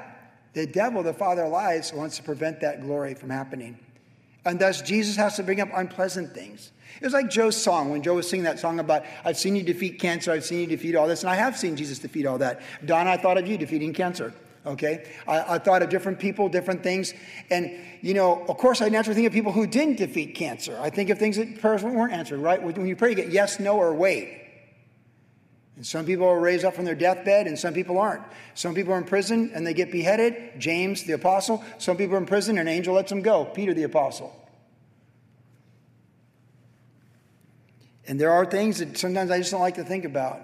the 0.54 0.66
devil, 0.66 1.04
the 1.04 1.14
father 1.14 1.44
of 1.44 1.52
lies, 1.52 1.94
wants 1.94 2.18
to 2.18 2.24
prevent 2.24 2.60
that 2.62 2.82
glory 2.82 3.14
from 3.14 3.30
happening. 3.30 3.80
And 4.44 4.60
thus, 4.60 4.82
Jesus 4.82 5.16
has 5.16 5.36
to 5.38 5.44
bring 5.44 5.62
up 5.62 5.70
unpleasant 5.74 6.34
things. 6.34 6.72
It 7.00 7.06
was 7.06 7.14
like 7.14 7.30
Joe's 7.30 7.56
song 7.56 7.90
when 7.90 8.04
Joe 8.04 8.16
was 8.16 8.30
singing 8.30 8.44
that 8.44 8.60
song 8.60 8.80
about, 8.80 9.04
I've 9.24 9.38
seen 9.38 9.56
you 9.56 9.64
defeat 9.64 10.00
cancer, 10.00 10.32
I've 10.32 10.44
seen 10.44 10.60
you 10.60 10.68
defeat 10.68 10.96
all 10.96 11.08
this, 11.08 11.22
and 11.22 11.30
I 11.30 11.36
have 11.36 11.58
seen 11.58 11.76
Jesus 11.76 12.00
defeat 12.00 12.26
all 12.26 12.40
that. 12.40 12.62
Don, 12.86 13.08
I 13.08 13.18
thought 13.18 13.38
of 13.38 13.48
you 13.48 13.58
defeating 13.58 13.94
cancer. 13.94 14.34
Okay? 14.66 15.10
I, 15.28 15.56
I 15.56 15.58
thought 15.60 15.82
of 15.82 15.90
different 15.90 16.20
people, 16.20 16.50
different 16.50 16.84
things. 16.84 17.14
And, 17.50 17.72
you 18.02 18.14
know, 18.14 18.46
of 18.48 18.58
course, 18.58 18.82
I 18.82 18.90
naturally 18.90 19.16
think 19.16 19.28
of 19.28 19.34
people 19.34 19.52
who 19.52 19.66
didn't 19.66 19.98
defeat 19.98 20.36
cancer. 20.36 20.78
I 20.80 20.90
think 20.90 21.10
of 21.10 21.18
things 21.18 21.38
that 21.38 21.60
prayers 21.62 21.84
weren't 21.84 22.14
answered, 22.14 22.40
right? 22.40 22.62
When 22.62 22.86
you 22.86 22.96
pray, 22.96 23.10
you 23.10 23.16
get 23.16 23.32
yes, 23.32 23.60
no, 23.60 23.78
or 23.78 23.94
wait. 23.94 24.41
And 25.82 25.86
some 25.88 26.06
people 26.06 26.28
are 26.28 26.40
raised 26.40 26.64
up 26.64 26.76
from 26.76 26.86
their 26.86 26.94
deathbed, 26.94 27.48
and 27.48 27.58
some 27.58 27.74
people 27.74 27.98
aren't. 27.98 28.22
Some 28.54 28.76
people 28.76 28.94
are 28.94 29.00
in 29.00 29.04
prison 29.04 29.52
and 29.56 29.66
they 29.66 29.74
get 29.74 29.92
beheaded. 29.92 30.60
James, 30.60 31.06
the 31.06 31.14
apostle. 31.14 31.64
Some 31.80 31.98
people 31.98 32.14
are 32.14 32.20
in 32.20 32.28
prison 32.28 32.60
and 32.60 32.70
an 32.70 32.76
angel 32.76 32.94
lets 32.94 33.10
them 33.10 33.24
go. 33.24 33.46
Peter, 33.46 33.74
the 33.74 33.82
apostle. 33.82 34.32
And 38.08 38.22
there 38.22 38.32
are 38.32 38.46
things 38.46 38.78
that 38.78 38.96
sometimes 38.96 39.32
I 39.32 39.40
just 39.40 39.50
don't 39.50 39.62
like 39.62 39.74
to 39.78 39.84
think 39.84 40.06
about. 40.06 40.44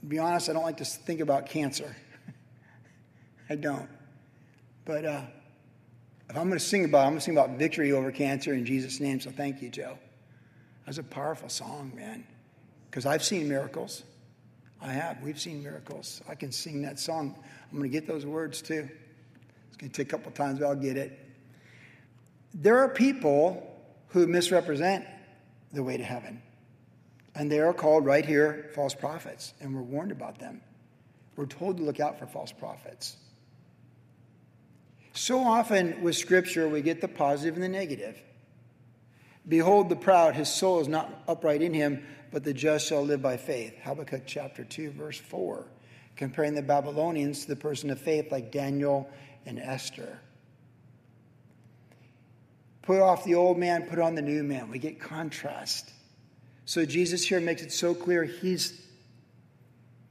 To 0.00 0.06
be 0.06 0.18
honest, 0.18 0.50
I 0.50 0.54
don't 0.54 0.64
like 0.64 0.78
to 0.78 0.84
think 0.84 1.20
about 1.20 1.46
cancer. 1.46 1.94
I 3.48 3.54
don't. 3.54 3.88
But 4.84 5.04
uh, 5.04 5.22
if 6.28 6.36
I'm 6.36 6.48
going 6.48 6.58
to 6.58 6.58
sing 6.58 6.84
about, 6.84 7.02
it, 7.02 7.06
I'm 7.06 7.10
going 7.10 7.20
to 7.20 7.24
sing 7.26 7.38
about 7.38 7.58
victory 7.60 7.92
over 7.92 8.10
cancer 8.10 8.52
in 8.54 8.66
Jesus' 8.66 8.98
name. 8.98 9.20
So 9.20 9.30
thank 9.30 9.62
you, 9.62 9.68
Joe. 9.68 9.98
That's 10.84 10.98
a 10.98 11.04
powerful 11.04 11.48
song, 11.48 11.92
man. 11.94 12.26
Because 12.90 13.06
I've 13.06 13.22
seen 13.22 13.48
miracles. 13.48 14.02
I 14.82 14.92
have. 14.92 15.22
We've 15.22 15.40
seen 15.40 15.62
miracles. 15.62 16.20
I 16.28 16.34
can 16.34 16.50
sing 16.50 16.82
that 16.82 16.98
song. 16.98 17.36
I'm 17.70 17.78
going 17.78 17.88
to 17.88 17.92
get 17.92 18.06
those 18.06 18.26
words 18.26 18.60
too. 18.60 18.88
It's 19.68 19.76
going 19.76 19.90
to 19.90 19.96
take 19.96 20.08
a 20.08 20.10
couple 20.10 20.32
times, 20.32 20.58
but 20.58 20.66
I'll 20.66 20.74
get 20.74 20.96
it. 20.96 21.18
there 22.52 22.78
are 22.78 22.88
people 22.88 23.68
who 24.08 24.26
misrepresent 24.26 25.06
the 25.72 25.82
way 25.82 25.96
to 25.96 26.02
heaven. 26.04 26.42
And 27.34 27.50
they 27.50 27.60
are 27.60 27.72
called 27.72 28.04
right 28.04 28.26
here 28.26 28.70
false 28.74 28.94
prophets, 28.94 29.54
and 29.60 29.74
we're 29.74 29.80
warned 29.80 30.12
about 30.12 30.38
them. 30.38 30.60
We're 31.36 31.46
told 31.46 31.78
to 31.78 31.82
look 31.82 31.98
out 31.98 32.18
for 32.18 32.26
false 32.26 32.52
prophets. 32.52 33.16
So 35.14 35.38
often 35.40 36.02
with 36.02 36.16
Scripture, 36.16 36.68
we 36.68 36.82
get 36.82 37.00
the 37.00 37.08
positive 37.08 37.54
and 37.54 37.62
the 37.62 37.68
negative. 37.68 38.20
Behold 39.48 39.88
the 39.88 39.96
proud, 39.96 40.34
his 40.34 40.48
soul 40.48 40.80
is 40.80 40.88
not 40.88 41.22
upright 41.26 41.62
in 41.62 41.72
him, 41.72 42.04
but 42.32 42.42
the 42.42 42.54
just 42.54 42.86
shall 42.86 43.02
live 43.02 43.22
by 43.22 43.36
faith. 43.36 43.74
Habakkuk 43.84 44.22
chapter 44.26 44.64
2, 44.64 44.90
verse 44.92 45.18
4, 45.18 45.66
comparing 46.16 46.54
the 46.54 46.62
Babylonians 46.62 47.42
to 47.42 47.48
the 47.48 47.56
person 47.56 47.90
of 47.90 48.00
faith 48.00 48.32
like 48.32 48.50
Daniel 48.50 49.08
and 49.44 49.58
Esther. 49.58 50.18
Put 52.80 53.00
off 53.00 53.24
the 53.24 53.34
old 53.34 53.58
man, 53.58 53.86
put 53.86 53.98
on 53.98 54.14
the 54.14 54.22
new 54.22 54.42
man. 54.42 54.70
We 54.70 54.78
get 54.78 54.98
contrast. 54.98 55.92
So 56.64 56.84
Jesus 56.84 57.24
here 57.24 57.40
makes 57.40 57.62
it 57.62 57.70
so 57.70 57.94
clear 57.94 58.24
he's 58.24 58.80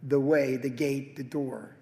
the 0.03 0.19
way, 0.19 0.57
the 0.57 0.69
gate, 0.69 1.15
the 1.15 1.23
door. 1.23 1.75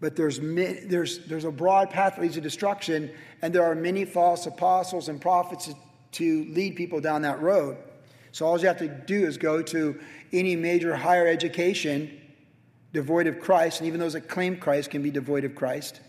But 0.00 0.16
there's, 0.16 0.38
there's, 0.38 1.26
there's 1.26 1.44
a 1.44 1.50
broad 1.50 1.90
path 1.90 2.16
that 2.16 2.22
leads 2.22 2.34
to 2.34 2.40
destruction, 2.40 3.10
and 3.42 3.54
there 3.54 3.64
are 3.64 3.74
many 3.74 4.04
false 4.04 4.46
apostles 4.46 5.08
and 5.08 5.20
prophets 5.20 5.68
to 6.12 6.44
lead 6.50 6.76
people 6.76 7.00
down 7.00 7.22
that 7.22 7.40
road. 7.40 7.76
So 8.32 8.46
all 8.46 8.58
you 8.58 8.66
have 8.66 8.78
to 8.78 8.88
do 8.88 9.26
is 9.26 9.36
go 9.36 9.62
to 9.62 9.98
any 10.32 10.56
major 10.56 10.94
higher 10.94 11.26
education 11.26 12.18
devoid 12.92 13.26
of 13.26 13.40
Christ, 13.40 13.80
and 13.80 13.86
even 13.86 14.00
those 14.00 14.14
that 14.14 14.28
claim 14.28 14.56
Christ 14.56 14.90
can 14.90 15.02
be 15.02 15.10
devoid 15.10 15.44
of 15.44 15.54
Christ. 15.54 16.00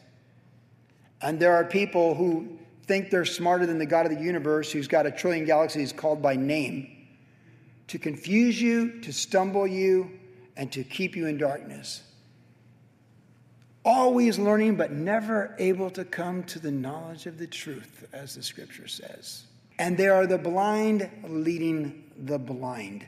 And 1.22 1.40
there 1.40 1.54
are 1.56 1.66
people 1.66 2.16
who 2.16 2.58
think 2.86 3.10
they're 3.10 3.26
smarter 3.26 3.66
than 3.66 3.78
the 3.78 3.86
God 3.86 4.06
of 4.06 4.18
the 4.18 4.24
universe, 4.24 4.72
who's 4.72 4.88
got 4.88 5.06
a 5.06 5.12
trillion 5.12 5.46
galaxies 5.46 5.92
called 5.92 6.22
by 6.22 6.36
name, 6.36 6.90
to 7.88 8.00
confuse 8.00 8.62
you, 8.62 9.02
to 9.02 9.12
stumble 9.12 9.68
you, 9.68 10.12
and 10.56 10.72
to 10.72 10.84
keep 10.84 11.16
you 11.16 11.28
in 11.28 11.38
darkness. 11.38 12.04
Always 13.84 14.38
learning, 14.38 14.76
but 14.76 14.92
never 14.92 15.56
able 15.58 15.90
to 15.92 16.06
come 16.06 16.44
to 16.44 16.60
the 16.60 16.72
knowledge 16.72 17.26
of 17.26 17.38
the 17.38 17.48
truth, 17.48 18.08
as 18.14 18.36
the 18.36 18.44
scripture 18.44 18.88
says. 18.88 19.44
And 19.80 19.98
they 19.98 20.10
are 20.10 20.28
the 20.28 20.38
blind 20.38 21.10
leading 21.24 22.04
the 22.18 22.38
blind. 22.38 23.08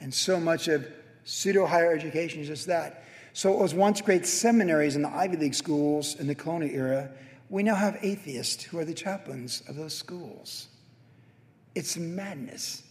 And 0.00 0.12
so 0.12 0.40
much 0.40 0.66
of 0.66 0.88
pseudo 1.24 1.66
higher 1.66 1.92
education 1.92 2.40
is 2.40 2.48
just 2.48 2.66
that. 2.66 3.04
So 3.34 3.52
it 3.52 3.58
was 3.58 3.74
once 3.74 4.00
great 4.00 4.26
seminaries 4.26 4.96
in 4.96 5.02
the 5.02 5.14
Ivy 5.14 5.36
League 5.36 5.54
schools 5.54 6.14
in 6.18 6.26
the 6.26 6.34
colonial 6.34 6.74
era. 6.74 7.10
We 7.50 7.62
now 7.62 7.74
have 7.74 7.98
atheists 8.00 8.64
who 8.64 8.78
are 8.78 8.84
the 8.84 8.94
chaplains 8.94 9.62
of 9.68 9.76
those 9.76 9.94
schools. 9.94 10.68
It's 11.74 11.96
madness. 11.96 12.82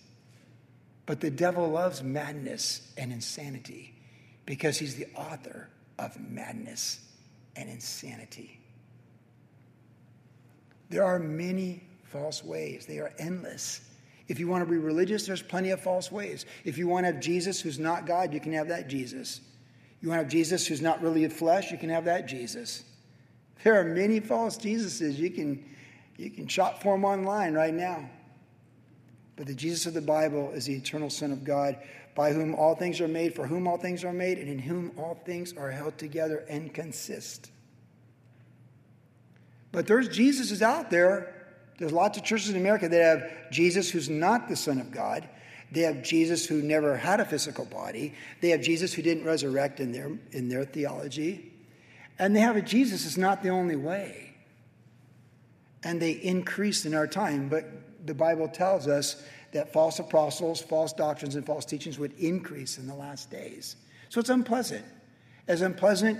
But 1.06 1.19
the 1.19 1.32
devil 1.32 1.67
loves 1.69 2.04
madness 2.04 2.93
and 2.95 3.12
insanity 3.12 3.95
because 4.45 4.78
he's 4.78 4.95
the 4.95 5.08
author 5.15 5.67
of 5.97 6.19
madness 6.19 6.99
and 7.56 7.69
insanity. 7.69 8.60
There 10.89 11.04
are 11.04 11.17
many 11.17 11.84
false 12.13 12.43
ways, 12.43 12.86
they 12.86 12.99
are 12.99 13.12
endless. 13.19 13.82
If 14.30 14.39
you 14.39 14.47
want 14.47 14.63
to 14.63 14.71
be 14.71 14.78
religious, 14.78 15.26
there's 15.26 15.41
plenty 15.41 15.71
of 15.71 15.82
false 15.82 16.10
ways. 16.12 16.45
If 16.63 16.78
you 16.78 16.88
want 16.88 17.06
to 17.06 17.12
have 17.12 17.21
Jesus 17.21 17.60
who's 17.60 17.78
not 17.78 18.06
God, 18.06 18.34
you 18.34 18.39
can 18.39 18.54
have 18.54 18.69
that 18.69 18.88
Jesus. 18.88 19.41
You 19.99 20.08
want 20.08 20.19
to 20.19 20.23
have 20.23 20.32
Jesus 20.32 20.65
who's 20.65 20.82
not 20.82 21.02
really 21.02 21.28
flesh, 21.28 21.71
you 21.71 21.78
can 21.78 21.89
have 21.89 22.06
that 22.06 22.26
Jesus. 22.26 22.84
There 23.63 23.80
are 23.80 23.84
many 23.84 24.19
false 24.19 24.58
Jesuses. 24.58 25.17
You 25.17 25.30
can, 25.30 25.63
you 26.17 26.30
can 26.30 26.47
shop 26.47 26.82
for 26.82 26.95
them 26.95 27.06
online 27.06 27.54
right 27.54 27.73
now. 27.73 28.10
But 29.36 29.47
the 29.47 29.56
Jesus 29.56 29.86
of 29.86 29.93
the 29.93 30.02
Bible 30.02 30.52
is 30.52 30.65
the 30.65 30.76
eternal 30.76 31.10
Son 31.10 31.32
of 31.32 31.43
God, 31.43 31.78
by 32.15 32.32
whom 32.32 32.54
all 32.54 32.76
things 32.76 33.02
are 33.02 33.08
made, 33.08 33.34
for 33.34 33.47
whom 33.47 33.67
all 33.67 33.78
things 33.78 34.04
are 34.04 34.13
made, 34.13 34.38
and 34.38 34.47
in 34.47 34.60
whom 34.60 34.91
all 34.97 35.19
things 35.26 35.54
are 35.54 35.71
held 35.71 35.97
together 35.97 36.45
and 36.47 36.73
consist. 36.73 37.49
But 39.71 39.88
there's 39.88 40.10
Jesuses 40.10 40.62
out 40.62 40.91
there 40.91 41.42
there's 41.77 41.91
lots 41.91 42.17
of 42.17 42.23
churches 42.23 42.49
in 42.49 42.55
America 42.55 42.88
that 42.88 43.01
have 43.01 43.51
Jesus 43.51 43.89
who's 43.89 44.09
not 44.09 44.47
the 44.47 44.55
Son 44.55 44.79
of 44.79 44.91
God. 44.91 45.27
They 45.71 45.81
have 45.81 46.03
Jesus 46.03 46.45
who 46.45 46.62
never 46.62 46.95
had 46.95 47.19
a 47.19 47.25
physical 47.25 47.65
body. 47.65 48.13
They 48.41 48.49
have 48.49 48.62
Jesus 48.62 48.93
who 48.93 49.01
didn't 49.01 49.25
resurrect 49.25 49.79
in 49.79 49.91
their, 49.91 50.12
in 50.31 50.49
their 50.49 50.65
theology. 50.65 51.51
And 52.19 52.36
they 52.36 52.41
have 52.41 52.55
a 52.55 52.62
Jesus 52.62 53.05
is 53.05 53.17
not 53.17 53.41
the 53.41 53.49
only 53.49 53.75
way. 53.75 54.36
And 55.83 55.99
they 55.99 56.12
increase 56.12 56.86
in 56.86 56.93
our 56.93 57.07
time. 57.07 57.49
But 57.49 57.65
the 58.05 58.13
Bible 58.13 58.47
tells 58.47 58.88
us 58.88 59.23
that 59.51 59.73
false 59.73 59.99
apostles, 59.99 60.62
false 60.62 60.93
doctrines, 60.93 61.36
and 61.36 61.45
false 61.45 61.65
teachings 61.65 61.97
would 61.97 62.13
increase 62.19 62.77
in 62.77 62.88
the 62.88 62.95
last 62.95 63.31
days. 63.31 63.75
So 64.09 64.19
it's 64.19 64.29
unpleasant. 64.29 64.86
As 65.47 65.62
unpleasant 65.62 66.19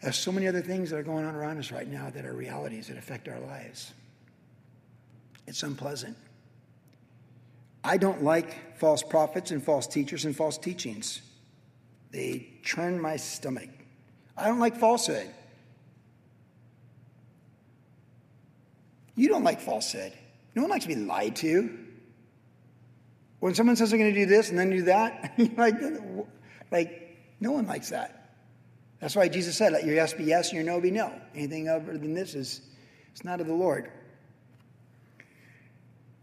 there's 0.00 0.16
so 0.16 0.30
many 0.30 0.46
other 0.46 0.60
things 0.60 0.90
that 0.90 0.96
are 0.96 1.02
going 1.02 1.24
on 1.24 1.34
around 1.34 1.58
us 1.58 1.72
right 1.72 1.88
now 1.88 2.10
that 2.10 2.24
are 2.24 2.32
realities 2.32 2.86
that 2.88 2.96
affect 2.96 3.28
our 3.28 3.40
lives. 3.40 3.92
It's 5.46 5.62
unpleasant. 5.62 6.16
I 7.82 7.96
don't 7.96 8.22
like 8.22 8.78
false 8.78 9.02
prophets 9.02 9.50
and 9.50 9.62
false 9.62 9.86
teachers 9.86 10.24
and 10.24 10.36
false 10.36 10.58
teachings. 10.58 11.22
They 12.10 12.48
churn 12.62 13.00
my 13.00 13.16
stomach. 13.16 13.70
I 14.36 14.46
don't 14.46 14.60
like 14.60 14.76
falsehood. 14.76 15.28
You 19.16 19.28
don't 19.28 19.42
like 19.42 19.60
falsehood. 19.60 20.12
No 20.54 20.62
one 20.62 20.70
likes 20.70 20.84
to 20.84 20.88
be 20.88 20.94
lied 20.94 21.34
to. 21.36 21.76
When 23.40 23.54
someone 23.54 23.76
says 23.76 23.90
they're 23.90 23.98
going 23.98 24.14
to 24.14 24.20
do 24.20 24.26
this 24.26 24.50
and 24.50 24.58
then 24.58 24.70
do 24.70 24.82
that, 24.82 25.34
like, 25.56 25.74
like, 26.70 27.18
no 27.40 27.52
one 27.52 27.66
likes 27.66 27.90
that. 27.90 28.17
That's 29.00 29.14
why 29.14 29.28
Jesus 29.28 29.56
said, 29.56 29.72
let 29.72 29.84
your 29.84 29.94
yes 29.94 30.12
be 30.12 30.24
yes 30.24 30.48
and 30.48 30.56
your 30.56 30.64
no 30.64 30.80
be 30.80 30.90
no. 30.90 31.12
Anything 31.34 31.68
other 31.68 31.96
than 31.96 32.14
this 32.14 32.34
is 32.34 32.60
it's 33.12 33.24
not 33.24 33.40
of 33.40 33.46
the 33.46 33.54
Lord. 33.54 33.90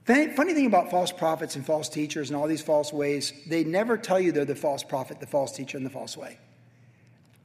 Funny 0.05 0.53
thing 0.53 0.67
about 0.67 0.91
false 0.91 1.11
prophets 1.11 1.55
and 1.55 1.65
false 1.65 1.89
teachers 1.89 2.29
and 2.29 2.37
all 2.37 2.47
these 2.47 2.61
false 2.61 2.93
ways, 2.93 3.33
they 3.47 3.63
never 3.63 3.97
tell 3.97 4.19
you 4.19 4.31
they're 4.31 4.45
the 4.45 4.55
false 4.55 4.83
prophet, 4.83 5.19
the 5.19 5.25
false 5.25 5.51
teacher, 5.51 5.77
and 5.77 5.85
the 5.85 5.89
false 5.89 6.15
way. 6.15 6.37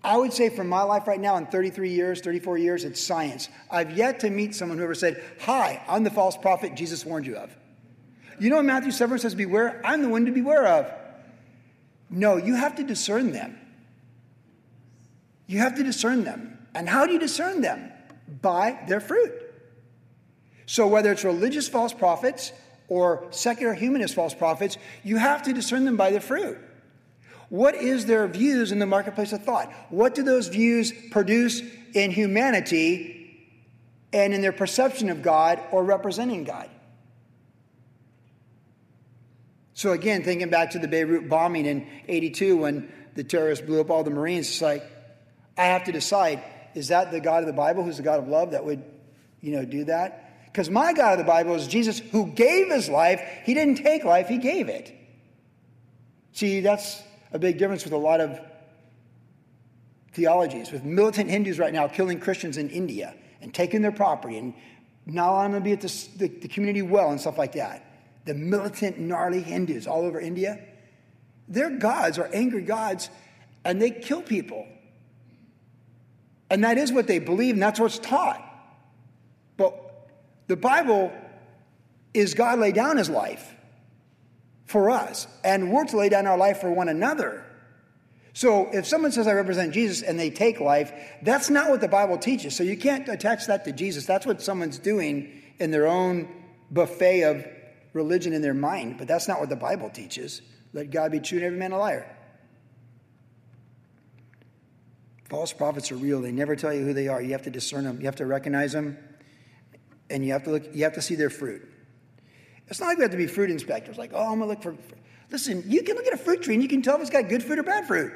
I 0.04 0.16
would 0.16 0.32
say 0.32 0.50
from 0.50 0.68
my 0.68 0.82
life 0.82 1.06
right 1.06 1.20
now, 1.20 1.36
in 1.36 1.46
33 1.46 1.90
years, 1.90 2.20
34 2.20 2.58
years, 2.58 2.84
it's 2.84 3.00
science. 3.00 3.48
I've 3.70 3.96
yet 3.96 4.20
to 4.20 4.30
meet 4.30 4.54
someone 4.54 4.78
who 4.78 4.84
ever 4.84 4.94
said, 4.94 5.22
Hi, 5.40 5.82
I'm 5.88 6.04
the 6.04 6.10
false 6.10 6.36
prophet 6.36 6.74
Jesus 6.74 7.04
warned 7.04 7.26
you 7.26 7.36
of. 7.36 7.54
You 8.38 8.50
know 8.50 8.62
Matthew 8.62 8.92
7 8.92 9.18
says, 9.18 9.34
Beware, 9.34 9.80
I'm 9.84 10.02
the 10.02 10.08
one 10.08 10.26
to 10.26 10.32
beware 10.32 10.66
of. 10.66 10.92
No, 12.08 12.36
you 12.36 12.54
have 12.54 12.76
to 12.76 12.84
discern 12.84 13.32
them. 13.32 13.58
You 15.50 15.58
have 15.58 15.74
to 15.74 15.82
discern 15.82 16.22
them. 16.22 16.56
And 16.76 16.88
how 16.88 17.06
do 17.06 17.12
you 17.12 17.18
discern 17.18 17.60
them? 17.60 17.90
By 18.40 18.78
their 18.86 19.00
fruit. 19.00 19.32
So, 20.66 20.86
whether 20.86 21.10
it's 21.10 21.24
religious 21.24 21.68
false 21.68 21.92
prophets 21.92 22.52
or 22.86 23.26
secular 23.30 23.74
humanist 23.74 24.14
false 24.14 24.32
prophets, 24.32 24.78
you 25.02 25.16
have 25.16 25.42
to 25.42 25.52
discern 25.52 25.84
them 25.86 25.96
by 25.96 26.12
their 26.12 26.20
fruit. 26.20 26.56
What 27.48 27.74
is 27.74 28.06
their 28.06 28.28
views 28.28 28.70
in 28.70 28.78
the 28.78 28.86
marketplace 28.86 29.32
of 29.32 29.42
thought? 29.42 29.72
What 29.88 30.14
do 30.14 30.22
those 30.22 30.46
views 30.46 30.92
produce 31.10 31.62
in 31.94 32.12
humanity 32.12 33.50
and 34.12 34.32
in 34.32 34.42
their 34.42 34.52
perception 34.52 35.10
of 35.10 35.20
God 35.20 35.60
or 35.72 35.82
representing 35.82 36.44
God? 36.44 36.70
So, 39.74 39.90
again, 39.90 40.22
thinking 40.22 40.48
back 40.48 40.70
to 40.70 40.78
the 40.78 40.86
Beirut 40.86 41.28
bombing 41.28 41.66
in 41.66 41.88
82 42.06 42.56
when 42.56 42.92
the 43.16 43.24
terrorists 43.24 43.66
blew 43.66 43.80
up 43.80 43.90
all 43.90 44.04
the 44.04 44.10
Marines, 44.10 44.48
it's 44.48 44.62
like, 44.62 44.84
I 45.60 45.66
have 45.66 45.84
to 45.84 45.92
decide 45.92 46.42
is 46.74 46.88
that 46.88 47.10
the 47.10 47.20
God 47.20 47.42
of 47.42 47.46
the 47.46 47.52
Bible 47.52 47.84
who's 47.84 47.98
the 47.98 48.02
God 48.02 48.18
of 48.18 48.28
love 48.28 48.52
that 48.52 48.64
would, 48.64 48.82
you 49.42 49.52
know, 49.52 49.64
do 49.64 49.84
that? 49.84 50.46
Because 50.46 50.70
my 50.70 50.94
God 50.94 51.12
of 51.12 51.18
the 51.18 51.24
Bible 51.24 51.54
is 51.54 51.66
Jesus 51.66 51.98
who 51.98 52.28
gave 52.28 52.68
his 52.68 52.88
life. 52.88 53.20
He 53.44 53.52
didn't 53.52 53.76
take 53.76 54.04
life, 54.04 54.26
he 54.28 54.38
gave 54.38 54.68
it. 54.68 54.90
See, 56.32 56.60
that's 56.60 57.02
a 57.32 57.38
big 57.38 57.58
difference 57.58 57.84
with 57.84 57.92
a 57.92 57.98
lot 57.98 58.20
of 58.20 58.40
theologies, 60.12 60.72
with 60.72 60.82
militant 60.82 61.28
Hindus 61.28 61.58
right 61.58 61.72
now 61.72 61.88
killing 61.88 62.20
Christians 62.20 62.56
in 62.56 62.70
India 62.70 63.14
and 63.42 63.52
taking 63.52 63.82
their 63.82 63.92
property 63.92 64.38
and 64.38 64.54
not 65.04 65.28
allowing 65.28 65.52
them 65.52 65.60
to 65.60 65.64
be 65.64 65.72
at 65.72 65.82
the, 65.82 66.08
the, 66.16 66.28
the 66.28 66.48
community 66.48 66.82
well 66.82 67.10
and 67.10 67.20
stuff 67.20 67.36
like 67.36 67.52
that. 67.52 67.84
The 68.24 68.34
militant, 68.34 68.98
gnarly 68.98 69.42
Hindus 69.42 69.86
all 69.86 70.06
over 70.06 70.20
India, 70.20 70.58
their 71.48 71.68
gods 71.68 72.18
are 72.18 72.30
angry 72.32 72.62
gods 72.62 73.10
and 73.64 73.80
they 73.80 73.90
kill 73.90 74.22
people. 74.22 74.66
And 76.50 76.64
that 76.64 76.78
is 76.78 76.92
what 76.92 77.06
they 77.06 77.20
believe, 77.20 77.54
and 77.54 77.62
that's 77.62 77.78
what's 77.78 77.98
taught. 77.98 78.44
But 79.56 80.08
the 80.48 80.56
Bible 80.56 81.12
is 82.12 82.34
God 82.34 82.58
lay 82.58 82.72
down 82.72 82.96
his 82.96 83.08
life 83.08 83.54
for 84.66 84.90
us, 84.90 85.28
and 85.44 85.72
we're 85.72 85.84
to 85.84 85.96
lay 85.96 86.08
down 86.08 86.26
our 86.26 86.36
life 86.36 86.60
for 86.60 86.72
one 86.72 86.88
another. 86.88 87.44
So 88.32 88.68
if 88.72 88.86
someone 88.86 89.12
says, 89.12 89.26
I 89.26 89.32
represent 89.32 89.72
Jesus, 89.72 90.02
and 90.02 90.18
they 90.18 90.30
take 90.30 90.60
life, 90.60 90.92
that's 91.22 91.50
not 91.50 91.70
what 91.70 91.80
the 91.80 91.88
Bible 91.88 92.18
teaches. 92.18 92.56
So 92.56 92.62
you 92.64 92.76
can't 92.76 93.08
attach 93.08 93.46
that 93.46 93.64
to 93.64 93.72
Jesus. 93.72 94.06
That's 94.06 94.26
what 94.26 94.42
someone's 94.42 94.78
doing 94.78 95.30
in 95.58 95.70
their 95.70 95.86
own 95.86 96.28
buffet 96.70 97.22
of 97.22 97.46
religion 97.92 98.32
in 98.32 98.42
their 98.42 98.54
mind, 98.54 98.96
but 98.98 99.08
that's 99.08 99.28
not 99.28 99.40
what 99.40 99.48
the 99.48 99.56
Bible 99.56 99.90
teaches. 99.90 100.42
Let 100.72 100.90
God 100.90 101.12
be 101.12 101.20
true 101.20 101.38
and 101.38 101.44
every 101.44 101.58
man 101.58 101.72
a 101.72 101.78
liar. 101.78 102.16
False 105.30 105.52
prophets 105.52 105.92
are 105.92 105.96
real. 105.96 106.20
They 106.20 106.32
never 106.32 106.56
tell 106.56 106.74
you 106.74 106.84
who 106.84 106.92
they 106.92 107.06
are. 107.06 107.22
You 107.22 107.30
have 107.32 107.42
to 107.42 107.50
discern 107.50 107.84
them. 107.84 108.00
You 108.00 108.06
have 108.06 108.16
to 108.16 108.26
recognize 108.26 108.72
them, 108.72 108.98
and 110.10 110.26
you 110.26 110.32
have 110.32 110.42
to 110.44 110.50
look. 110.50 110.74
You 110.74 110.82
have 110.82 110.94
to 110.94 111.02
see 111.02 111.14
their 111.14 111.30
fruit. 111.30 111.66
It's 112.66 112.80
not 112.80 112.86
like 112.86 112.98
we 112.98 113.02
have 113.02 113.12
to 113.12 113.16
be 113.16 113.28
fruit 113.28 113.48
inspectors. 113.48 113.96
Like, 113.96 114.10
oh, 114.12 114.32
I'm 114.32 114.40
gonna 114.40 114.46
look 114.46 114.62
for. 114.62 114.76
Listen, 115.30 115.62
you 115.66 115.84
can 115.84 115.94
look 115.94 116.06
at 116.06 116.12
a 116.12 116.16
fruit 116.16 116.42
tree 116.42 116.54
and 116.54 116.62
you 116.62 116.68
can 116.68 116.82
tell 116.82 116.96
if 116.96 117.02
it's 117.02 117.10
got 117.10 117.28
good 117.28 117.44
fruit 117.44 117.60
or 117.60 117.62
bad 117.62 117.86
fruit. 117.86 118.12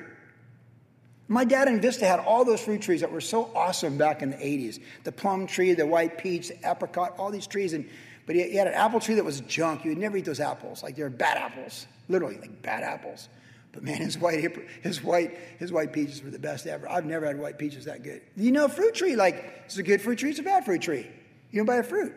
My 1.29 1.45
dad 1.45 1.69
in 1.69 1.81
Vista 1.81 2.05
had 2.05 2.19
all 2.19 2.45
those 2.45 2.61
fruit 2.61 2.83
trees 2.83 3.01
that 3.01 3.11
were 3.11 3.21
so 3.21 3.51
awesome 3.55 3.97
back 3.97 4.21
in 4.21 4.31
the 4.31 4.37
80s. 4.37 4.81
The 5.05 5.13
plum 5.13 5.47
tree, 5.47 5.73
the 5.73 5.87
white 5.87 6.19
peach, 6.19 6.49
the 6.49 6.59
apricot, 6.69 7.15
all 7.17 7.31
these 7.31 7.47
trees. 7.47 7.73
And 7.73 7.89
but 8.27 8.35
he 8.35 8.57
had 8.57 8.67
an 8.67 8.75
apple 8.75 8.99
tree 8.99 9.15
that 9.15 9.25
was 9.25 9.41
junk. 9.43 9.85
You 9.85 9.93
would 9.93 9.99
never 9.99 10.17
eat 10.17 10.25
those 10.25 10.41
apples. 10.41 10.83
Like 10.83 10.97
they're 10.97 11.11
bad 11.11 11.39
apples. 11.39 11.87
Literally, 12.09 12.39
like 12.39 12.61
bad 12.61 12.83
apples. 12.83 13.29
But 13.75 13.83
man, 13.83 13.97
his 13.97 14.17
white 14.17 14.57
his 14.83 15.03
white 15.03 15.37
his 15.59 15.73
white 15.73 15.93
peaches 15.93 16.23
were 16.23 16.31
the 16.31 16.39
best 16.39 16.67
ever. 16.67 16.89
I've 16.89 17.05
never 17.05 17.27
had 17.27 17.39
white 17.39 17.59
peaches 17.59 17.87
that 17.87 18.05
good. 18.05 18.23
You 18.37 18.53
know, 18.53 18.69
fruit 18.69 18.95
tree 18.95 19.17
like 19.17 19.63
it's 19.65 19.77
a 19.77 19.83
good 19.83 20.01
fruit 20.01 20.19
tree, 20.19 20.31
it's 20.31 20.39
a 20.39 20.45
bad 20.45 20.65
fruit 20.65 20.81
tree. 20.81 21.07
You 21.51 21.59
don't 21.59 21.67
buy 21.67 21.77
a 21.77 21.83
fruit. 21.83 22.15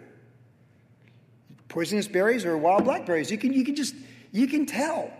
Poisonous 1.67 2.07
berries 2.07 2.45
or 2.45 2.55
wild 2.57 2.83
blackberries. 2.83 3.31
You 3.31 3.39
can 3.39 3.53
you 3.53 3.65
can 3.65 3.75
just 3.75 3.95
you 4.31 4.47
can 4.47 4.67
tell. 4.67 5.11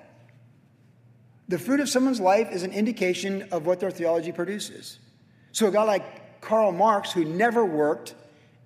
The 1.47 1.57
fruit 1.57 1.79
of 1.79 1.89
someone's 1.89 2.19
life 2.19 2.51
is 2.51 2.63
an 2.63 2.71
indication 2.71 3.47
of 3.51 3.65
what 3.65 3.79
their 3.79 3.89
theology 3.89 4.31
produces. 4.31 4.99
So 5.53 5.67
a 5.67 5.71
guy 5.71 5.83
like 5.83 6.41
Karl 6.41 6.71
Marx, 6.71 7.11
who 7.11 7.25
never 7.25 7.65
worked 7.65 8.13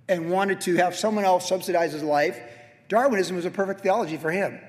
and 0.09 0.29
wanted 0.29 0.59
to 0.61 0.75
have 0.75 0.95
someone 0.95 1.23
else 1.23 1.47
subsidize 1.47 1.93
his 1.93 2.03
life, 2.03 2.37
Darwinism 2.89 3.35
was 3.35 3.45
a 3.45 3.51
perfect 3.51 3.81
theology 3.81 4.17
for 4.17 4.31
him. 4.31 4.59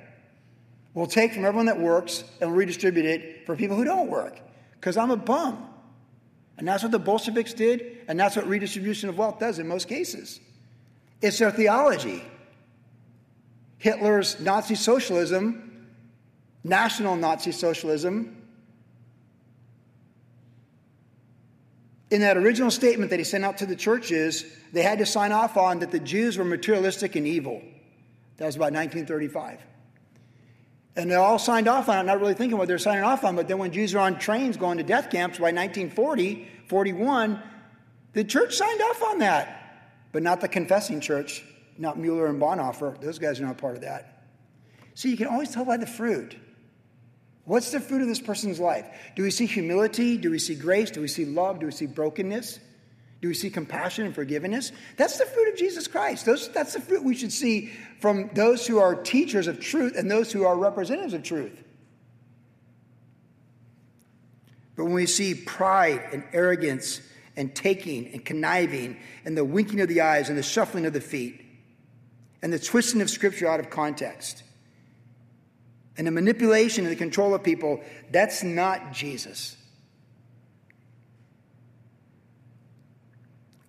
We'll 0.94 1.06
take 1.06 1.32
from 1.32 1.44
everyone 1.44 1.66
that 1.66 1.78
works 1.78 2.22
and 2.40 2.54
redistribute 2.54 3.06
it 3.06 3.46
for 3.46 3.56
people 3.56 3.76
who 3.76 3.84
don't 3.84 4.10
work 4.10 4.38
because 4.74 4.96
I'm 4.96 5.10
a 5.10 5.16
bum. 5.16 5.68
And 6.58 6.68
that's 6.68 6.82
what 6.82 6.92
the 6.92 6.98
Bolsheviks 6.98 7.54
did, 7.54 7.98
and 8.08 8.20
that's 8.20 8.36
what 8.36 8.46
redistribution 8.46 9.08
of 9.08 9.16
wealth 9.16 9.38
does 9.38 9.58
in 9.58 9.66
most 9.66 9.88
cases. 9.88 10.38
It's 11.22 11.38
their 11.38 11.50
theology. 11.50 12.22
Hitler's 13.78 14.38
Nazi 14.38 14.74
socialism, 14.74 15.88
national 16.62 17.16
Nazi 17.16 17.52
socialism, 17.52 18.42
in 22.12 22.20
that 22.20 22.36
original 22.36 22.70
statement 22.70 23.10
that 23.10 23.18
he 23.18 23.24
sent 23.24 23.42
out 23.42 23.56
to 23.58 23.66
the 23.66 23.74
churches, 23.74 24.44
they 24.72 24.82
had 24.82 24.98
to 24.98 25.06
sign 25.06 25.32
off 25.32 25.56
on 25.56 25.78
that 25.78 25.90
the 25.90 25.98
Jews 25.98 26.36
were 26.36 26.44
materialistic 26.44 27.16
and 27.16 27.26
evil. 27.26 27.62
That 28.36 28.44
was 28.44 28.56
about 28.56 28.72
1935. 28.74 29.58
And 30.94 31.10
they 31.10 31.14
all 31.14 31.38
signed 31.38 31.68
off 31.68 31.88
on 31.88 31.98
it, 31.98 32.02
not 32.04 32.20
really 32.20 32.34
thinking 32.34 32.58
what 32.58 32.68
they're 32.68 32.78
signing 32.78 33.04
off 33.04 33.24
on. 33.24 33.34
But 33.34 33.48
then 33.48 33.58
when 33.58 33.72
Jews 33.72 33.94
were 33.94 34.00
on 34.00 34.18
trains 34.18 34.56
going 34.56 34.78
to 34.78 34.84
death 34.84 35.10
camps 35.10 35.38
by 35.38 35.44
1940, 35.44 36.48
41, 36.68 37.42
the 38.12 38.24
church 38.24 38.54
signed 38.54 38.80
off 38.82 39.02
on 39.02 39.18
that. 39.20 39.58
But 40.12 40.22
not 40.22 40.42
the 40.42 40.48
confessing 40.48 41.00
church, 41.00 41.42
not 41.78 41.98
Mueller 41.98 42.26
and 42.26 42.40
Bonhoeffer. 42.40 43.00
Those 43.00 43.18
guys 43.18 43.40
are 43.40 43.46
not 43.46 43.56
part 43.56 43.76
of 43.76 43.82
that. 43.82 44.24
So 44.94 45.08
you 45.08 45.16
can 45.16 45.28
always 45.28 45.50
tell 45.50 45.64
by 45.64 45.78
the 45.78 45.86
fruit. 45.86 46.36
What's 47.44 47.70
the 47.70 47.80
fruit 47.80 48.02
of 48.02 48.08
this 48.08 48.20
person's 48.20 48.60
life? 48.60 48.86
Do 49.16 49.22
we 49.22 49.30
see 49.30 49.46
humility? 49.46 50.18
Do 50.18 50.30
we 50.30 50.38
see 50.38 50.54
grace? 50.54 50.90
Do 50.90 51.00
we 51.00 51.08
see 51.08 51.24
love? 51.24 51.58
Do 51.60 51.66
we 51.66 51.72
see 51.72 51.86
brokenness? 51.86 52.60
Do 53.22 53.28
we 53.28 53.34
see 53.34 53.50
compassion 53.50 54.04
and 54.04 54.14
forgiveness? 54.14 54.72
That's 54.96 55.16
the 55.16 55.24
fruit 55.24 55.48
of 55.52 55.56
Jesus 55.56 55.86
Christ. 55.86 56.26
Those, 56.26 56.50
that's 56.50 56.74
the 56.74 56.80
fruit 56.80 57.04
we 57.04 57.14
should 57.14 57.32
see 57.32 57.72
from 58.00 58.28
those 58.34 58.66
who 58.66 58.80
are 58.80 58.96
teachers 58.96 59.46
of 59.46 59.60
truth 59.60 59.96
and 59.96 60.10
those 60.10 60.32
who 60.32 60.44
are 60.44 60.56
representatives 60.56 61.14
of 61.14 61.22
truth. 61.22 61.62
But 64.74 64.84
when 64.84 64.94
we 64.94 65.06
see 65.06 65.36
pride 65.36 66.02
and 66.12 66.24
arrogance 66.32 67.00
and 67.36 67.54
taking 67.54 68.08
and 68.08 68.24
conniving 68.24 68.98
and 69.24 69.36
the 69.36 69.44
winking 69.44 69.80
of 69.80 69.88
the 69.88 70.00
eyes 70.00 70.28
and 70.28 70.36
the 70.36 70.42
shuffling 70.42 70.84
of 70.84 70.92
the 70.92 71.00
feet 71.00 71.44
and 72.42 72.52
the 72.52 72.58
twisting 72.58 73.00
of 73.02 73.08
scripture 73.08 73.46
out 73.46 73.60
of 73.60 73.70
context 73.70 74.42
and 75.96 76.08
the 76.08 76.10
manipulation 76.10 76.84
and 76.84 76.92
the 76.92 76.96
control 76.96 77.34
of 77.34 77.44
people, 77.44 77.80
that's 78.10 78.42
not 78.42 78.92
Jesus. 78.92 79.56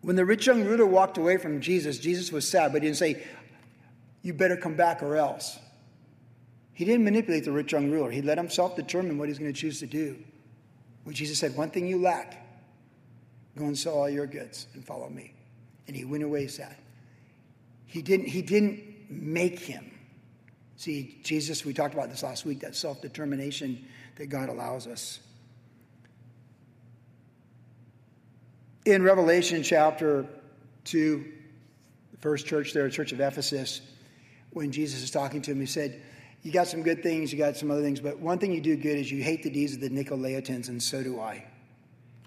When 0.03 0.17
the 0.17 0.25
rich 0.25 0.47
young 0.47 0.65
ruler 0.65 0.85
walked 0.85 1.17
away 1.17 1.37
from 1.37 1.61
Jesus, 1.61 1.97
Jesus 1.97 2.29
was 2.31 2.47
sad, 2.47 2.73
but 2.73 2.81
he 2.81 2.89
didn't 2.89 2.97
say, 2.97 3.23
You 4.21 4.33
better 4.33 4.57
come 4.57 4.75
back 4.75 5.01
or 5.01 5.15
else. 5.15 5.57
He 6.73 6.83
didn't 6.83 7.05
manipulate 7.05 7.45
the 7.45 7.53
rich 7.53 7.71
young 7.71 7.89
ruler. 7.89 8.11
He 8.11 8.21
let 8.21 8.37
himself 8.37 8.75
determine 8.75 9.17
what 9.17 9.29
he's 9.29 9.39
going 9.39 9.53
to 9.53 9.59
choose 9.59 9.79
to 9.79 9.87
do. 9.87 10.17
When 11.05 11.15
Jesus 11.15 11.39
said, 11.39 11.55
One 11.55 11.69
thing 11.69 11.87
you 11.87 12.01
lack, 12.01 12.45
go 13.57 13.63
and 13.63 13.77
sell 13.77 13.93
all 13.93 14.09
your 14.09 14.27
goods 14.27 14.67
and 14.73 14.85
follow 14.85 15.09
me. 15.09 15.33
And 15.87 15.95
he 15.95 16.03
went 16.03 16.23
away 16.23 16.47
sad. 16.47 16.75
He 17.85 18.01
didn't, 18.01 18.27
he 18.27 18.41
didn't 18.41 19.09
make 19.09 19.59
him. 19.59 19.89
See, 20.75 21.21
Jesus, 21.23 21.63
we 21.63 21.73
talked 21.73 21.93
about 21.93 22.09
this 22.09 22.23
last 22.23 22.43
week, 22.43 22.59
that 22.59 22.75
self 22.75 23.01
determination 23.01 23.85
that 24.17 24.27
God 24.27 24.49
allows 24.49 24.85
us. 24.85 25.21
In 28.85 29.01
Revelation 29.01 29.63
chapter 29.63 30.25
2, 30.85 31.25
the 32.11 32.17
first 32.17 32.45
church 32.45 32.73
there, 32.73 32.83
the 32.83 32.89
church 32.89 33.13
of 33.13 33.21
Ephesus, 33.21 33.79
when 34.51 34.73
Jesus 34.73 35.01
is 35.01 35.09
talking 35.09 35.41
to 35.43 35.51
him, 35.51 35.59
he 35.61 35.65
said, 35.65 36.01
You 36.41 36.51
got 36.51 36.67
some 36.67 36.83
good 36.83 37.01
things, 37.01 37.31
you 37.31 37.39
got 37.39 37.55
some 37.55 37.71
other 37.71 37.81
things, 37.81 38.01
but 38.01 38.19
one 38.19 38.39
thing 38.39 38.51
you 38.51 38.59
do 38.59 38.75
good 38.75 38.97
is 38.97 39.09
you 39.09 39.23
hate 39.23 39.41
the 39.41 39.49
deeds 39.49 39.73
of 39.73 39.79
the 39.79 39.89
Nicolaitans, 39.89 40.67
and 40.67 40.83
so 40.83 41.01
do 41.01 41.21
I. 41.21 41.45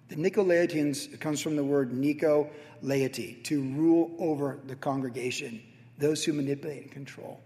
The 0.09 0.16
Nicolaitans 0.16 1.20
comes 1.20 1.42
from 1.42 1.57
the 1.57 1.64
word 1.64 1.92
Nico 1.92 2.48
laity, 2.80 3.34
to 3.44 3.61
rule 3.61 4.14
over 4.18 4.59
the 4.66 4.76
congregation, 4.76 5.61
those 5.98 6.24
who 6.24 6.32
manipulate 6.32 6.84
and 6.84 6.92
control. 6.92 7.40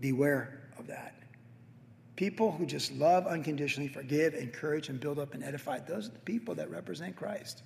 Beware 0.00 0.62
of 0.78 0.88
that. 0.88 1.17
People 2.18 2.50
who 2.50 2.66
just 2.66 2.90
love 2.94 3.28
unconditionally, 3.28 3.86
forgive, 3.86 4.34
encourage, 4.34 4.88
and 4.88 4.98
build 4.98 5.20
up 5.20 5.34
and 5.34 5.44
edify, 5.44 5.78
those 5.78 6.08
are 6.08 6.12
the 6.12 6.18
people 6.18 6.56
that 6.56 6.68
represent 6.68 7.14
Christ 7.14 7.62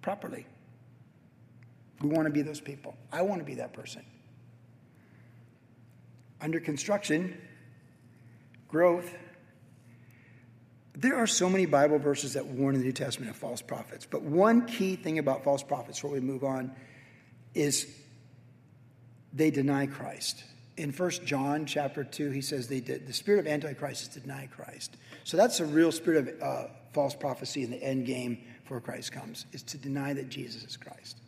properly. 0.00 0.46
We 2.00 2.08
want 2.08 2.24
to 2.24 2.32
be 2.32 2.40
those 2.40 2.58
people. 2.58 2.96
I 3.12 3.20
want 3.20 3.42
to 3.42 3.44
be 3.44 3.56
that 3.56 3.74
person. 3.74 4.02
Under 6.40 6.58
construction, 6.58 7.36
growth, 8.66 9.14
there 10.94 11.16
are 11.16 11.26
so 11.26 11.50
many 11.50 11.66
Bible 11.66 11.98
verses 11.98 12.32
that 12.32 12.46
warn 12.46 12.74
in 12.74 12.80
the 12.80 12.86
New 12.86 12.92
Testament 12.92 13.30
of 13.30 13.36
false 13.36 13.60
prophets. 13.60 14.06
But 14.10 14.22
one 14.22 14.64
key 14.64 14.96
thing 14.96 15.18
about 15.18 15.44
false 15.44 15.62
prophets 15.62 15.98
before 15.98 16.12
we 16.12 16.20
move 16.20 16.44
on 16.44 16.74
is 17.52 17.94
they 19.34 19.50
deny 19.50 19.84
Christ 19.84 20.44
in 20.82 20.90
First 20.90 21.24
John 21.24 21.64
chapter 21.64 22.02
2, 22.02 22.30
he 22.30 22.40
says 22.40 22.66
they 22.66 22.80
did, 22.80 23.06
the 23.06 23.12
spirit 23.12 23.38
of 23.38 23.46
Antichrist 23.46 24.02
is 24.02 24.08
to 24.08 24.20
deny 24.20 24.48
Christ. 24.48 24.96
So 25.22 25.36
that's 25.36 25.60
a 25.60 25.64
real 25.64 25.92
spirit 25.92 26.26
of 26.26 26.42
uh, 26.42 26.68
false 26.92 27.14
prophecy 27.14 27.62
in 27.62 27.70
the 27.70 27.80
end 27.80 28.04
game 28.04 28.38
before 28.62 28.80
Christ 28.80 29.12
comes, 29.12 29.46
is 29.52 29.62
to 29.62 29.78
deny 29.78 30.12
that 30.12 30.28
Jesus 30.28 30.64
is 30.64 30.76
Christ. 30.76 31.18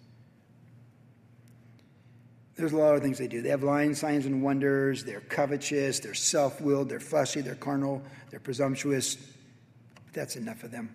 There's 2.56 2.72
a 2.72 2.76
lot 2.76 2.96
of 2.96 3.02
things 3.02 3.18
they 3.18 3.28
do. 3.28 3.42
They 3.42 3.50
have 3.50 3.62
lying 3.62 3.94
signs 3.94 4.26
and 4.26 4.42
wonders. 4.42 5.04
They're 5.04 5.20
covetous. 5.20 6.00
They're 6.00 6.14
self 6.14 6.60
willed. 6.60 6.88
They're 6.88 6.98
fleshy. 6.98 7.40
They're 7.40 7.54
carnal. 7.54 8.02
They're 8.30 8.40
presumptuous. 8.40 9.16
That's 10.12 10.34
enough 10.34 10.64
of 10.64 10.72
them. 10.72 10.94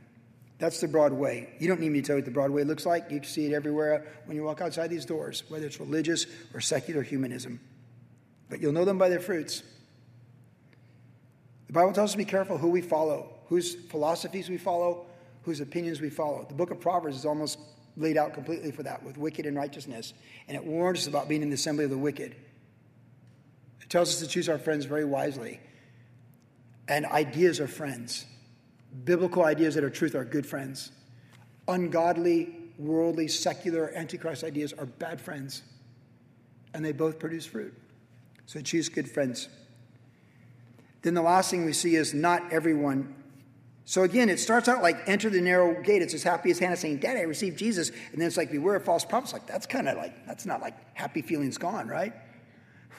That's 0.57 0.81
the 0.81 0.87
broad 0.89 1.13
way. 1.13 1.53
You 1.59 1.69
don't 1.69 1.79
need 1.79 1.91
me 1.91 2.01
to 2.01 2.07
tell 2.07 2.15
you 2.17 2.21
what 2.21 2.25
the 2.25 2.31
broad 2.31 2.51
way 2.51 2.65
looks 2.65 2.85
like. 2.85 3.09
You 3.09 3.21
can 3.21 3.29
see 3.29 3.45
it 3.45 3.53
everywhere 3.53 4.05
when 4.25 4.35
you 4.35 4.43
walk 4.43 4.59
outside 4.59 4.89
these 4.89 5.05
doors, 5.05 5.43
whether 5.47 5.65
it's 5.65 5.79
religious 5.79 6.25
or 6.53 6.59
secular 6.59 7.03
humanism 7.03 7.61
but 8.49 8.59
you'll 8.59 8.73
know 8.73 8.85
them 8.85 8.97
by 8.97 9.09
their 9.09 9.19
fruits. 9.19 9.63
The 11.67 11.73
Bible 11.73 11.93
tells 11.93 12.09
us 12.09 12.11
to 12.13 12.17
be 12.17 12.25
careful 12.25 12.57
who 12.57 12.69
we 12.69 12.81
follow, 12.81 13.29
whose 13.47 13.75
philosophies 13.75 14.49
we 14.49 14.57
follow, 14.57 15.05
whose 15.43 15.61
opinions 15.61 16.01
we 16.01 16.09
follow. 16.09 16.45
The 16.47 16.55
book 16.55 16.71
of 16.71 16.79
Proverbs 16.79 17.15
is 17.15 17.25
almost 17.25 17.59
laid 17.95 18.17
out 18.17 18.33
completely 18.33 18.71
for 18.71 18.83
that 18.83 19.03
with 19.03 19.17
wicked 19.17 19.45
and 19.45 19.55
righteousness, 19.55 20.13
and 20.47 20.57
it 20.57 20.63
warns 20.63 20.99
us 20.99 21.07
about 21.07 21.29
being 21.29 21.41
in 21.41 21.49
the 21.49 21.55
assembly 21.55 21.83
of 21.83 21.91
the 21.91 21.97
wicked. 21.97 22.35
It 23.81 23.89
tells 23.89 24.09
us 24.09 24.19
to 24.19 24.27
choose 24.27 24.49
our 24.49 24.57
friends 24.57 24.85
very 24.85 25.05
wisely. 25.05 25.59
And 26.87 27.05
ideas 27.05 27.59
are 27.59 27.67
friends. 27.67 28.25
Biblical 29.03 29.45
ideas 29.45 29.75
that 29.75 29.83
are 29.83 29.89
truth 29.91 30.15
are 30.15 30.25
good 30.25 30.45
friends. 30.45 30.91
Ungodly, 31.67 32.55
worldly, 32.79 33.27
secular, 33.27 33.91
antichrist 33.95 34.43
ideas 34.43 34.73
are 34.73 34.87
bad 34.87 35.21
friends. 35.21 35.61
And 36.73 36.83
they 36.83 36.91
both 36.91 37.19
produce 37.19 37.45
fruit. 37.45 37.75
So 38.49 38.59
choose 38.61 38.89
good 38.89 39.07
friends. 39.07 39.47
Then 41.03 41.13
the 41.13 41.21
last 41.21 41.51
thing 41.51 41.65
we 41.65 41.73
see 41.73 41.95
is 41.95 42.15
not 42.15 42.51
everyone. 42.51 43.13
So 43.85 44.01
again, 44.01 44.27
it 44.27 44.39
starts 44.39 44.67
out 44.67 44.81
like 44.81 45.07
enter 45.07 45.29
the 45.29 45.39
narrow 45.39 45.79
gate. 45.83 46.01
It's 46.01 46.15
as 46.15 46.23
happy 46.23 46.49
as 46.49 46.57
Hannah 46.57 46.75
saying, 46.75 46.97
Dad, 46.97 47.15
I 47.15 47.21
received 47.21 47.59
Jesus. 47.59 47.89
And 47.89 48.19
then 48.19 48.25
it's 48.25 48.37
like 48.37 48.51
beware 48.51 48.77
of 48.77 48.83
false 48.83 49.05
prophets. 49.05 49.33
Like 49.33 49.45
that's 49.45 49.67
kind 49.67 49.87
of 49.87 49.97
like, 49.97 50.25
that's 50.25 50.47
not 50.47 50.61
like 50.61 50.73
happy 50.95 51.21
feelings 51.21 51.59
gone, 51.59 51.87
right? 51.87 52.11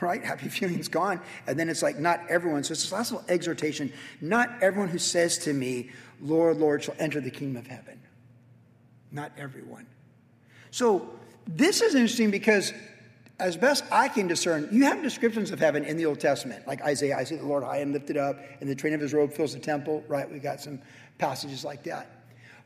Right? 0.00 0.24
Happy 0.24 0.48
feelings 0.48 0.88
gone. 0.88 1.20
And 1.46 1.58
then 1.58 1.68
it's 1.68 1.82
like 1.82 1.98
not 1.98 2.20
everyone. 2.30 2.64
So 2.64 2.72
it's 2.72 2.84
this 2.84 2.92
last 2.92 3.12
little 3.12 3.28
exhortation. 3.28 3.92
Not 4.22 4.50
everyone 4.62 4.88
who 4.88 4.98
says 4.98 5.36
to 5.38 5.52
me, 5.52 5.90
Lord, 6.22 6.56
Lord, 6.58 6.84
shall 6.84 6.94
enter 6.98 7.20
the 7.20 7.30
kingdom 7.30 7.56
of 7.56 7.66
heaven. 7.66 8.00
Not 9.10 9.32
everyone. 9.36 9.86
So 10.70 11.10
this 11.46 11.82
is 11.82 11.94
interesting 11.94 12.30
because 12.30 12.72
as 13.40 13.56
best 13.56 13.84
I 13.90 14.08
can 14.08 14.26
discern, 14.26 14.68
you 14.70 14.84
have 14.84 15.02
descriptions 15.02 15.50
of 15.50 15.58
heaven 15.58 15.84
in 15.84 15.96
the 15.96 16.06
Old 16.06 16.20
Testament, 16.20 16.66
like 16.66 16.82
Isaiah, 16.82 17.16
I 17.18 17.24
see 17.24 17.36
the 17.36 17.46
Lord 17.46 17.64
high 17.64 17.78
and 17.78 17.92
lifted 17.92 18.16
up, 18.16 18.38
and 18.60 18.68
the 18.68 18.74
train 18.74 18.94
of 18.94 19.00
his 19.00 19.12
robe 19.12 19.32
fills 19.32 19.54
the 19.54 19.60
temple, 19.60 20.04
right? 20.08 20.30
we've 20.30 20.42
got 20.42 20.60
some 20.60 20.80
passages 21.18 21.64
like 21.64 21.82
that. 21.84 22.20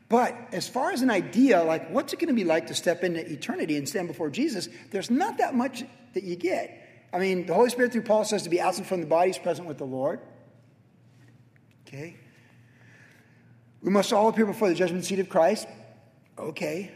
But 0.07 0.35
as 0.51 0.69
far 0.69 0.91
as 0.91 1.01
an 1.01 1.09
idea, 1.09 1.63
like 1.63 1.89
what's 1.89 2.13
it 2.13 2.19
going 2.19 2.27
to 2.27 2.35
be 2.35 2.43
like 2.43 2.67
to 2.67 2.75
step 2.75 3.03
into 3.03 3.25
eternity 3.31 3.77
and 3.77 3.89
stand 3.89 4.07
before 4.07 4.29
Jesus, 4.29 4.69
there's 4.91 5.09
not 5.09 5.39
that 5.39 5.55
much 5.55 5.83
that 6.13 6.23
you 6.23 6.35
get. 6.35 7.07
I 7.11 7.19
mean, 7.19 7.45
the 7.45 7.53
Holy 7.53 7.69
Spirit 7.69 7.91
through 7.91 8.03
Paul 8.03 8.23
says 8.25 8.43
to 8.43 8.49
be 8.49 8.59
absent 8.59 8.87
from 8.87 9.01
the 9.01 9.07
body 9.07 9.31
is 9.31 9.37
present 9.37 9.67
with 9.67 9.77
the 9.77 9.85
Lord. 9.85 10.19
Okay. 11.87 12.17
We 13.81 13.89
must 13.89 14.11
all 14.13 14.27
appear 14.29 14.45
before 14.45 14.69
the 14.69 14.75
judgment 14.75 15.05
seat 15.05 15.19
of 15.19 15.29
Christ. 15.29 15.67
Okay. 16.37 16.91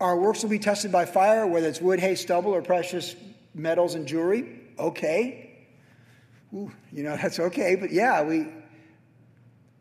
Our 0.00 0.18
works 0.18 0.42
will 0.42 0.50
be 0.50 0.58
tested 0.58 0.90
by 0.90 1.04
fire, 1.04 1.46
whether 1.46 1.68
it's 1.68 1.80
wood, 1.80 2.00
hay, 2.00 2.14
stubble, 2.14 2.52
or 2.52 2.62
precious 2.62 3.14
metals 3.54 3.94
and 3.94 4.06
jewelry. 4.06 4.60
Okay. 4.78 5.66
Ooh, 6.54 6.72
you 6.90 7.02
know, 7.02 7.16
that's 7.22 7.38
okay. 7.38 7.76
But 7.76 7.92
yeah, 7.92 8.22
we 8.22 8.46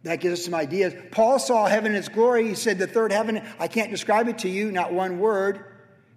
that 0.03 0.22
gives 0.22 0.39
us 0.39 0.45
some 0.45 0.55
ideas. 0.55 0.93
Paul 1.11 1.39
saw 1.39 1.65
heaven 1.67 1.91
in 1.91 1.97
its 1.97 2.07
glory. 2.07 2.47
He 2.47 2.55
said, 2.55 2.80
The 2.80 2.88
third 2.88 3.11
heaven, 3.11 3.45
I 3.59 3.67
can't 3.67 3.91
describe 3.91 4.28
it 4.28 4.39
to 4.39 4.49
you, 4.49 4.72
not 4.72 4.93
one 4.93 5.20
word, 5.20 5.65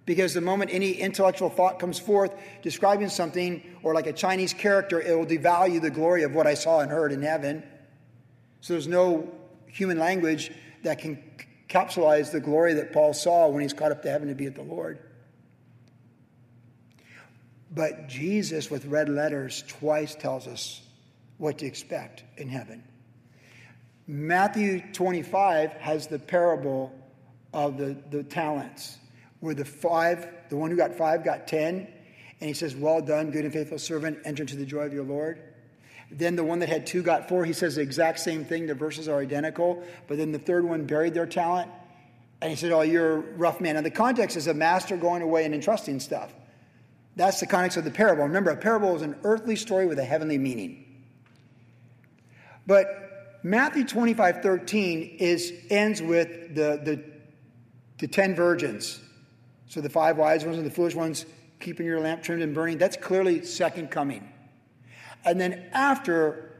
because 0.05 0.33
the 0.33 0.41
moment 0.41 0.71
any 0.73 0.91
intellectual 0.91 1.49
thought 1.49 1.79
comes 1.79 1.99
forth 1.99 2.33
describing 2.61 3.09
something, 3.09 3.61
or 3.83 3.93
like 3.93 4.07
a 4.07 4.13
Chinese 4.13 4.53
character, 4.53 5.01
it 5.01 5.17
will 5.17 5.25
devalue 5.25 5.81
the 5.81 5.89
glory 5.89 6.23
of 6.23 6.33
what 6.33 6.47
I 6.47 6.53
saw 6.53 6.79
and 6.79 6.89
heard 6.89 7.11
in 7.11 7.21
heaven. 7.21 7.63
So 8.61 8.73
there's 8.73 8.87
no 8.87 9.29
human 9.67 9.99
language 9.99 10.51
that 10.83 10.99
can 10.99 11.21
capsulize 11.73 12.31
the 12.31 12.39
glory 12.39 12.75
that 12.75 12.93
Paul 12.93 13.13
saw 13.13 13.47
when 13.47 13.63
he's 13.63 13.73
caught 13.73 13.91
up 13.91 14.03
to 14.03 14.09
heaven 14.09 14.27
to 14.27 14.35
be 14.35 14.45
with 14.45 14.55
the 14.55 14.61
Lord. 14.61 14.99
But 17.71 18.07
Jesus, 18.07 18.69
with 18.69 18.85
red 18.85 19.09
letters, 19.09 19.63
twice 19.67 20.13
tells 20.13 20.45
us 20.45 20.81
what 21.37 21.57
to 21.57 21.65
expect 21.65 22.23
in 22.37 22.47
heaven. 22.47 22.83
Matthew 24.05 24.83
25 24.93 25.71
has 25.73 26.07
the 26.07 26.19
parable 26.19 26.93
of 27.51 27.77
the, 27.77 27.97
the 28.11 28.23
talents, 28.23 28.97
where 29.39 29.55
the 29.55 29.65
five, 29.65 30.27
the 30.49 30.57
one 30.57 30.69
who 30.69 30.77
got 30.77 30.93
five 30.93 31.23
got 31.23 31.47
ten, 31.47 31.87
and 32.39 32.47
he 32.47 32.53
says, 32.53 32.75
Well 32.75 33.01
done, 33.01 33.31
good 33.31 33.45
and 33.45 33.53
faithful 33.53 33.79
servant, 33.79 34.19
enter 34.25 34.43
into 34.43 34.55
the 34.55 34.65
joy 34.65 34.81
of 34.81 34.93
your 34.93 35.05
Lord. 35.05 35.41
Then 36.11 36.35
the 36.35 36.43
one 36.43 36.59
that 36.59 36.69
had 36.69 36.85
two 36.85 37.01
got 37.01 37.27
four. 37.27 37.45
He 37.45 37.53
says 37.53 37.75
the 37.75 37.81
exact 37.81 38.19
same 38.19 38.45
thing. 38.45 38.67
The 38.67 38.75
verses 38.75 39.07
are 39.07 39.19
identical. 39.19 39.83
But 40.07 40.17
then 40.17 40.31
the 40.31 40.39
third 40.39 40.63
one 40.63 40.85
buried 40.85 41.13
their 41.13 41.25
talent. 41.25 41.71
And 42.41 42.49
he 42.49 42.55
said, 42.55 42.71
Oh, 42.71 42.81
you're 42.81 43.15
a 43.15 43.19
rough 43.19 43.61
man. 43.61 43.77
And 43.77 43.85
the 43.85 43.91
context 43.91 44.37
is 44.37 44.47
a 44.47 44.53
master 44.53 44.97
going 44.97 45.21
away 45.21 45.45
and 45.45 45.55
entrusting 45.55 45.99
stuff. 45.99 46.33
That's 47.15 47.39
the 47.39 47.47
context 47.47 47.77
of 47.77 47.83
the 47.83 47.91
parable. 47.91 48.23
Remember, 48.23 48.51
a 48.51 48.57
parable 48.57 48.95
is 48.95 49.01
an 49.01 49.15
earthly 49.23 49.55
story 49.55 49.85
with 49.85 49.99
a 49.99 50.03
heavenly 50.03 50.37
meaning. 50.37 50.83
But 52.65 53.39
Matthew 53.43 53.85
25, 53.85 54.41
13 54.41 55.17
is, 55.19 55.53
ends 55.69 56.01
with 56.01 56.55
the, 56.55 56.81
the, 56.83 57.03
the 57.99 58.07
10 58.07 58.35
virgins. 58.35 58.99
So 59.67 59.81
the 59.81 59.89
five 59.89 60.17
wise 60.17 60.43
ones 60.45 60.57
and 60.57 60.65
the 60.65 60.71
foolish 60.71 60.95
ones 60.95 61.25
keeping 61.59 61.85
your 61.85 61.99
lamp 61.99 62.23
trimmed 62.23 62.41
and 62.41 62.53
burning. 62.53 62.77
That's 62.77 62.97
clearly 62.97 63.45
second 63.45 63.91
coming. 63.91 64.32
And 65.25 65.39
then 65.39 65.69
after, 65.73 66.51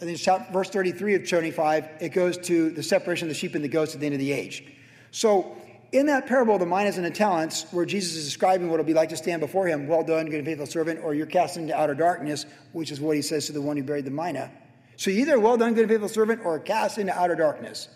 I 0.00 0.04
think 0.04 0.18
it's 0.18 0.52
verse 0.52 0.70
33 0.70 1.14
of 1.14 1.28
25, 1.28 1.88
it 2.00 2.08
goes 2.10 2.38
to 2.38 2.70
the 2.70 2.82
separation 2.82 3.28
of 3.28 3.30
the 3.30 3.38
sheep 3.38 3.54
and 3.54 3.64
the 3.64 3.68
goats 3.68 3.94
at 3.94 4.00
the 4.00 4.06
end 4.06 4.14
of 4.14 4.20
the 4.20 4.32
age. 4.32 4.64
So 5.10 5.56
in 5.92 6.06
that 6.06 6.26
parable, 6.26 6.54
of 6.54 6.60
the 6.60 6.66
minas 6.66 6.96
and 6.96 7.06
the 7.06 7.10
talents, 7.10 7.66
where 7.72 7.84
Jesus 7.84 8.14
is 8.14 8.24
describing 8.24 8.68
what 8.68 8.74
it'll 8.74 8.86
be 8.86 8.94
like 8.94 9.08
to 9.08 9.16
stand 9.16 9.40
before 9.40 9.66
him, 9.66 9.88
well 9.88 10.04
done, 10.04 10.26
good 10.26 10.36
and 10.36 10.46
faithful 10.46 10.66
servant, 10.66 11.00
or 11.02 11.14
you're 11.14 11.26
cast 11.26 11.56
into 11.56 11.76
outer 11.76 11.94
darkness, 11.94 12.46
which 12.72 12.92
is 12.92 13.00
what 13.00 13.16
he 13.16 13.22
says 13.22 13.46
to 13.46 13.52
the 13.52 13.60
one 13.60 13.76
who 13.76 13.82
buried 13.82 14.04
the 14.04 14.10
mina. 14.10 14.50
So 14.96 15.10
either 15.10 15.38
well 15.40 15.56
done, 15.56 15.74
good 15.74 15.82
and 15.82 15.90
faithful 15.90 16.08
servant, 16.08 16.42
or 16.44 16.58
cast 16.58 16.98
into 16.98 17.18
outer 17.18 17.34
darkness. 17.34 17.88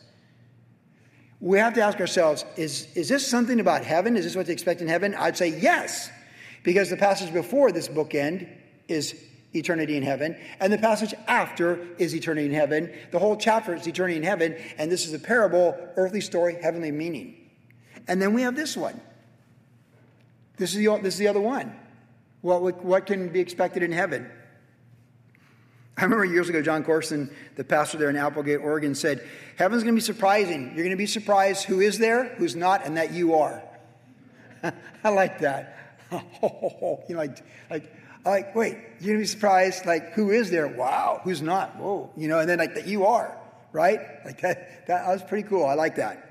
We 1.41 1.59
have 1.59 1.75
to 1.75 1.83
ask 1.83 2.01
ourselves, 2.01 2.45
is, 2.57 2.89
is 2.95 3.09
this 3.09 3.27
something 3.27 3.61
about 3.61 3.85
heaven? 3.85 4.17
Is 4.17 4.25
this 4.25 4.35
what 4.35 4.47
to 4.47 4.53
expect 4.53 4.81
in 4.81 4.89
heaven? 4.89 5.15
I'd 5.15 5.37
say 5.37 5.49
yes, 5.49 6.11
because 6.63 6.91
the 6.91 6.97
passage 6.97 7.33
before 7.33 7.71
this 7.71 7.87
bookend 7.87 8.49
is 8.89 9.23
eternity 9.55 9.97
in 9.97 10.03
heaven, 10.03 10.37
and 10.61 10.73
the 10.73 10.79
passage 10.79 11.15
after 11.27 11.87
is 11.99 12.15
eternity 12.15 12.47
in 12.47 12.53
heaven. 12.53 12.93
The 13.11 13.19
whole 13.19 13.37
chapter 13.37 13.75
is 13.75 13.87
eternity 13.87 14.17
in 14.17 14.23
heaven, 14.23 14.57
and 14.79 14.91
this 14.91 15.07
is 15.07 15.15
a 15.15 15.19
parable, 15.19 15.77
earthly 15.97 16.21
story, 16.21 16.57
heavenly 16.61 16.91
meaning. 16.91 17.37
And 18.09 18.21
then 18.21 18.35
we 18.35 18.43
have 18.43 18.57
this 18.57 18.77
one. 18.77 19.01
This 20.57 20.75
is 20.75 20.85
the, 20.85 20.99
this 21.03 21.15
is 21.15 21.19
the 21.19 21.29
other 21.29 21.41
one. 21.41 21.75
What, 22.43 22.85
what 22.85 23.07
can 23.07 23.29
be 23.29 23.41
expected 23.41 23.83
in 23.83 23.93
heaven? 23.93 24.31
I 25.97 26.03
remember 26.03 26.25
years 26.25 26.49
ago, 26.49 26.61
Jon 26.61 26.83
Courson, 26.83 27.31
the 27.55 27.65
pastor 27.65 27.99
there 27.99 28.11
in 28.11 28.17
Applegate, 28.17 28.61
Oregon, 28.61 28.95
said, 28.95 29.27
Heaven's 29.57 29.85
going 29.85 29.95
to 29.95 30.01
be 30.01 30.05
surprising. 30.05 30.67
You're 30.67 30.85
going 30.85 30.91
to 30.91 30.97
be 30.97 31.07
surprised 31.07 31.65
who 31.65 31.81
is 31.81 31.99
there, 31.99 32.35
who's 32.35 32.57
not, 32.57 32.85
and 32.85 32.97
that 32.97 33.13
you 33.13 33.35
are. 33.35 33.63
I 35.05 35.09
like 35.11 35.39
that. 35.39 35.99
you 36.13 36.19
know, 36.51 36.99
like, 37.09 37.39
like 37.71 37.93
like, 38.25 38.55
wait, 38.55 38.79
you're 39.01 39.15
gonna 39.15 39.23
be 39.23 39.27
surprised, 39.27 39.87
like, 39.87 40.13
who 40.13 40.31
is 40.31 40.51
there? 40.51 40.67
Wow, 40.67 41.21
who's 41.25 41.43
not? 41.43 41.77
Whoa, 41.77 42.11
you 42.17 42.29
know, 42.29 42.39
and 42.39 42.49
then 42.49 42.59
like 42.59 42.75
that 42.75 42.87
you 42.87 43.07
are, 43.07 43.37
right? 43.73 44.01
Like 44.25 44.41
that, 44.43 44.87
that 44.87 45.07
was 45.09 45.23
pretty 45.23 45.49
cool. 45.49 45.65
I 45.65 45.75
like 45.75 45.97
that. 45.97 46.31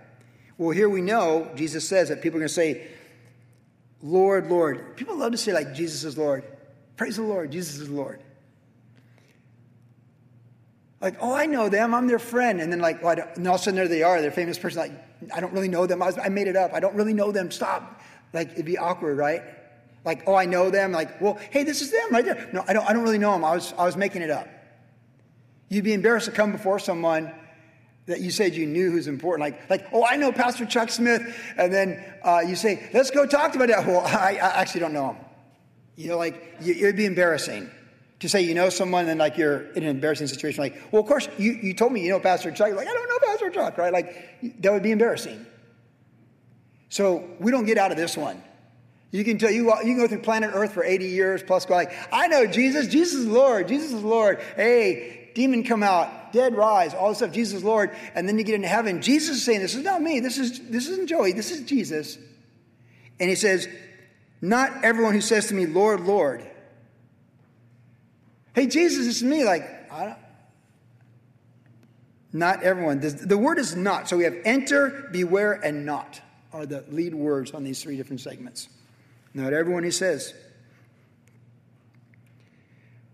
Well, 0.57 0.71
here 0.71 0.89
we 0.89 1.01
know 1.01 1.51
Jesus 1.55 1.87
says 1.87 2.09
that 2.09 2.21
people 2.21 2.37
are 2.37 2.41
gonna 2.41 2.49
say, 2.49 2.87
Lord, 4.03 4.49
Lord. 4.49 4.97
People 4.97 5.15
love 5.15 5.31
to 5.31 5.37
say, 5.37 5.53
like, 5.53 5.73
Jesus 5.73 6.03
is 6.03 6.17
Lord. 6.17 6.43
Praise 6.97 7.15
the 7.15 7.23
Lord, 7.23 7.51
Jesus 7.51 7.79
is 7.79 7.89
Lord. 7.89 8.21
Like, 11.01 11.15
oh, 11.19 11.33
I 11.33 11.47
know 11.47 11.69
them, 11.69 11.93
I'm 11.93 12.07
their 12.07 12.19
friend. 12.19 12.61
And 12.61 12.71
then, 12.71 12.79
like, 12.79 13.01
well, 13.01 13.17
and 13.35 13.47
all 13.47 13.55
of 13.55 13.61
a 13.61 13.63
sudden 13.63 13.75
there 13.75 13.87
they 13.87 14.03
are, 14.03 14.21
they're 14.21 14.31
famous 14.31 14.59
person. 14.59 14.79
Like, 14.79 15.33
I 15.33 15.39
don't 15.39 15.53
really 15.53 15.69
know 15.69 15.85
them. 15.85 16.01
I, 16.01 16.07
was, 16.07 16.17
I 16.17 16.29
made 16.29 16.47
it 16.47 16.55
up. 16.55 16.73
I 16.73 16.79
don't 16.79 16.95
really 16.95 17.13
know 17.13 17.31
them. 17.31 17.49
Stop. 17.49 18.01
Like, 18.33 18.51
it'd 18.51 18.65
be 18.65 18.77
awkward, 18.77 19.17
right? 19.17 19.41
Like, 20.05 20.23
oh, 20.27 20.35
I 20.35 20.45
know 20.45 20.69
them. 20.69 20.91
Like, 20.91 21.21
well, 21.21 21.39
hey, 21.49 21.63
this 21.63 21.81
is 21.81 21.91
them 21.91 22.09
right 22.11 22.25
there. 22.25 22.49
No, 22.51 22.63
I 22.67 22.73
don't, 22.73 22.89
I 22.89 22.93
don't 22.93 23.03
really 23.03 23.17
know 23.17 23.31
them. 23.31 23.45
I 23.45 23.55
was, 23.55 23.73
I 23.77 23.85
was 23.85 23.95
making 23.95 24.21
it 24.21 24.29
up. 24.29 24.47
You'd 25.69 25.85
be 25.85 25.93
embarrassed 25.93 26.25
to 26.25 26.31
come 26.31 26.51
before 26.51 26.79
someone 26.79 27.33
that 28.05 28.19
you 28.19 28.31
said 28.31 28.53
you 28.53 28.65
knew 28.65 28.91
who's 28.91 29.07
important. 29.07 29.41
Like, 29.41 29.69
like 29.69 29.87
oh, 29.93 30.05
I 30.05 30.17
know 30.17 30.31
Pastor 30.31 30.65
Chuck 30.65 30.89
Smith. 30.89 31.21
And 31.57 31.73
then 31.73 32.03
uh, 32.21 32.41
you 32.45 32.55
say, 32.55 32.89
let's 32.93 33.11
go 33.11 33.25
talk 33.25 33.55
about 33.55 33.67
that. 33.69 33.87
Well, 33.87 34.01
I, 34.01 34.37
I 34.41 34.61
actually 34.61 34.81
don't 34.81 34.93
know 34.93 35.13
him. 35.13 35.17
You 35.95 36.09
know, 36.09 36.17
like, 36.17 36.55
you, 36.61 36.73
it'd 36.73 36.97
be 36.97 37.05
embarrassing 37.05 37.69
to 38.19 38.29
say 38.29 38.41
you 38.41 38.53
know 38.53 38.69
someone 38.69 39.07
and 39.09 39.19
like 39.19 39.37
you're 39.37 39.71
in 39.73 39.83
an 39.83 39.89
embarrassing 39.89 40.27
situation. 40.27 40.61
Like, 40.61 40.81
well, 40.91 41.01
of 41.01 41.07
course, 41.07 41.27
you, 41.37 41.51
you 41.53 41.73
told 41.73 41.91
me 41.91 42.01
you 42.01 42.09
know 42.09 42.19
Pastor 42.19 42.51
Chuck. 42.51 42.67
You're 42.67 42.77
like, 42.77 42.87
I 42.87 42.93
don't 42.93 43.09
know 43.09 43.19
Pastor 43.27 43.49
Chuck, 43.49 43.77
right? 43.77 43.93
Like, 43.93 44.61
that 44.61 44.71
would 44.71 44.83
be 44.83 44.91
embarrassing. 44.91 45.45
So 46.89 47.27
we 47.39 47.51
don't 47.51 47.65
get 47.65 47.77
out 47.77 47.91
of 47.91 47.97
this 47.97 48.15
one. 48.17 48.41
You 49.13 49.23
can 49.23 49.37
tell 49.37 49.51
you, 49.51 49.65
you 49.65 49.93
can 49.93 49.97
go 49.97 50.07
through 50.07 50.19
planet 50.19 50.49
Earth 50.55 50.73
for 50.73 50.83
80 50.83 51.05
years 51.05 51.43
plus 51.43 51.67
go 51.67 51.75
like, 51.75 51.93
I 52.11 52.27
know 52.27 52.47
Jesus, 52.47 52.87
Jesus 52.87 53.21
is 53.21 53.27
Lord, 53.27 53.67
Jesus 53.67 53.93
is 53.93 54.01
Lord. 54.01 54.39
Hey, 54.55 55.29
demon 55.35 55.63
come 55.63 55.83
out, 55.83 56.33
dead 56.33 56.57
rise, 56.57 56.95
all 56.95 57.09
this 57.09 57.19
stuff, 57.19 57.31
Jesus 57.31 57.59
is 57.59 57.63
Lord. 57.63 57.91
And 58.15 58.27
then 58.27 58.39
you 58.39 58.43
get 58.43 58.55
into 58.55 58.67
heaven. 58.67 59.03
Jesus 59.03 59.37
is 59.37 59.45
saying, 59.45 59.59
This 59.59 59.75
is 59.75 59.83
not 59.83 60.01
me, 60.01 60.19
this 60.19 60.39
is 60.39 60.59
this 60.67 60.87
isn't 60.87 61.07
Joey, 61.07 61.31
this 61.31 61.51
is 61.51 61.61
Jesus. 61.61 62.17
And 63.19 63.29
he 63.29 63.35
says, 63.35 63.67
Not 64.41 64.83
everyone 64.83 65.13
who 65.13 65.21
says 65.21 65.47
to 65.49 65.53
me, 65.53 65.67
Lord, 65.67 66.01
Lord. 66.01 66.49
Hey, 68.55 68.65
Jesus, 68.65 69.05
this 69.05 69.17
is 69.17 69.23
me. 69.23 69.45
Like, 69.45 69.63
I 69.91 70.05
don't 70.05 70.17
not 72.35 72.63
everyone. 72.63 72.99
The, 72.99 73.11
the 73.11 73.37
word 73.37 73.59
is 73.59 73.75
not. 73.75 74.09
So 74.09 74.17
we 74.17 74.23
have 74.23 74.35
enter, 74.43 75.07
beware, 75.11 75.53
and 75.53 75.85
not 75.85 76.19
are 76.51 76.65
the 76.65 76.83
lead 76.89 77.13
words 77.13 77.51
on 77.51 77.63
these 77.63 77.81
three 77.83 77.95
different 77.95 78.21
segments. 78.21 78.69
Not 79.33 79.53
everyone, 79.53 79.83
he 79.83 79.91
says. 79.91 80.33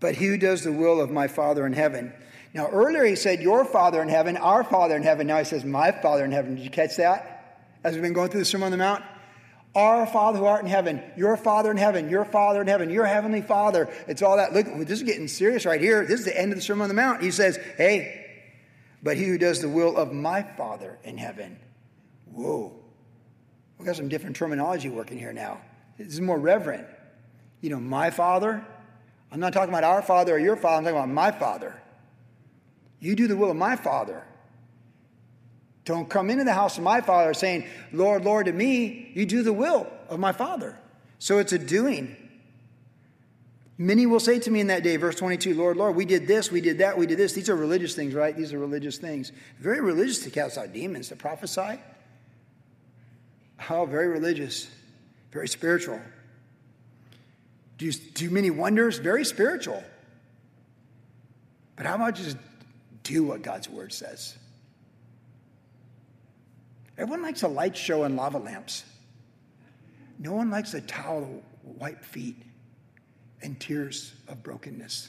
But 0.00 0.14
he 0.14 0.26
who 0.26 0.38
does 0.38 0.64
the 0.64 0.72
will 0.72 1.00
of 1.00 1.10
my 1.10 1.28
Father 1.28 1.66
in 1.66 1.72
heaven? 1.72 2.12
Now, 2.52 2.68
earlier 2.68 3.04
he 3.04 3.16
said, 3.16 3.40
Your 3.40 3.64
Father 3.64 4.02
in 4.02 4.08
heaven, 4.08 4.36
our 4.36 4.64
Father 4.64 4.96
in 4.96 5.02
heaven. 5.02 5.26
Now 5.26 5.38
he 5.38 5.44
says, 5.44 5.64
My 5.64 5.92
Father 5.92 6.24
in 6.24 6.32
heaven. 6.32 6.56
Did 6.56 6.64
you 6.64 6.70
catch 6.70 6.96
that? 6.96 7.68
As 7.84 7.94
we've 7.94 8.02
been 8.02 8.12
going 8.12 8.30
through 8.30 8.40
the 8.40 8.46
Sermon 8.46 8.66
on 8.66 8.72
the 8.72 8.78
Mount? 8.78 9.04
Our 9.74 10.04
Father 10.04 10.38
who 10.38 10.46
art 10.46 10.62
in 10.62 10.68
heaven, 10.68 11.00
your 11.16 11.36
Father 11.36 11.70
in 11.70 11.76
heaven, 11.76 12.10
your 12.10 12.24
Father 12.24 12.60
in 12.60 12.66
heaven, 12.66 12.90
your 12.90 13.06
Heavenly 13.06 13.40
Father. 13.40 13.88
It's 14.08 14.20
all 14.20 14.36
that. 14.36 14.52
Look, 14.52 14.66
this 14.78 14.98
is 14.98 15.04
getting 15.04 15.28
serious 15.28 15.64
right 15.64 15.80
here. 15.80 16.04
This 16.04 16.18
is 16.18 16.26
the 16.26 16.38
end 16.38 16.50
of 16.50 16.58
the 16.58 16.62
Sermon 16.62 16.82
on 16.82 16.88
the 16.88 16.94
Mount. 16.94 17.22
He 17.22 17.30
says, 17.30 17.56
Hey, 17.76 18.26
but 19.00 19.16
he 19.16 19.26
who 19.26 19.38
does 19.38 19.60
the 19.60 19.68
will 19.68 19.96
of 19.96 20.12
my 20.12 20.42
Father 20.42 20.98
in 21.04 21.16
heaven. 21.18 21.56
Whoa. 22.32 22.72
We've 23.78 23.86
got 23.86 23.96
some 23.96 24.08
different 24.08 24.34
terminology 24.34 24.88
working 24.88 25.18
here 25.18 25.32
now. 25.32 25.60
This 26.04 26.14
is 26.14 26.20
more 26.20 26.38
reverent. 26.38 26.86
You 27.60 27.70
know, 27.70 27.80
my 27.80 28.10
Father. 28.10 28.64
I'm 29.30 29.38
not 29.38 29.52
talking 29.52 29.68
about 29.68 29.84
our 29.84 30.02
Father 30.02 30.34
or 30.34 30.38
your 30.38 30.56
Father. 30.56 30.78
I'm 30.78 30.84
talking 30.84 30.96
about 30.96 31.08
my 31.14 31.30
Father. 31.30 31.80
You 32.98 33.14
do 33.14 33.26
the 33.28 33.36
will 33.36 33.50
of 33.50 33.56
my 33.56 33.76
Father. 33.76 34.24
Don't 35.84 36.08
come 36.08 36.30
into 36.30 36.44
the 36.44 36.52
house 36.52 36.78
of 36.78 36.84
my 36.84 37.00
Father 37.00 37.34
saying, 37.34 37.66
Lord, 37.92 38.24
Lord, 38.24 38.46
to 38.46 38.52
me. 38.52 39.12
You 39.14 39.26
do 39.26 39.42
the 39.42 39.52
will 39.52 39.86
of 40.08 40.18
my 40.18 40.32
Father. 40.32 40.78
So 41.18 41.38
it's 41.38 41.52
a 41.52 41.58
doing. 41.58 42.16
Many 43.76 44.06
will 44.06 44.20
say 44.20 44.38
to 44.40 44.50
me 44.50 44.60
in 44.60 44.66
that 44.66 44.82
day, 44.82 44.96
verse 44.96 45.14
22, 45.16 45.54
Lord, 45.54 45.76
Lord, 45.76 45.96
we 45.96 46.04
did 46.04 46.26
this, 46.26 46.50
we 46.50 46.60
did 46.60 46.78
that, 46.78 46.98
we 46.98 47.06
did 47.06 47.18
this. 47.18 47.32
These 47.32 47.48
are 47.48 47.56
religious 47.56 47.94
things, 47.94 48.14
right? 48.14 48.36
These 48.36 48.52
are 48.52 48.58
religious 48.58 48.98
things. 48.98 49.32
Very 49.58 49.80
religious 49.80 50.18
to 50.24 50.30
cast 50.30 50.58
out 50.58 50.72
demons, 50.72 51.08
to 51.08 51.16
prophesy. 51.16 51.78
Oh, 53.68 53.86
very 53.86 54.08
religious, 54.08 54.70
very 55.30 55.48
spiritual. 55.48 56.00
Do, 57.78 57.90
do 57.92 58.30
many 58.30 58.50
wonders? 58.50 58.98
Very 58.98 59.24
spiritual. 59.24 59.82
But 61.76 61.86
how 61.86 61.94
about 61.94 62.14
just 62.14 62.36
do 63.02 63.24
what 63.24 63.42
God's 63.42 63.68
word 63.68 63.92
says? 63.92 64.36
Everyone 66.98 67.22
likes 67.22 67.42
a 67.42 67.48
light 67.48 67.76
show 67.76 68.04
and 68.04 68.16
lava 68.16 68.38
lamps. 68.38 68.84
No 70.18 70.34
one 70.34 70.50
likes 70.50 70.74
a 70.74 70.82
towel 70.82 71.42
wipe 71.62 72.04
feet 72.04 72.36
and 73.40 73.58
tears 73.58 74.12
of 74.28 74.42
brokenness. 74.42 75.08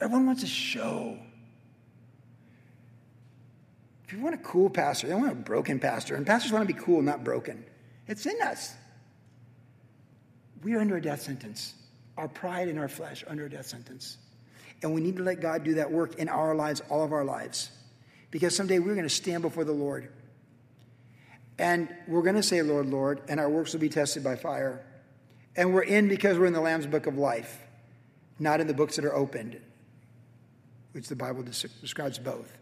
Everyone 0.00 0.26
wants 0.26 0.44
a 0.44 0.46
show. 0.46 1.18
If 4.04 4.12
you 4.12 4.20
want 4.20 4.36
a 4.36 4.38
cool 4.38 4.70
pastor, 4.70 5.08
they 5.08 5.14
want 5.14 5.32
a 5.32 5.34
broken 5.34 5.80
pastor. 5.80 6.14
And 6.14 6.24
pastors 6.24 6.52
want 6.52 6.68
to 6.68 6.72
be 6.72 6.78
cool, 6.78 7.02
not 7.02 7.24
broken. 7.24 7.64
It's 8.08 8.26
in 8.26 8.40
us. 8.42 8.74
We 10.62 10.74
are 10.74 10.80
under 10.80 10.96
a 10.96 11.02
death 11.02 11.22
sentence. 11.22 11.74
Our 12.16 12.28
pride 12.28 12.68
and 12.68 12.78
our 12.78 12.88
flesh 12.88 13.24
under 13.26 13.46
a 13.46 13.50
death 13.50 13.66
sentence. 13.66 14.18
And 14.82 14.94
we 14.94 15.00
need 15.00 15.16
to 15.16 15.22
let 15.22 15.40
God 15.40 15.64
do 15.64 15.74
that 15.74 15.90
work 15.90 16.16
in 16.16 16.28
our 16.28 16.54
lives, 16.54 16.82
all 16.88 17.04
of 17.04 17.12
our 17.12 17.24
lives. 17.24 17.70
Because 18.30 18.54
someday 18.56 18.78
we're 18.78 18.94
going 18.94 19.08
to 19.08 19.14
stand 19.14 19.42
before 19.42 19.64
the 19.64 19.72
Lord. 19.72 20.08
And 21.58 21.88
we're 22.08 22.22
going 22.22 22.36
to 22.36 22.42
say, 22.42 22.62
Lord, 22.62 22.86
Lord, 22.86 23.20
and 23.28 23.38
our 23.38 23.48
works 23.48 23.72
will 23.72 23.80
be 23.80 23.88
tested 23.88 24.24
by 24.24 24.36
fire. 24.36 24.84
And 25.54 25.74
we're 25.74 25.82
in 25.82 26.08
because 26.08 26.38
we're 26.38 26.46
in 26.46 26.52
the 26.52 26.60
Lamb's 26.60 26.86
book 26.86 27.06
of 27.06 27.16
life, 27.16 27.60
not 28.38 28.60
in 28.60 28.66
the 28.66 28.74
books 28.74 28.96
that 28.96 29.04
are 29.04 29.14
opened, 29.14 29.60
which 30.92 31.08
the 31.08 31.16
Bible 31.16 31.42
describes 31.42 32.18
both. 32.18 32.56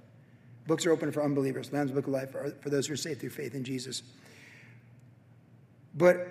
Books 0.66 0.84
are 0.86 0.91
open 0.91 1.12
for 1.12 1.22
unbelievers. 1.22 1.72
Lamb's 1.72 1.93
book 1.93 2.07
of 2.07 2.12
life 2.12 2.30
for 2.32 2.68
those 2.68 2.86
who 2.86 2.95
are 2.95 2.97
saved 2.97 3.20
through 3.20 3.30
faith 3.30 3.55
in 3.55 3.64
Jesus. 3.64 4.03
But 5.95 6.28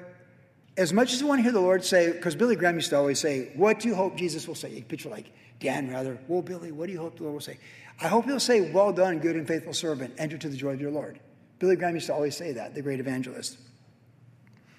as 0.77 0.93
much 0.93 1.13
as 1.13 1.19
you 1.19 1.27
want 1.27 1.39
to 1.39 1.43
hear 1.43 1.51
the 1.51 1.59
Lord 1.59 1.83
say, 1.83 2.11
because 2.11 2.35
Billy 2.35 2.55
Graham 2.55 2.75
used 2.75 2.89
to 2.91 2.97
always 2.97 3.19
say, 3.19 3.51
What 3.55 3.79
do 3.79 3.87
you 3.87 3.95
hope 3.95 4.15
Jesus 4.15 4.47
will 4.47 4.55
say? 4.55 4.71
You 4.71 4.83
picture 4.83 5.09
like 5.09 5.31
Dan, 5.59 5.89
rather. 5.89 6.17
Well, 6.27 6.41
Billy, 6.41 6.71
what 6.71 6.87
do 6.87 6.93
you 6.93 6.99
hope 6.99 7.17
the 7.17 7.23
Lord 7.23 7.33
will 7.33 7.41
say? 7.41 7.57
I 8.01 8.07
hope 8.07 8.25
he'll 8.25 8.39
say, 8.39 8.71
Well 8.71 8.93
done, 8.93 9.19
good 9.19 9.35
and 9.35 9.47
faithful 9.47 9.73
servant. 9.73 10.15
Enter 10.17 10.37
to 10.37 10.49
the 10.49 10.55
joy 10.57 10.71
of 10.71 10.81
your 10.81 10.91
Lord. 10.91 11.19
Billy 11.59 11.75
Graham 11.75 11.95
used 11.95 12.07
to 12.07 12.13
always 12.13 12.37
say 12.37 12.53
that, 12.53 12.73
the 12.73 12.81
great 12.81 13.01
evangelist. 13.01 13.57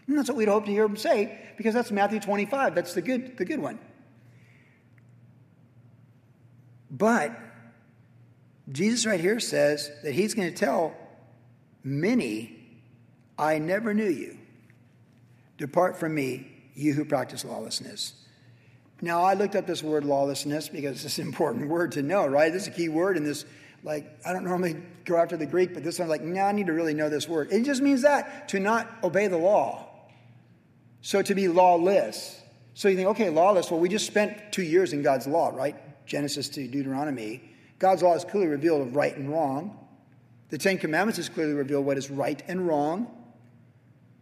And 0.06 0.18
that's 0.18 0.28
what 0.28 0.36
we'd 0.36 0.48
hope 0.48 0.64
to 0.64 0.70
hear 0.70 0.84
him 0.84 0.96
say, 0.96 1.38
because 1.56 1.74
that's 1.74 1.90
Matthew 1.90 2.18
25. 2.18 2.74
That's 2.74 2.94
the 2.94 3.02
good, 3.02 3.36
the 3.36 3.44
good 3.44 3.60
one. 3.60 3.78
But 6.90 7.38
Jesus 8.72 9.06
right 9.06 9.20
here 9.20 9.38
says 9.38 9.90
that 10.02 10.12
he's 10.12 10.34
going 10.34 10.52
to 10.52 10.56
tell 10.56 10.96
many, 11.84 12.82
I 13.38 13.58
never 13.58 13.94
knew 13.94 14.08
you. 14.08 14.39
Depart 15.60 15.98
from 15.98 16.14
me, 16.14 16.50
you 16.74 16.94
who 16.94 17.04
practice 17.04 17.44
lawlessness. 17.44 18.14
Now, 19.02 19.22
I 19.22 19.34
looked 19.34 19.54
up 19.54 19.66
this 19.66 19.82
word 19.82 20.06
lawlessness 20.06 20.70
because 20.70 21.04
it's 21.04 21.18
an 21.18 21.26
important 21.26 21.68
word 21.76 21.92
to 21.92 22.02
know, 22.02 22.26
right? 22.26 22.50
This 22.50 22.62
is 22.62 22.68
a 22.68 22.72
key 22.72 22.88
word 22.88 23.18
in 23.18 23.24
this 23.24 23.44
like, 23.82 24.10
I 24.26 24.32
don't 24.32 24.44
normally 24.44 24.76
go 25.04 25.16
after 25.16 25.36
the 25.36 25.44
Greek, 25.44 25.74
but 25.74 25.84
this 25.84 25.98
one's 25.98 26.08
like, 26.08 26.22
no, 26.22 26.40
I 26.40 26.52
need 26.52 26.66
to 26.66 26.72
really 26.72 26.94
know 26.94 27.10
this 27.10 27.28
word. 27.28 27.52
It 27.52 27.64
just 27.64 27.82
means 27.82 28.02
that, 28.02 28.48
to 28.48 28.58
not 28.60 28.90
obey 29.04 29.26
the 29.26 29.36
law. 29.36 29.86
So 31.02 31.20
to 31.20 31.34
be 31.34 31.48
lawless. 31.48 32.40
So 32.72 32.88
you 32.88 32.96
think, 32.96 33.08
okay, 33.08 33.28
lawless, 33.28 33.70
well, 33.70 33.80
we 33.80 33.90
just 33.90 34.06
spent 34.06 34.52
two 34.52 34.62
years 34.62 34.94
in 34.94 35.02
God's 35.02 35.26
law, 35.26 35.50
right? 35.50 35.76
Genesis 36.06 36.48
to 36.50 36.66
Deuteronomy. 36.66 37.42
God's 37.78 38.02
law 38.02 38.14
is 38.14 38.24
clearly 38.24 38.48
revealed 38.48 38.88
of 38.88 38.96
right 38.96 39.14
and 39.14 39.30
wrong. 39.30 39.78
The 40.48 40.58
Ten 40.58 40.78
Commandments 40.78 41.18
is 41.18 41.28
clearly 41.28 41.54
revealed 41.54 41.84
what 41.84 41.98
is 41.98 42.10
right 42.10 42.42
and 42.48 42.66
wrong. 42.66 43.08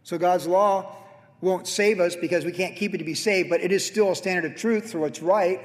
So 0.02 0.18
God's 0.18 0.46
law 0.48 0.96
won't 1.40 1.66
save 1.66 2.00
us 2.00 2.16
because 2.16 2.44
we 2.44 2.52
can't 2.52 2.76
keep 2.76 2.94
it 2.94 2.98
to 2.98 3.04
be 3.04 3.14
saved, 3.14 3.48
but 3.48 3.60
it 3.60 3.72
is 3.72 3.86
still 3.86 4.10
a 4.10 4.16
standard 4.16 4.50
of 4.50 4.58
truth 4.58 4.92
for 4.92 4.98
what's 4.98 5.22
right. 5.22 5.60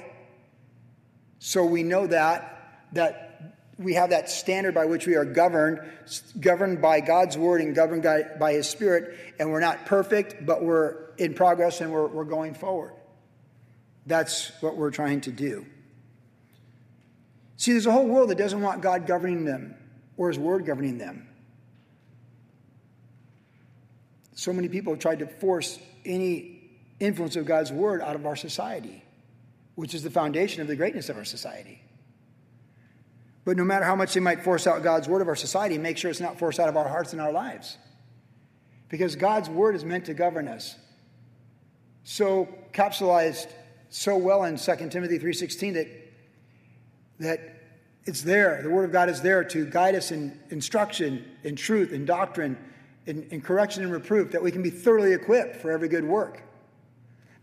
So 1.40 1.66
we 1.66 1.84
know 1.84 2.08
that, 2.08 2.86
that 2.94 3.58
we 3.78 3.96
have 3.96 4.12
that 4.12 4.30
standard 4.30 4.74
by 4.74 4.86
which 4.86 5.08
we 5.08 5.16
are 5.16 5.26
governed, 5.26 5.80
governed 6.40 6.82
by 6.82 7.02
God's 7.02 7.38
word 7.38 7.62
and 7.62 7.76
governed 7.76 8.04
by 8.40 8.54
his 8.54 8.70
spirit, 8.70 9.18
and 9.40 9.52
we're 9.52 9.60
not 9.60 9.86
perfect, 9.86 10.46
but 10.46 10.64
we're 10.64 11.10
in 11.18 11.34
progress 11.34 11.82
and 11.82 11.92
we're, 11.92 12.08
we're 12.08 12.24
going 12.24 12.54
forward. 12.54 12.94
That's 14.06 14.52
what 14.62 14.76
we're 14.76 14.92
trying 14.92 15.22
to 15.22 15.32
do. 15.32 15.66
See, 17.58 17.72
there's 17.72 17.86
a 17.86 17.92
whole 17.92 18.08
world 18.08 18.30
that 18.30 18.38
doesn't 18.38 18.62
want 18.62 18.82
God 18.82 19.08
governing 19.08 19.46
them 19.46 19.76
or 20.18 20.28
his 20.28 20.38
word 20.38 20.66
governing 20.66 20.98
them. 20.98 21.28
So 24.44 24.52
many 24.52 24.68
people 24.68 24.92
have 24.92 25.00
tried 25.00 25.20
to 25.20 25.26
force 25.26 25.80
any 26.04 26.70
influence 27.00 27.38
of 27.38 27.46
God's 27.46 27.72
word 27.72 28.02
out 28.02 28.18
of 28.18 28.26
our 28.26 28.36
society, 28.36 29.02
which 29.76 29.94
is 29.94 30.04
the 30.04 30.10
foundation 30.10 30.62
of 30.62 30.68
the 30.68 30.76
greatness 30.76 31.08
of 31.08 31.16
our 31.16 31.24
society. 31.24 31.82
But 33.46 33.56
no 33.56 33.64
matter 33.64 33.86
how 33.86 33.96
much 33.96 34.14
they 34.14 34.20
might 34.20 34.44
force 34.44 34.68
out 34.68 34.84
God's 34.84 35.08
word 35.08 35.22
of 35.22 35.30
our 35.30 35.38
society, 35.38 35.78
make 35.78 35.98
sure 35.98 36.12
it's 36.12 36.20
not 36.20 36.40
forced 36.40 36.60
out 36.60 36.68
of 36.68 36.76
our 36.76 36.90
hearts 36.90 37.14
and 37.14 37.22
our 37.22 37.32
lives. 37.32 37.78
Because 38.90 39.16
God's 39.16 39.50
word 39.50 39.76
is 39.76 39.86
meant 39.86 40.08
to 40.08 40.14
govern 40.14 40.50
us. 40.50 40.76
So 42.04 42.50
capsulized 42.74 43.48
so 43.92 44.18
well 44.18 44.44
in 44.44 44.58
2 44.58 44.92
Timothy 44.92 45.20
3:16 45.20 45.76
that 45.76 45.88
that 47.20 47.40
it's 48.04 48.24
there. 48.24 48.62
The 48.62 48.70
word 48.70 48.84
of 48.84 48.92
God 48.92 49.08
is 49.08 49.22
there 49.22 49.46
to 49.46 49.66
guide 49.66 49.96
us 49.96 50.12
in 50.12 50.38
instruction, 50.50 51.24
in 51.46 51.56
truth, 51.56 51.94
in 51.94 52.04
doctrine, 52.04 52.58
in, 53.06 53.24
in 53.32 53.42
correction 53.42 53.84
and 53.84 53.92
reproof, 53.92 54.32
that 54.32 54.42
we 54.42 54.52
can 54.52 54.62
be 54.62 54.70
thoroughly 54.70 55.14
equipped 55.14 55.58
for 55.58 55.72
every 55.72 55.88
good 55.88 56.06
work. 56.06 56.42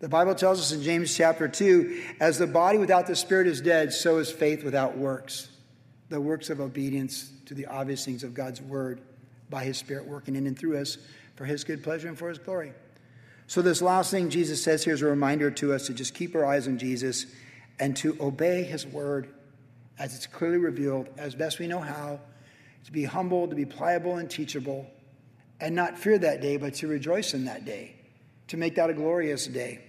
The 0.01 0.09
Bible 0.09 0.35
tells 0.35 0.61
us 0.61 0.73
in 0.73 0.83
James 0.83 1.15
chapter 1.15 1.47
2 1.47 2.03
as 2.21 2.39
the 2.39 2.47
body 2.47 2.79
without 2.79 3.07
the 3.07 3.15
spirit 3.15 3.47
is 3.47 3.61
dead, 3.61 3.93
so 3.93 4.19
is 4.19 4.31
faith 4.31 4.65
without 4.65 4.97
works 4.97 5.51
the 6.11 6.21
works 6.21 6.51
of 6.51 6.61
obedience 6.61 7.31
to 7.47 7.55
the 7.55 7.67
obvious 7.67 8.05
things 8.05 8.25
of 8.25 8.35
God's 8.35 8.61
word 8.61 9.01
by 9.49 9.65
his 9.65 9.79
spirit 9.79 10.07
working 10.07 10.37
in 10.37 10.47
and 10.47 10.59
through 10.59 10.77
us 10.77 10.99
for 11.37 11.45
his 11.45 11.65
good 11.65 11.83
pleasure 11.83 12.09
and 12.09 12.19
for 12.19 12.29
his 12.29 12.39
glory. 12.39 12.73
So, 13.47 13.63
this 13.63 13.81
last 13.81 14.11
thing 14.11 14.29
Jesus 14.29 14.63
says 14.63 14.85
here 14.85 14.95
is 14.95 15.03
a 15.03 15.07
reminder 15.07 15.51
to 15.53 15.73
us 15.73 15.87
to 15.87 15.95
just 15.95 16.15
keep 16.15 16.35
our 16.35 16.45
eyes 16.45 16.69
on 16.69 16.79
Jesus 16.79 17.27
and 17.79 17.97
to 17.97 18.17
obey 18.21 18.63
his 18.63 18.87
word 18.87 19.29
as 19.99 20.15
it's 20.15 20.27
clearly 20.27 20.59
revealed 20.59 21.09
as 21.17 21.35
best 21.35 21.59
we 21.59 21.67
know 21.67 21.81
how, 21.81 22.21
to 22.85 22.93
be 22.93 23.05
humble, 23.05 23.49
to 23.49 23.55
be 23.55 23.65
pliable 23.65 24.17
and 24.17 24.31
teachable, 24.31 24.87
and 25.61 25.75
not 25.75 25.99
fear 25.99 26.19
that 26.19 26.41
day, 26.41 26.57
but 26.57 26.75
to 26.75 26.89
rejoice 26.89 27.35
in 27.35 27.45
that 27.45 27.65
day, 27.65 27.95
to 28.49 28.57
make 28.57 28.75
that 28.77 28.91
a 28.91 28.95
glorious 28.95 29.47
day. 29.47 29.81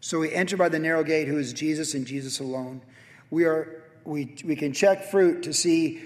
So 0.00 0.18
we 0.20 0.32
enter 0.32 0.56
by 0.56 0.68
the 0.68 0.78
narrow 0.78 1.04
gate, 1.04 1.28
who 1.28 1.38
is 1.38 1.52
Jesus 1.52 1.94
and 1.94 2.06
Jesus 2.06 2.40
alone. 2.40 2.82
We 3.30 3.44
are 3.44 3.82
we, 4.04 4.34
we 4.44 4.56
can 4.56 4.72
check 4.72 5.10
fruit 5.10 5.42
to 5.42 5.52
see 5.52 6.02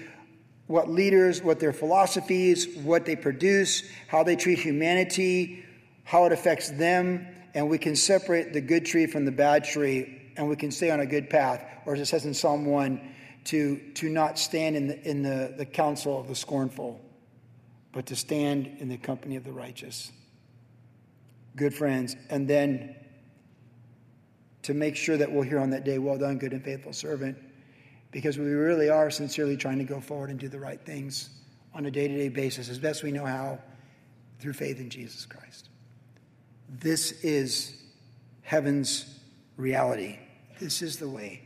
what 0.67 0.89
leaders, 0.89 1.41
what 1.41 1.59
their 1.59 1.71
philosophies, 1.71 2.67
what 2.75 3.05
they 3.05 3.15
produce, 3.15 3.83
how 4.07 4.23
they 4.23 4.35
treat 4.35 4.59
humanity, 4.59 5.65
how 6.03 6.25
it 6.25 6.31
affects 6.33 6.69
them, 6.71 7.25
and 7.53 7.69
we 7.69 7.77
can 7.77 7.95
separate 7.95 8.51
the 8.51 8.61
good 8.61 8.85
tree 8.85 9.05
from 9.05 9.23
the 9.23 9.31
bad 9.31 9.63
tree, 9.63 10.21
and 10.35 10.49
we 10.49 10.55
can 10.55 10.71
stay 10.71 10.89
on 10.89 10.99
a 10.99 11.05
good 11.05 11.29
path. 11.29 11.63
Or 11.85 11.93
as 11.93 12.01
it 12.01 12.07
says 12.07 12.25
in 12.25 12.33
Psalm 12.33 12.65
1, 12.65 12.99
to, 13.45 13.77
to 13.95 14.09
not 14.09 14.39
stand 14.39 14.75
in, 14.75 14.87
the, 14.87 15.09
in 15.09 15.21
the, 15.21 15.53
the 15.57 15.65
counsel 15.65 16.19
of 16.19 16.27
the 16.27 16.35
scornful, 16.35 16.99
but 17.93 18.07
to 18.07 18.15
stand 18.15 18.67
in 18.79 18.89
the 18.89 18.97
company 18.97 19.37
of 19.37 19.45
the 19.45 19.53
righteous. 19.53 20.11
Good 21.55 21.73
friends. 21.73 22.15
And 22.29 22.47
then 22.47 22.95
to 24.63 24.73
make 24.73 24.95
sure 24.95 25.15
that 25.15 25.31
we'll 25.31 25.43
hear 25.43 25.59
on 25.59 25.69
that 25.69 25.85
day, 25.85 25.99
well 25.99 26.17
done, 26.17 26.39
good 26.39 26.51
and 26.51 26.63
faithful 26.63 26.91
servant 26.91 27.37
because 28.11 28.37
we 28.37 28.45
really 28.45 28.89
are 28.89 29.09
sincerely 29.09 29.55
trying 29.55 29.77
to 29.77 29.83
go 29.83 30.01
forward 30.01 30.29
and 30.29 30.39
do 30.39 30.47
the 30.47 30.59
right 30.59 30.83
things 30.85 31.29
on 31.73 31.85
a 31.85 31.91
day 31.91 32.07
to 32.07 32.15
day 32.15 32.29
basis 32.29 32.69
as 32.69 32.79
best 32.79 33.03
we 33.03 33.11
know 33.11 33.25
how 33.25 33.59
through 34.39 34.53
faith 34.53 34.79
in 34.79 34.89
Jesus 34.89 35.25
Christ. 35.25 35.69
This 36.69 37.11
is 37.23 37.81
heaven's 38.41 39.19
reality. 39.57 40.17
This 40.59 40.81
is 40.81 40.97
the 40.97 41.09
way. 41.09 41.42